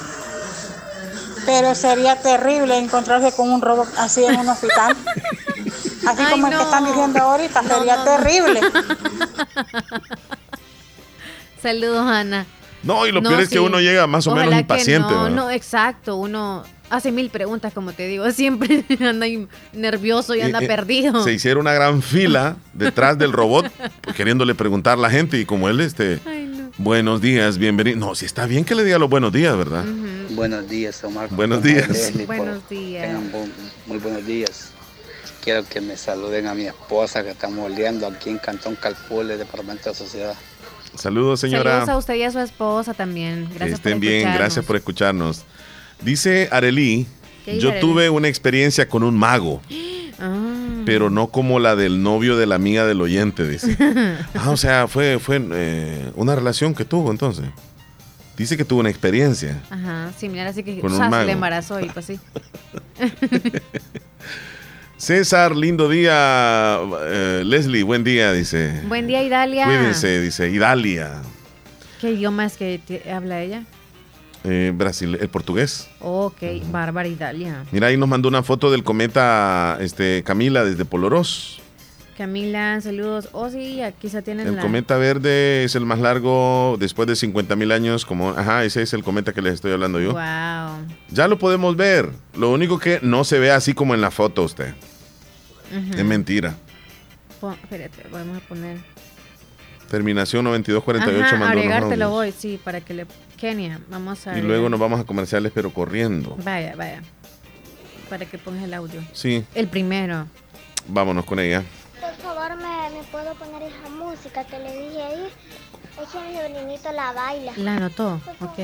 [1.47, 4.95] pero sería terrible encontrarse con un robot así en un hospital.
[6.07, 6.63] Así Ay, como el que no.
[6.63, 8.11] están diciendo ahorita, No, sería no, no.
[8.17, 8.61] terrible.
[11.61, 12.45] Saludos, Ana.
[12.83, 15.11] No, y lo No, peor es que uno llega más o menos Ojalá impaciente.
[15.11, 15.35] No, ¿verdad?
[15.35, 16.15] no, exacto.
[16.15, 18.29] Uno hace mil preguntas, como te digo.
[18.31, 19.25] Siempre anda
[19.73, 21.23] nervioso y anda Eh, eh, perdido.
[21.23, 23.69] Se hicieron una gran fila detrás del robot
[24.01, 26.19] pues, queriéndole preguntar a la gente y como él, este,
[26.77, 27.97] buenos días, bienvenido.
[27.97, 29.83] No, si está bien que le diga los buenos días, ¿verdad?
[30.31, 31.29] Buenos días, Omar.
[31.31, 31.87] Buenos días.
[31.89, 33.03] Leslie, por- Buenos días.
[33.07, 33.31] tengan
[33.85, 34.69] muy buenos días.
[35.43, 39.89] Quiero que me saluden a mi esposa que estamos oliendo aquí en Cantón Calpule, Departamento
[39.89, 40.35] de Sociedad.
[40.95, 41.71] Saludos, señora.
[41.85, 43.47] Saludos a usted y a su esposa también.
[43.47, 45.43] Que Gracias estén por bien, gracias por escucharnos.
[46.01, 47.07] Dice Arely,
[47.45, 47.81] ¿Qué dice yo Arely?
[47.81, 49.61] tuve una experiencia con un mago,
[50.19, 50.46] Ah.
[50.87, 53.77] Pero no como la del novio de la amiga del oyente, dice.
[54.35, 57.45] Ah, o sea, fue, fue eh, una relación que tuvo entonces.
[58.37, 59.61] Dice que tuvo una experiencia.
[59.69, 61.25] Ajá, similar, así que mago.
[61.25, 62.19] le embarazó y pues sí.
[64.97, 66.79] César, lindo día.
[67.01, 68.81] Eh, Leslie, buen día, dice.
[68.87, 69.65] Buen día, Idalia.
[69.65, 70.49] Cuídense, dice.
[70.49, 71.21] Idalia.
[71.99, 72.79] ¿Qué idioma es que
[73.11, 73.63] habla ella?
[74.43, 75.89] Eh, Brasil, el portugués.
[75.99, 76.41] Ok,
[76.71, 77.65] bárbara Idalia.
[77.71, 81.59] Mira, ahí nos mandó una foto del cometa este, Camila desde Polorós.
[82.17, 83.29] Camila, saludos.
[83.31, 84.61] Oh, sí, aquí se tienen El la...
[84.63, 88.05] cometa verde es el más largo después de 50 mil años.
[88.05, 90.13] Como, ajá, ese es el cometa que les estoy hablando yo.
[90.13, 90.87] Wow.
[91.09, 92.09] Ya lo podemos ver.
[92.35, 94.73] Lo único que no se ve así como en la foto usted.
[95.95, 96.55] Es mentira.
[97.39, 98.77] Pon- espérate, vamos a poner...
[99.89, 103.05] Terminación 9248 Ajá, agregártelo voy, sí, para que le...
[103.37, 104.37] Kenia, vamos a...
[104.37, 106.35] Y luego nos vamos a comerciales, pero corriendo.
[106.43, 107.01] Vaya, vaya.
[108.09, 109.01] Para que pongas el audio.
[109.13, 110.25] Sí, El primero.
[110.87, 111.63] vámonos con ella.
[112.01, 115.27] Por favor, me, me puedo poner esa música que le dije ahí.
[116.01, 117.53] Es que mi sobrinito la baila.
[117.57, 118.21] ¿La anotó?
[118.39, 118.59] Ok.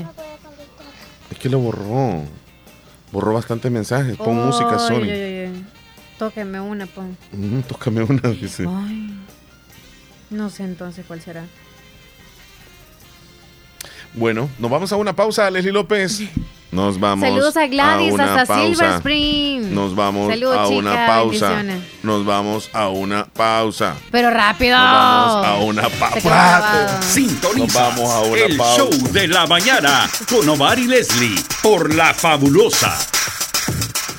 [1.31, 2.23] Es que lo borró.
[3.11, 4.17] Borró bastantes mensajes.
[4.17, 5.03] Pon música, Sony.
[5.03, 5.65] ay, ay.
[6.17, 7.17] Tóqueme una, pon.
[7.31, 8.65] Ujú, tócame una, dice.
[8.67, 9.13] Ay.
[10.29, 11.45] No sé entonces cuál será.
[14.15, 16.21] Bueno, nos vamos a una pausa, Leslie López.
[16.71, 17.29] Nos vamos.
[17.29, 18.65] Saludos a Gladys una hasta pausa.
[18.67, 19.75] Silver Spring.
[19.75, 21.49] Nos vamos Saludos, a una chica, pausa.
[21.49, 21.87] bendiciones.
[22.01, 23.95] Nos vamos a una pausa.
[24.09, 24.75] Pero rápido.
[24.75, 26.69] Nos vamos a una pausa.
[27.55, 28.75] Nos vamos a una el pausa.
[28.77, 32.97] show de la mañana con Omar y Leslie por La Fabulosa.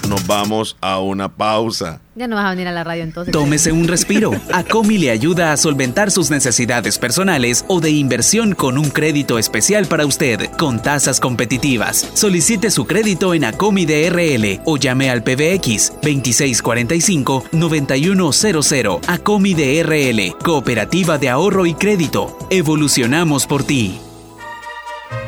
[0.09, 2.01] Nos vamos a una pausa.
[2.15, 3.33] Ya no vas a venir a la radio entonces.
[3.33, 4.31] Tómese un respiro.
[4.53, 9.87] Acomi le ayuda a solventar sus necesidades personales o de inversión con un crédito especial
[9.87, 12.11] para usted, con tasas competitivas.
[12.15, 19.01] Solicite su crédito en Acomi DRL o llame al PBX 2645-9100.
[19.09, 22.39] Acomi DRL, Cooperativa de Ahorro y Crédito.
[22.51, 23.99] Evolucionamos por ti.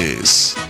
[0.00, 0.69] Flores.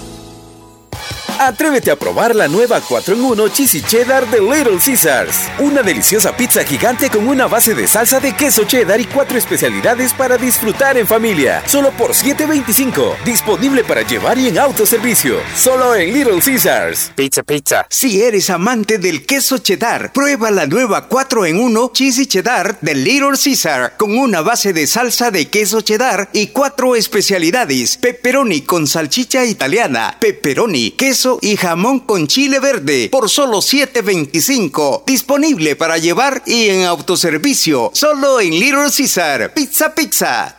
[1.43, 5.49] Atrévete a probar la nueva 4 en 1 Cheesy Cheddar de Little Caesars.
[5.57, 10.13] Una deliciosa pizza gigante con una base de salsa de queso cheddar y cuatro especialidades
[10.13, 11.63] para disfrutar en familia.
[11.65, 13.23] Solo por $7.25.
[13.25, 15.37] Disponible para llevar y en autoservicio.
[15.55, 17.11] Solo en Little Caesars.
[17.15, 17.87] Pizza, pizza.
[17.89, 22.93] Si eres amante del queso cheddar, prueba la nueva 4 en 1 Cheesy Cheddar de
[22.93, 27.97] Little Caesar con una base de salsa de queso cheddar y cuatro especialidades.
[27.97, 35.03] Pepperoni con salchicha italiana, pepperoni, queso y jamón con chile verde por solo $7.25.
[35.05, 37.91] Disponible para llevar y en autoservicio.
[37.93, 39.53] Solo en Little Caesar.
[39.53, 40.57] Pizza Pizza.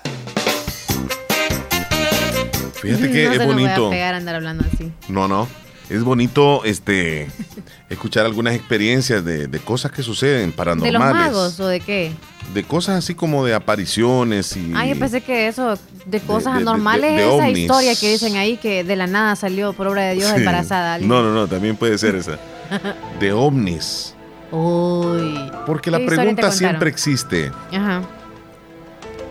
[2.81, 3.91] Fíjate que no es se lo voy a bonito.
[3.91, 4.91] pegar andar hablando así.
[5.09, 5.49] No, no.
[5.89, 7.29] Es bonito este
[7.93, 10.93] escuchar algunas experiencias de, de cosas que suceden ¿De paranormales.
[10.93, 12.13] los magos o de qué?
[12.55, 14.73] De cosas así como de apariciones y.
[14.75, 18.11] Ay, yo pensé que eso, de cosas de- de- anormales, de- de esa historia que
[18.13, 20.37] dicen ahí que de la nada salió por obra de Dios Sí.
[20.39, 20.95] embarazada.
[20.95, 21.09] alguien.
[21.09, 22.39] No, no, no, también puede ser esa.
[23.21, 24.15] De ovnis.
[24.51, 25.51] Uy.
[25.67, 27.51] Porque la ¿Qué historia te pregunta siempre existe.
[27.73, 28.03] Ajá.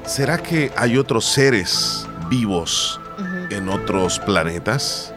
[0.05, 2.99] ¿Será que hay otros seres vivos
[3.49, 5.13] en otros planetas?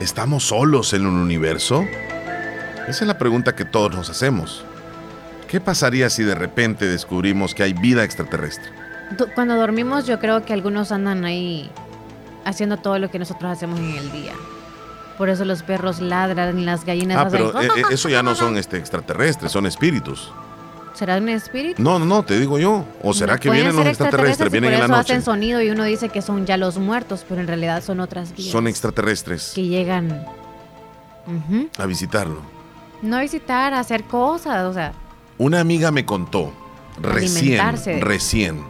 [0.00, 1.84] ¿Estamos solos en un universo?
[2.88, 4.64] Esa es la pregunta que todos nos hacemos.
[5.48, 8.70] ¿Qué pasaría si de repente descubrimos que hay vida extraterrestre?
[9.34, 11.70] Cuando dormimos yo creo que algunos andan ahí
[12.44, 14.32] haciendo todo lo que nosotros hacemos en el día.
[15.18, 17.50] Por eso los perros ladran y las gallinas Ah, hacen...
[17.52, 20.30] pero eh, eh, eso ya no son este, extraterrestres, son espíritus.
[20.94, 21.82] ¿Será un espíritu?
[21.82, 22.84] No, no, no, te digo yo.
[23.02, 24.50] ¿O será que vienen los extraterrestres?
[24.50, 25.12] Vienen por en la noche.
[25.12, 28.34] hacen sonido y uno dice que son ya los muertos, pero en realidad son otras
[28.34, 29.52] vidas Son extraterrestres.
[29.54, 30.24] que llegan.
[31.78, 32.40] A visitarlo.
[33.02, 34.92] No visitar, hacer cosas, o sea,
[35.38, 36.52] Una amiga me contó
[37.00, 37.60] recién,
[38.00, 38.64] recién,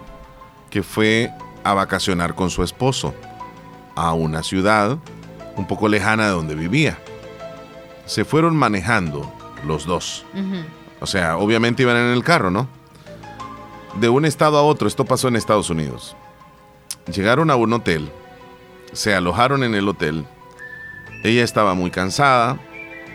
[0.70, 1.30] que fue
[1.64, 3.14] a vacacionar con su esposo
[3.94, 4.98] a una ciudad
[5.56, 6.98] un poco lejana de donde vivía.
[8.04, 9.32] Se fueron manejando
[9.64, 10.24] los dos.
[11.00, 12.68] O sea, obviamente iban en el carro, ¿no?
[13.98, 16.16] De un estado a otro, esto pasó en Estados Unidos.
[17.12, 18.10] Llegaron a un hotel,
[18.92, 20.26] se alojaron en el hotel.
[21.24, 22.58] Ella estaba muy cansada,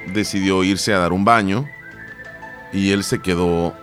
[0.07, 1.69] decidió irse a dar un baño
[2.73, 3.75] y él se quedó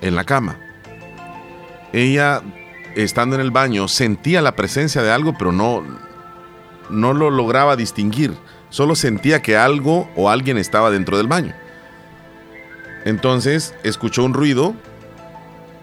[0.00, 0.58] en la cama.
[1.92, 2.42] Ella,
[2.94, 5.84] estando en el baño, sentía la presencia de algo, pero no,
[6.90, 8.34] no lo lograba distinguir.
[8.70, 11.54] Solo sentía que algo o alguien estaba dentro del baño.
[13.04, 14.74] Entonces escuchó un ruido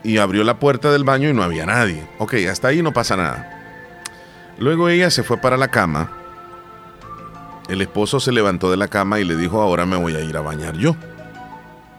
[0.03, 2.03] y abrió la puerta del baño y no había nadie.
[2.17, 3.57] Ok, hasta ahí no pasa nada.
[4.57, 6.11] Luego ella se fue para la cama.
[7.69, 10.35] El esposo se levantó de la cama y le dijo, ahora me voy a ir
[10.37, 10.95] a bañar yo.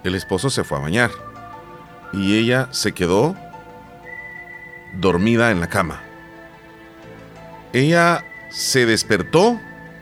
[0.05, 1.11] El esposo se fue a bañar
[2.13, 3.37] y ella se quedó
[5.01, 6.03] dormida en la cama.
[7.73, 9.59] Ella se despertó,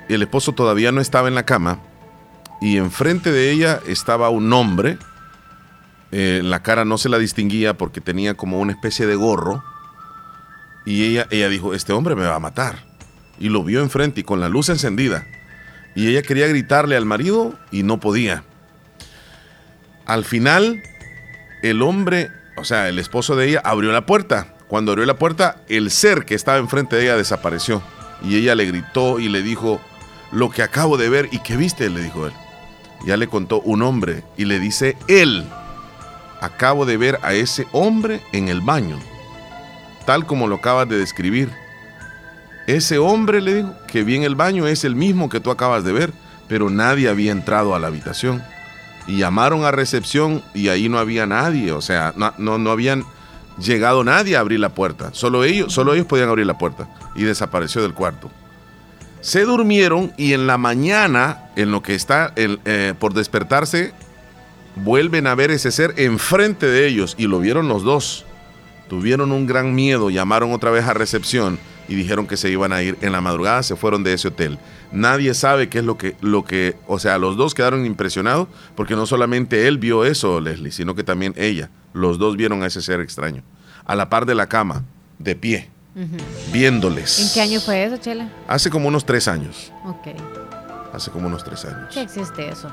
[0.09, 1.79] el esposo todavía no estaba en la cama
[2.61, 4.99] y enfrente de ella estaba un hombre.
[6.13, 9.63] Eh, la cara no se la distinguía porque tenía como una especie de gorro.
[10.85, 12.85] Y ella, ella dijo, este hombre me va a matar.
[13.39, 15.27] Y lo vio enfrente y con la luz encendida.
[15.95, 18.45] Y ella quería gritarle al marido y no podía.
[20.07, 20.83] Al final,
[21.63, 24.55] el hombre, o sea, el esposo de ella, abrió la puerta.
[24.69, 27.83] Cuando abrió la puerta, el ser que estaba enfrente de ella desapareció.
[28.23, 29.81] Y ella le gritó y le dijo,
[30.33, 32.33] lo que acabo de ver y que viste, le dijo él.
[33.05, 35.45] Ya le contó un hombre y le dice, él,
[36.41, 38.99] acabo de ver a ese hombre en el baño,
[40.07, 41.51] tal como lo acabas de describir.
[42.77, 45.83] Ese hombre, le dijo, que vi en el baño es el mismo que tú acabas
[45.83, 46.13] de ver,
[46.47, 48.45] pero nadie había entrado a la habitación.
[49.09, 53.05] Y llamaron a recepción y ahí no había nadie, o sea, no, no, habían
[53.59, 55.11] llegado nadie a abrir la puerta.
[55.13, 58.31] Solo ellos, solo ellos podían abrir la puerta y desapareció del cuarto.
[59.21, 63.93] Se durmieron y en la mañana, en lo que está eh, por despertarse,
[64.77, 68.27] vuelven a ver ese ser enfrente de ellos y lo vieron los dos.
[68.89, 71.59] Tuvieron un gran miedo, llamaron otra vez a recepción
[71.91, 74.59] y dijeron que se iban a ir en la madrugada, se fueron de ese hotel.
[74.93, 78.95] Nadie sabe qué es lo que, lo que, o sea, los dos quedaron impresionados porque
[78.97, 81.69] no solamente él vio eso, Leslie, sino que también ella.
[81.93, 83.43] Los dos vieron a ese ser extraño,
[83.85, 84.85] a la par de la cama,
[85.19, 85.69] de pie,
[86.53, 87.19] viéndoles.
[87.21, 88.31] ¿En qué año fue eso, Chela?
[88.49, 89.73] Hace como unos tres años.
[89.85, 90.09] Ok.
[90.95, 91.93] Hace como unos tres años.
[91.93, 92.71] ¿Qué existe eso?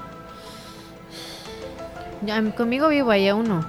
[2.56, 3.66] Conmigo vivo allá uno.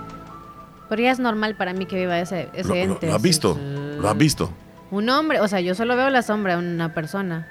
[0.89, 3.07] Pero ya es normal para mí que viva ese, ese ¿Lo, lo- ente.
[3.09, 3.59] lo has visto?
[4.01, 4.51] ¿Lo has visto?
[4.91, 7.47] Un hombre, o sea, yo solo veo la sombra de una persona.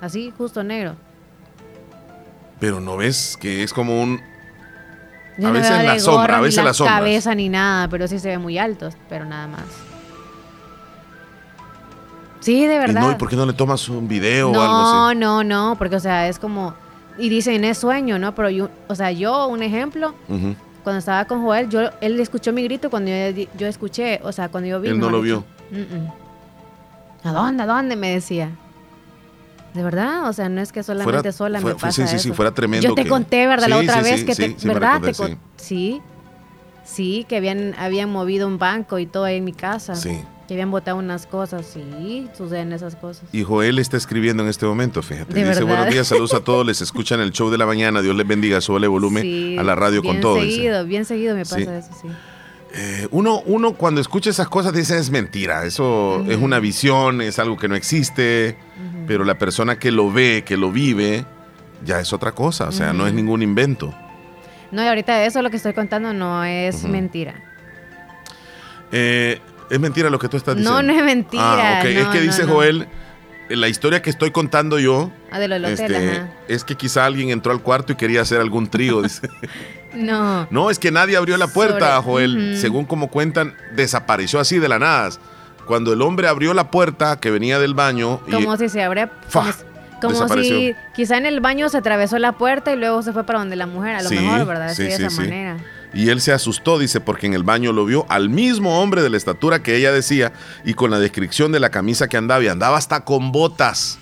[0.00, 0.94] Así, justo negro.
[2.60, 4.20] Pero no ves que es como un...
[5.38, 6.96] Yo a no veces veo la sombra, gorro, a veces la la sombra.
[6.96, 9.62] cabeza ni nada, pero sí se ve muy alto, pero nada más.
[12.40, 13.00] Sí, de Y verdad.
[13.02, 15.18] no, ¿y por qué no le tomas un video o algo No, así?
[15.18, 16.74] no, no, porque o sea, es como
[17.18, 18.34] y dicen es sueño, ¿no?
[18.34, 20.54] Pero yo, o sea, yo un ejemplo, Ujú.
[20.82, 24.48] cuando estaba con Joel, yo él escuchó mi grito cuando yo, yo escuché, o sea,
[24.48, 25.44] cuando yo vi Él no lo dicho.
[25.70, 25.78] vio.
[25.78, 26.12] Mm, mm.
[27.24, 27.62] ¿A dónde?
[27.62, 27.96] ¿A dónde?
[27.96, 28.50] Me decía.
[29.74, 30.28] ¿De verdad?
[30.28, 32.52] O sea, no es que solamente Fuera- sola fuera- me pasa sí, sí, sí, fuera
[32.52, 33.68] tremendo Yo te que- conté, ¿verdad?
[33.68, 34.94] la otra sí, vez sí, que sí, te, ¿verdad?
[34.94, 36.00] recordé, Te con- sí.
[36.84, 39.94] Sí, que habían, habían movido un banco y todo ahí en mi casa.
[39.94, 40.20] Sí.
[40.48, 41.64] Que habían botado unas cosas.
[41.72, 43.28] Sí, suceden esas cosas.
[43.30, 45.32] Y Joel está escribiendo en este momento, fíjate.
[45.32, 45.66] De dice, verdad.
[45.76, 48.60] buenos días, saludos a todos, les escuchan el show de la mañana, Dios les bendiga,
[48.60, 50.40] súbele volumen Sí, a la radio bien con todo.
[50.40, 50.56] dice.
[50.56, 52.08] seguido, bien seguido me pasa eso, sí.
[52.72, 57.38] Eh, uno, uno cuando escucha esas cosas dice es mentira, eso es una visión, es
[57.40, 58.56] algo que no existe,
[59.08, 61.24] pero la persona que lo ve, que lo vive,
[61.84, 63.92] ya es otra cosa, o sea, no es ningún invento.
[64.70, 67.34] No, y ahorita eso lo que estoy contando no es mentira.
[68.92, 70.92] Eh, es mentira lo que tú estás No, diciendo.
[70.92, 72.52] no es mentira, Ah, ok, es no, que no, dice no.
[72.52, 72.86] Joel,
[73.48, 77.04] eh, la historia que estoy contando yo, Ah, de lo hotel, este, es que quizá
[77.06, 79.28] alguien entró al cuarto y quería hacer algún trío, dice.
[79.94, 80.46] No.
[80.50, 82.58] No, es que nadie abrió la puerta, Sobre- Joel.
[82.60, 85.10] Según como cuentan, desapareció así de la nada.
[85.66, 89.08] Cuando el hombre abrió la puerta que venía del baño y Como si se abre.
[90.00, 93.38] Como, si- quizá en el baño se atravesó la puerta y luego se fue para
[93.40, 93.96] donde la mujer.
[93.96, 94.70] A lo Sí, mejor, ¿verdad?
[94.70, 95.56] sí, Sí, de sí, esa manera.
[95.92, 99.10] Y él se asustó, dice, porque en el baño lo vio al mismo hombre de
[99.10, 100.32] la estatura que ella decía
[100.64, 103.98] y con la descripción de la camisa que andaba y andaba hasta con botas.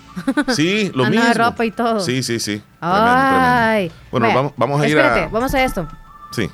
[0.54, 1.24] Sí, lo mismo.
[1.26, 2.00] de ropa y todo.
[2.00, 2.62] Sí, sí, sí.
[2.80, 3.88] Tremendo, Ay.
[3.88, 3.94] tremendo.
[4.10, 5.28] Bueno, Vaya, vamos, vamos a ir espérate, a...
[5.28, 5.88] vamos a esto.
[6.32, 6.48] Sí.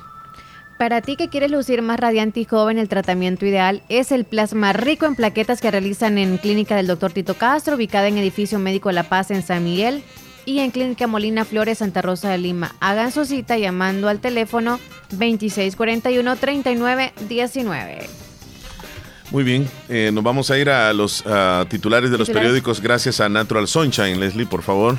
[0.77, 4.73] Para ti que quieres lucir más radiante y joven, el tratamiento ideal es el plasma
[4.73, 7.13] rico en plaquetas que realizan en Clínica del Dr.
[7.13, 10.03] Tito Castro, ubicada en Edificio Médico La Paz en San Miguel,
[10.45, 12.75] y en Clínica Molina Flores, Santa Rosa de Lima.
[12.81, 14.79] Hagan su cita llamando al teléfono
[15.17, 18.09] 2641-3919.
[19.31, 21.23] Muy bien, eh, nos vamos a ir a los
[21.69, 24.19] titulares de los periódicos gracias a Natural Sunshine.
[24.19, 24.97] Leslie, por favor.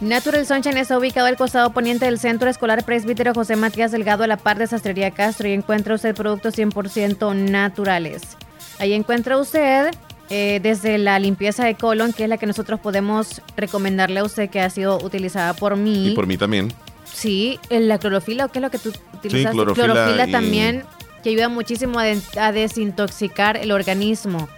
[0.00, 4.26] Natural Sunshine está ubicado al costado poniente del Centro Escolar Presbítero José Matías Delgado a
[4.26, 8.22] la par de Sastrería Castro y encuentra usted productos 100% naturales.
[8.78, 9.90] Ahí encuentra usted
[10.28, 14.50] eh, desde la limpieza de colon, que es la que nosotros podemos recomendarle a usted
[14.50, 16.08] que ha sido utilizada por mí.
[16.08, 16.72] Y por mí también.
[17.04, 19.52] Sí, el- la clorofila, ¿o qué es lo que tú utilizas?
[19.52, 20.82] clorofila y- también,
[21.26, 24.48] que ayuda muchísimo a, de- a desintoxicar el organismo.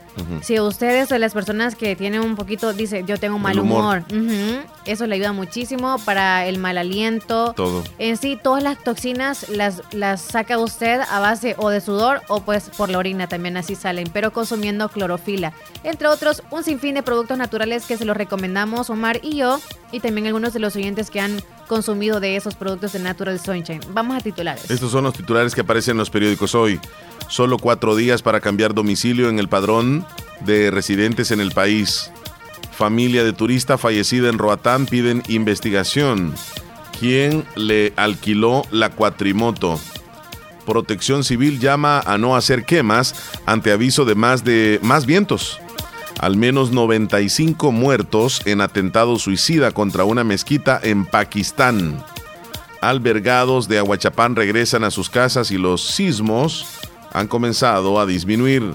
[0.43, 4.05] Si usted es de las personas que tienen un poquito, dice, yo tengo mal humor.
[4.11, 7.53] humor, eso le ayuda muchísimo para el mal aliento.
[7.55, 7.85] Todo.
[7.99, 12.41] En sí, todas las toxinas las, las saca usted a base o de sudor o
[12.41, 15.53] pues por la orina también así salen, pero consumiendo clorofila.
[15.85, 19.61] Entre otros, un sinfín de productos naturales que se los recomendamos Omar y yo,
[19.93, 23.81] y también algunos de los oyentes que han consumido de esos productos de Natural Sunshine.
[23.93, 24.71] Vamos a titulares.
[24.71, 26.81] Estos son los titulares que aparecen en los periódicos hoy.
[27.29, 30.07] Solo cuatro días para cambiar domicilio en el padrón
[30.41, 32.11] de residentes en el país.
[32.73, 36.35] Familia de turista fallecida en Roatán piden investigación.
[36.99, 39.81] ¿Quién le alquiló la cuatrimoto?
[40.67, 43.15] Protección Civil llama a no hacer quemas
[43.47, 45.61] ante aviso de más de más vientos.
[46.21, 52.05] Al menos 95 muertos en atentado suicida contra una mezquita en Pakistán
[52.81, 56.67] albergados de Aguachapán regresan a sus casas y los sismos
[57.13, 58.75] han comenzado a disminuir.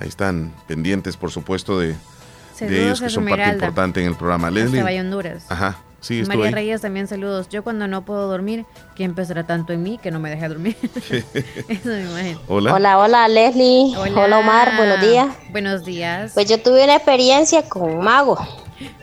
[0.00, 1.96] Ahí están pendientes, por supuesto, de,
[2.62, 4.48] ellos que son parte importante en el programa.
[4.48, 5.00] Hasta Leslie.
[5.00, 5.44] Honduras.
[5.50, 6.50] Ajá, sí, María ahí.
[6.52, 7.48] Reyes también saludos.
[7.48, 10.76] Yo cuando no puedo dormir, ¿quién pesará tanto en mí que no me deja dormir?
[11.68, 12.40] Eso me imagino.
[12.48, 12.74] Hola.
[12.74, 13.96] Hola, hola Leslie.
[13.96, 14.38] Hola.
[14.38, 15.28] Omar, buenos días.
[15.50, 16.32] Buenos días.
[16.34, 18.38] Pues yo tuve una experiencia con un mago.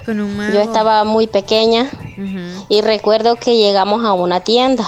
[0.06, 0.54] Con un mago.
[0.54, 1.90] Yo estaba muy pequeña
[2.70, 4.86] y recuerdo que llegamos a una tienda.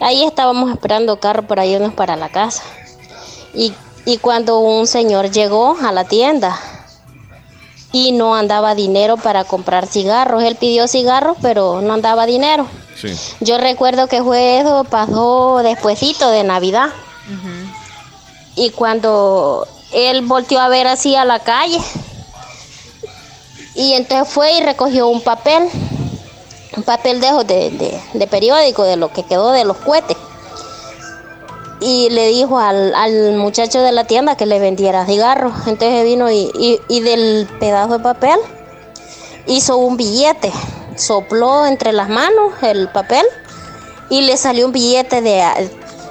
[0.00, 2.62] Ahí estábamos esperando carro para irnos para la casa.
[3.54, 3.72] Y,
[4.04, 6.56] y cuando un señor llegó a la tienda
[7.92, 12.66] y no andaba dinero para comprar cigarros, él pidió cigarros pero no andaba dinero.
[13.00, 13.16] Sí.
[13.40, 16.88] Yo recuerdo que fue eso, pasó despuesito de Navidad.
[18.56, 21.78] Y cuando él volteó a ver así a la calle,
[23.74, 25.68] y entonces fue y recogió un papel,
[26.76, 27.30] un papel de,
[27.70, 30.16] de- de periódico, de lo que quedó de los cohetes.
[31.80, 35.52] Y le dijo al, al muchacho de la tienda que le vendiera cigarros.
[35.66, 38.38] Entonces vino y, y- y del pedazo de papel
[39.46, 40.52] hizo un billete,
[40.96, 43.24] sopló entre las manos el papel
[44.10, 45.42] y le salió un billete de,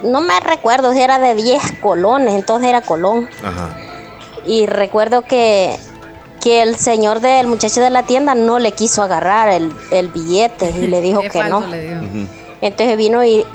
[0.04, 3.30] no me recuerdo si era de 10 colones, entonces era colón.
[3.44, 3.76] Ajá.
[4.46, 5.76] Y recuerdo que,
[6.42, 10.72] que el señor del muchacho de la tienda no le quiso agarrar el, el billete
[10.72, 11.60] y le dijo Qué que no.
[11.68, 12.32] le dijo.
[12.62, 13.46] Entonces vino y,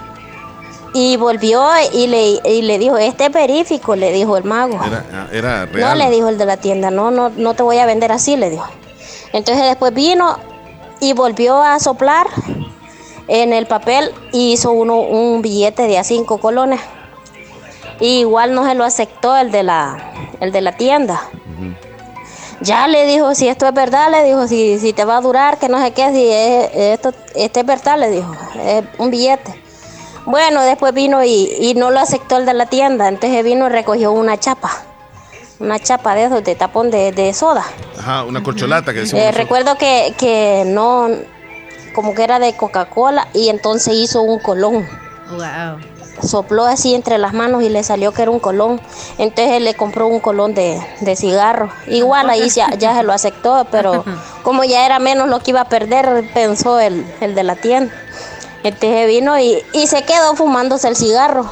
[0.95, 4.79] y volvió y le, y le dijo, este es verífico, le dijo el mago.
[4.85, 7.87] Era, era No le dijo el de la tienda, no, no, no te voy a
[7.87, 8.67] vender así, le dijo.
[9.33, 10.39] Entonces después vino
[11.01, 12.27] y volvió a soplar
[13.29, 16.81] en el papel y hizo uno un billete de a cinco colones.
[18.01, 21.23] Y igual no se lo aceptó el de la, el de la tienda.
[22.61, 25.59] Ya le dijo, si esto es verdad, le dijo, si, si te va a durar,
[25.59, 28.33] que no sé qué, si es- esto, este es verdad, le dijo,
[28.65, 29.62] es un billete.
[30.25, 33.71] Bueno, después vino y, y no lo aceptó el de la tienda, entonces vino y
[33.71, 34.71] recogió una chapa,
[35.59, 37.65] una chapa de esos, de tapón de, de soda.
[37.99, 41.09] Ajá, una corcholata que decimos Eh, recuerdo que, que no,
[41.95, 44.87] como que era de Coca-Cola y entonces hizo un colón.
[45.31, 45.81] Wow.
[46.23, 48.81] Sopló así entre las manos y le salió que era un colón.
[49.19, 51.71] Entonces él le compró un colón de, de cigarro.
[51.89, 54.05] Igual ahí ya, ya se lo aceptó, pero
[54.45, 57.93] como ya era menos lo que iba a perder, pensó el, el de la tienda.
[58.65, 61.51] Entonces vino y, y se quedó fumándose el cigarro.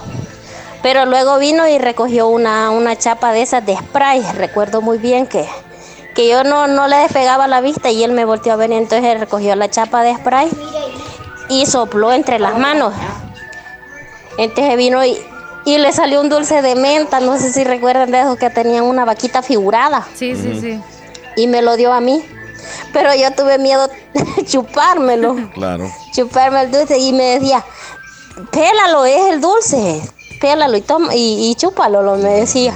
[0.83, 4.23] Pero luego vino y recogió una, una chapa de esas de spray.
[4.37, 5.47] Recuerdo muy bien que,
[6.15, 8.77] que yo no, no le despegaba la vista y él me volteó a ver y
[8.77, 10.49] entonces él recogió la chapa de spray
[11.49, 12.95] y sopló entre las manos.
[14.39, 15.19] Entonces vino y,
[15.67, 18.85] y le salió un dulce de menta, no sé si recuerdan de esos que tenían
[18.85, 20.07] una vaquita figurada.
[20.15, 20.81] Sí, sí, sí.
[21.37, 22.25] Y me lo dio a mí.
[22.93, 25.91] Pero yo tuve miedo de chupármelo, Claro.
[26.15, 27.65] chuparme el dulce y me decía,
[28.51, 30.03] pélalo, es el dulce,
[30.41, 32.75] pélalo y toma y, y chúpalo, lo me decía.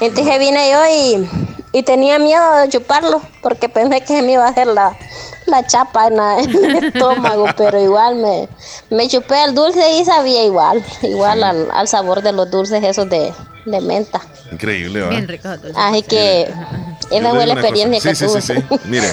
[0.00, 1.30] Entonces vine yo y,
[1.72, 4.96] y tenía miedo de chuparlo porque pensé que me iba a hacer la,
[5.46, 8.48] la chapa en, la- en el estómago, pero igual me,
[8.90, 13.08] me chupé el dulce y sabía igual, igual al, al sabor de los dulces esos
[13.10, 13.32] de,
[13.64, 14.20] de menta.
[14.52, 15.10] Increíble, ¿verdad?
[15.10, 15.48] Bien rico.
[15.76, 16.42] Así que
[17.10, 18.40] esa fue la experiencia Sí, que sí, tuve.
[18.42, 18.80] sí, sí.
[18.88, 19.08] Mire.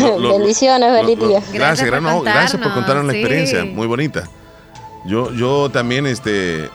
[0.00, 1.42] lo- lo- Bendiciones, feliz día.
[1.52, 3.18] Gracias, gran- no, gracias por contarnos la sí.
[3.18, 4.24] experiencia, muy bonita.
[5.04, 6.70] Yo, yo también, este,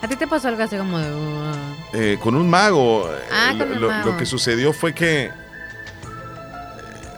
[0.00, 1.12] ¿A ti te pasó algo así como de...
[1.12, 1.54] uh,
[1.94, 4.10] eh, con un mago, Ah, eh, con lo, un lo- mago.
[4.12, 5.30] lo que sucedió fue que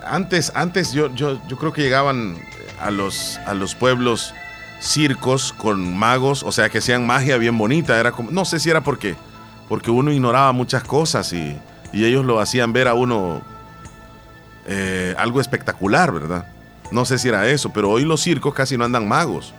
[0.06, 2.38] antes, antes yo, yo, yo creo que llegaban
[2.80, 4.34] a los, a los pueblos
[4.80, 7.98] circos con magos, o sea, que hacían magia bien bonita.
[7.98, 9.16] Era como, no sé si era porque,
[9.68, 11.56] porque uno ignoraba muchas cosas y,
[11.92, 13.42] y ellos lo hacían ver a uno
[14.66, 16.46] eh, algo espectacular, ¿verdad?
[16.90, 19.54] No sé si era eso, pero hoy los circos casi no andan magos.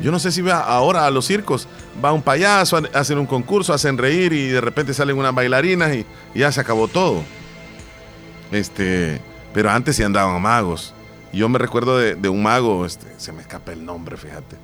[0.00, 1.68] Yo no sé si vea ahora a los circos
[2.02, 6.06] va un payaso, hacen un concurso, hacen reír y de repente salen unas bailarinas y,
[6.34, 7.22] y ya se acabó todo.
[8.52, 9.20] Este,
[9.52, 10.94] pero antes sí andaban magos.
[11.32, 14.56] Yo me recuerdo de, de un mago, este, se me escapa el nombre, fíjate.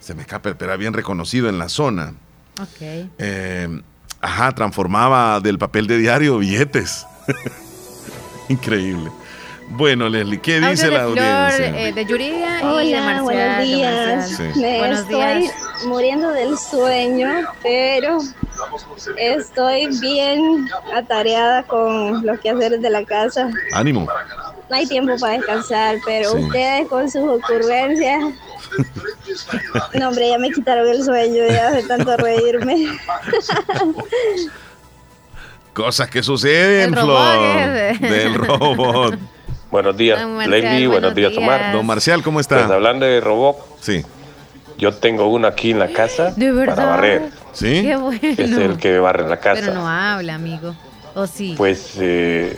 [0.00, 2.14] Se me escapa, pero era bien reconocido en la zona.
[2.60, 3.08] Ok.
[3.18, 3.80] Eh,
[4.24, 7.06] ajá, transformaba del papel de diario billetes.
[8.48, 9.10] Increíble.
[9.70, 11.80] Bueno, Leslie, ¿qué Audio dice de la Flor, audiencia?
[11.88, 13.22] eh, de Yuridia y de Hola, Marcial.
[13.22, 14.28] buenos días.
[14.36, 14.60] Sí.
[14.60, 15.54] Me Buenos estoy días.
[15.86, 17.30] muriendo del sueño,
[17.62, 18.18] pero
[19.16, 23.48] estoy bien atareada con los quehaceres de la casa.
[23.72, 24.06] Ánimo.
[24.68, 26.38] No hay tiempo para descansar, pero Sí.
[26.44, 28.22] ustedes con sus ocurrencias,
[29.94, 32.98] no hombre, ya me quitaron el sueño ya de tanto reírme.
[35.72, 37.98] Cosas que suceden, Flor.
[37.98, 39.18] Del robot.
[39.70, 40.86] Buenos días, Marcial, Leslie.
[40.86, 41.72] buenos Buenos días, Omar.
[41.72, 42.58] Don Marcial, ¿cómo está?
[42.58, 43.56] Pues hablando de robot.
[43.80, 44.04] Sí.
[44.78, 46.76] Yo tengo uno aquí en la casa De verdad.
[46.76, 47.30] para barrer.
[47.52, 47.82] ¿Sí?
[47.82, 48.18] Qué bueno.
[48.22, 49.60] Es el que barre la casa.
[49.62, 50.74] Pero no habla, amigo.
[51.14, 51.54] ¿O sí?
[51.56, 52.56] Pues eh,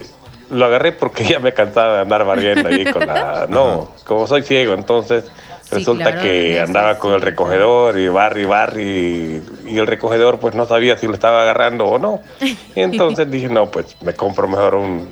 [0.51, 3.47] lo agarré porque ya me cansaba de andar barriendo ahí con la...
[3.49, 5.25] No, como soy ciego, entonces
[5.71, 10.55] resulta claro, que andaba con el recogedor y barri, barri, y, y el recogedor pues
[10.55, 12.21] no sabía si lo estaba agarrando o no.
[12.75, 15.11] Entonces dije, no, pues me compro mejor un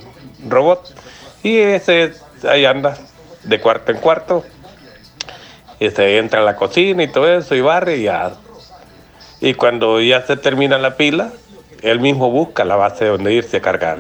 [0.49, 0.95] robot.
[1.43, 2.13] Y ese
[2.49, 2.97] ahí anda,
[3.43, 4.45] de cuarto en cuarto.
[5.81, 8.33] Y se entra a la cocina y todo eso y barre y ya.
[9.41, 11.33] Y cuando ya se termina la pila,
[11.83, 13.99] él mismo busca la base donde irse a cargar.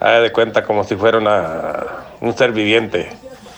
[0.00, 1.86] Haga de cuenta como si fuera una,
[2.20, 3.10] un ser viviente.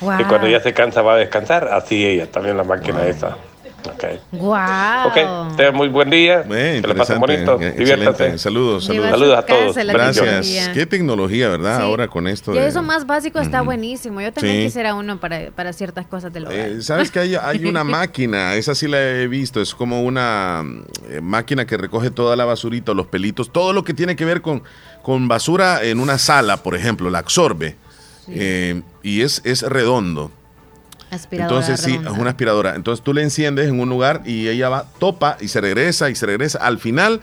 [0.02, 0.20] Wow.
[0.20, 3.36] Y cuando ya se cansa va a descansar, así ella, también la máquina esa.
[3.84, 4.04] Ok.
[4.32, 5.08] Wow.
[5.08, 6.44] Ok, tenga muy buen día.
[6.44, 7.58] que le pasen bonito.
[7.60, 8.38] eh, Diviértanse.
[8.38, 9.10] Saludos, saludos.
[9.10, 9.74] Saludos a todos.
[9.76, 10.14] Gracias.
[10.24, 10.72] tecnología.
[10.72, 11.78] Qué tecnología, ¿verdad?
[11.78, 11.82] Sí.
[11.82, 12.68] Ahora con esto Y de...
[12.68, 14.20] eso más básico está buenísimo.
[14.20, 14.62] Yo también Sí.
[14.66, 16.58] quisiera uno para, para ciertas cosas del hogar.
[16.60, 20.62] Eh, Sabes que hay, hay una máquina, esa sí la he visto, es como una
[21.10, 24.42] eh, máquina que recoge toda la basurita, los pelitos, todo lo que tiene que ver
[24.42, 24.62] con,
[25.02, 27.74] con basura en una sala, por ejemplo, la absorbe.
[28.28, 30.30] Eh, y es, es redondo.
[31.10, 32.74] Aspiradora Entonces sí, es una aspiradora.
[32.74, 36.14] Entonces tú le enciendes en un lugar y ella va, topa y se regresa y
[36.14, 36.58] se regresa.
[36.58, 37.20] Al final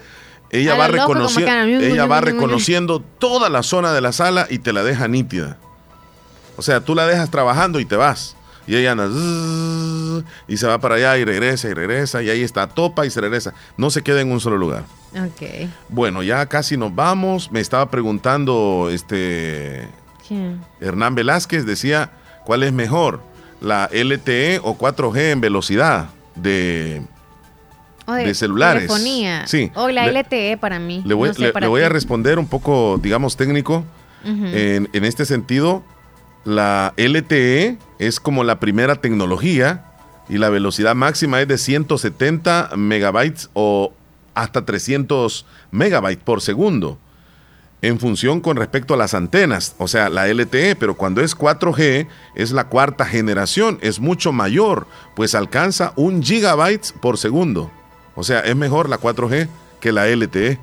[0.52, 4.74] ella va loco, reconociendo, ella va reconociendo toda la zona de la sala y te
[4.74, 5.58] la deja nítida.
[6.56, 8.36] O sea, tú la dejas trabajando y te vas.
[8.68, 9.08] Y ella anda
[10.48, 13.22] y se va para allá y regresa y regresa y ahí está, topa y se
[13.22, 13.56] regresa.
[13.78, 14.84] No se queda en un solo lugar.
[15.14, 15.70] Ok.
[15.88, 17.52] Bueno, ya casi nos vamos.
[17.52, 19.88] Me estaba preguntando este
[20.82, 22.12] Hernán Velázquez decía,
[22.46, 23.22] ¿cuál es mejor?
[23.62, 27.02] ¿La LTE o 4G en velocidad de,
[28.06, 28.88] O de celulares?
[28.88, 29.46] Telefonía.
[29.48, 29.72] Sí.
[29.76, 31.02] O la Le- LTE para mí.
[31.06, 33.84] Le voy, No sé le- para le voy a responder un poco, digamos, técnico.
[34.26, 35.82] En, en este sentido,
[36.44, 39.86] la LTE es como la primera tecnología
[40.28, 43.94] y la velocidad máxima es de 170 megabytes o
[44.36, 46.98] hasta 300 megabytes por segundo
[47.82, 52.08] en función con respecto a las antenas, o sea, la LTE, pero cuando es 4G
[52.36, 57.72] es la cuarta generación, es mucho mayor, pues alcanza un gigabyte por segundo.
[58.16, 59.48] O sea, es mejor la 4G
[59.80, 60.60] que la LTE.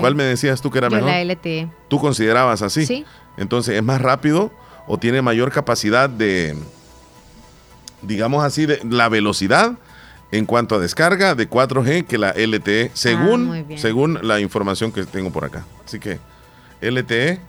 [0.00, 1.10] ¿Cuál, me decías tú que era Yo mejor?
[1.10, 1.68] la LTE.
[1.88, 2.86] ¿Tú considerabas así?
[2.86, 3.04] Sí.
[3.36, 4.50] Entonces, ¿es más rápido
[4.86, 6.56] o tiene mayor capacidad de,
[8.02, 9.76] digamos así, de la velocidad
[10.32, 15.04] en cuanto a descarga de 4G que la LTE, Ah, según, según la información que
[15.04, 15.64] tengo por acá?
[15.84, 16.18] Así que
[16.80, 17.40] LTE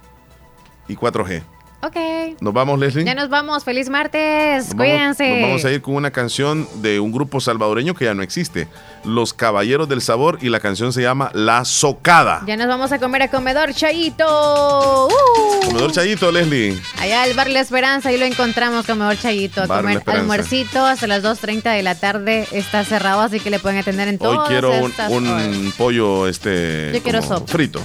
[0.87, 1.43] y 4G.
[1.83, 1.95] Ok.
[2.41, 3.03] ¿Nos vamos, Leslie?
[3.05, 3.63] Ya nos vamos.
[3.63, 4.67] Feliz martes.
[4.67, 5.29] Nos vamos- Cuídense.
[5.29, 8.67] nos vamos a ir con una canción de un grupo salvadoreño que ya no existe,
[9.03, 12.43] Los Caballeros del Sabor, y la canción se llama La Socada.
[12.45, 15.07] Ya nos vamos a comer a Comedor Chayito.
[15.07, 15.65] ¡Uh!
[15.65, 16.79] Comedor Chayito, Leslie.
[16.99, 19.63] Allá al Bar La Esperanza, ahí lo encontramos, Comedor Chayito.
[19.63, 22.47] A Bar comer almuercito hasta las 2.30 de la tarde.
[22.51, 24.71] Está cerrado, así que le pueden atender en Hoy todas quiero
[25.09, 27.51] un, pollo este Yo quiero sopa.
[27.51, 27.81] frito.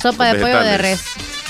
[0.00, 1.02] Sopa de pollo de res.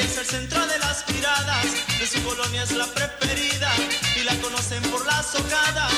[0.00, 1.66] es el centro de las miradas,
[1.98, 3.70] de su colonia es la preferida
[4.16, 5.88] y la conocen por la socada.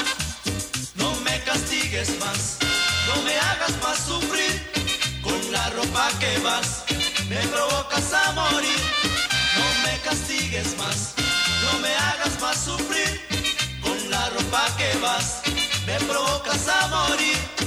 [0.97, 2.59] No me castigues más,
[3.09, 4.53] no me hagas más sufrir
[5.23, 6.85] con la ropa que vas,
[7.29, 8.81] me provocas a morir.
[9.59, 11.15] No me castigues más,
[11.65, 13.21] no me hagas más sufrir
[13.83, 15.43] con la ropa que vas,
[15.87, 17.62] me provocas a morir.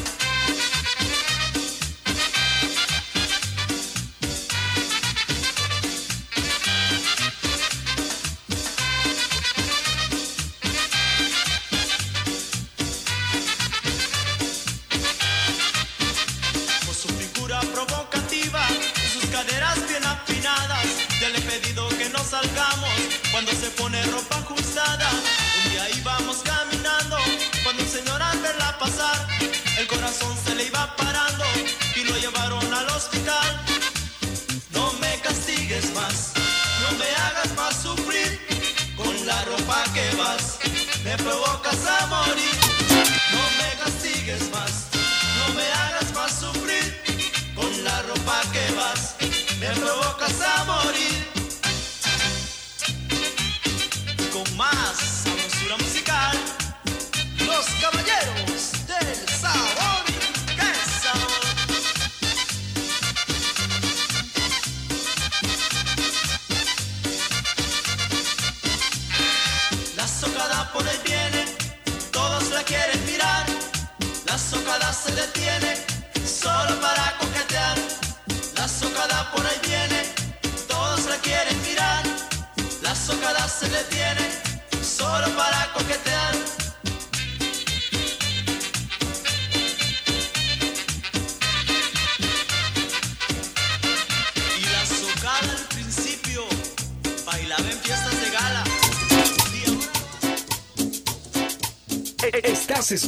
[30.68, 31.44] iba parando
[31.96, 33.62] y lo llevaron al hospital.
[34.72, 36.34] No me castigues más,
[36.82, 38.40] no me hagas más sufrir
[38.96, 40.60] con la ropa que vas,
[41.04, 42.65] me provocas a morir.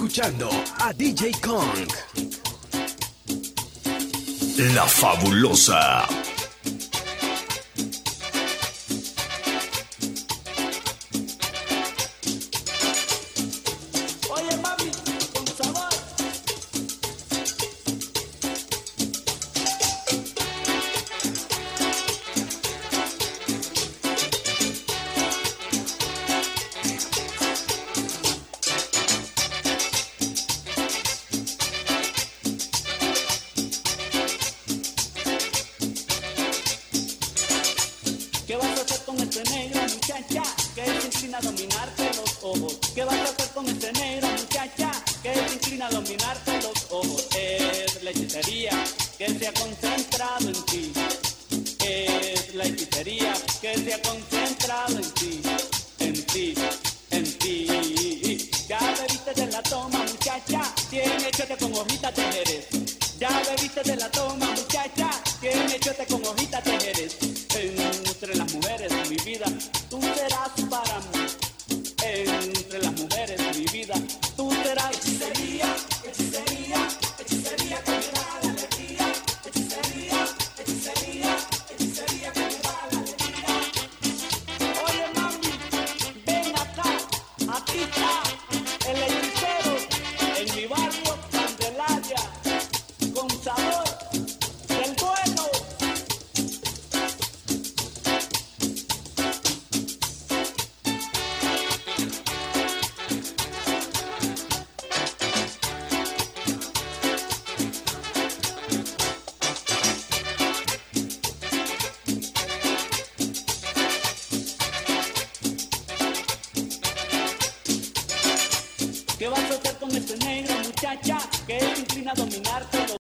[0.08, 1.88] escuchando a DJ Kong.
[4.74, 6.08] La fabulosa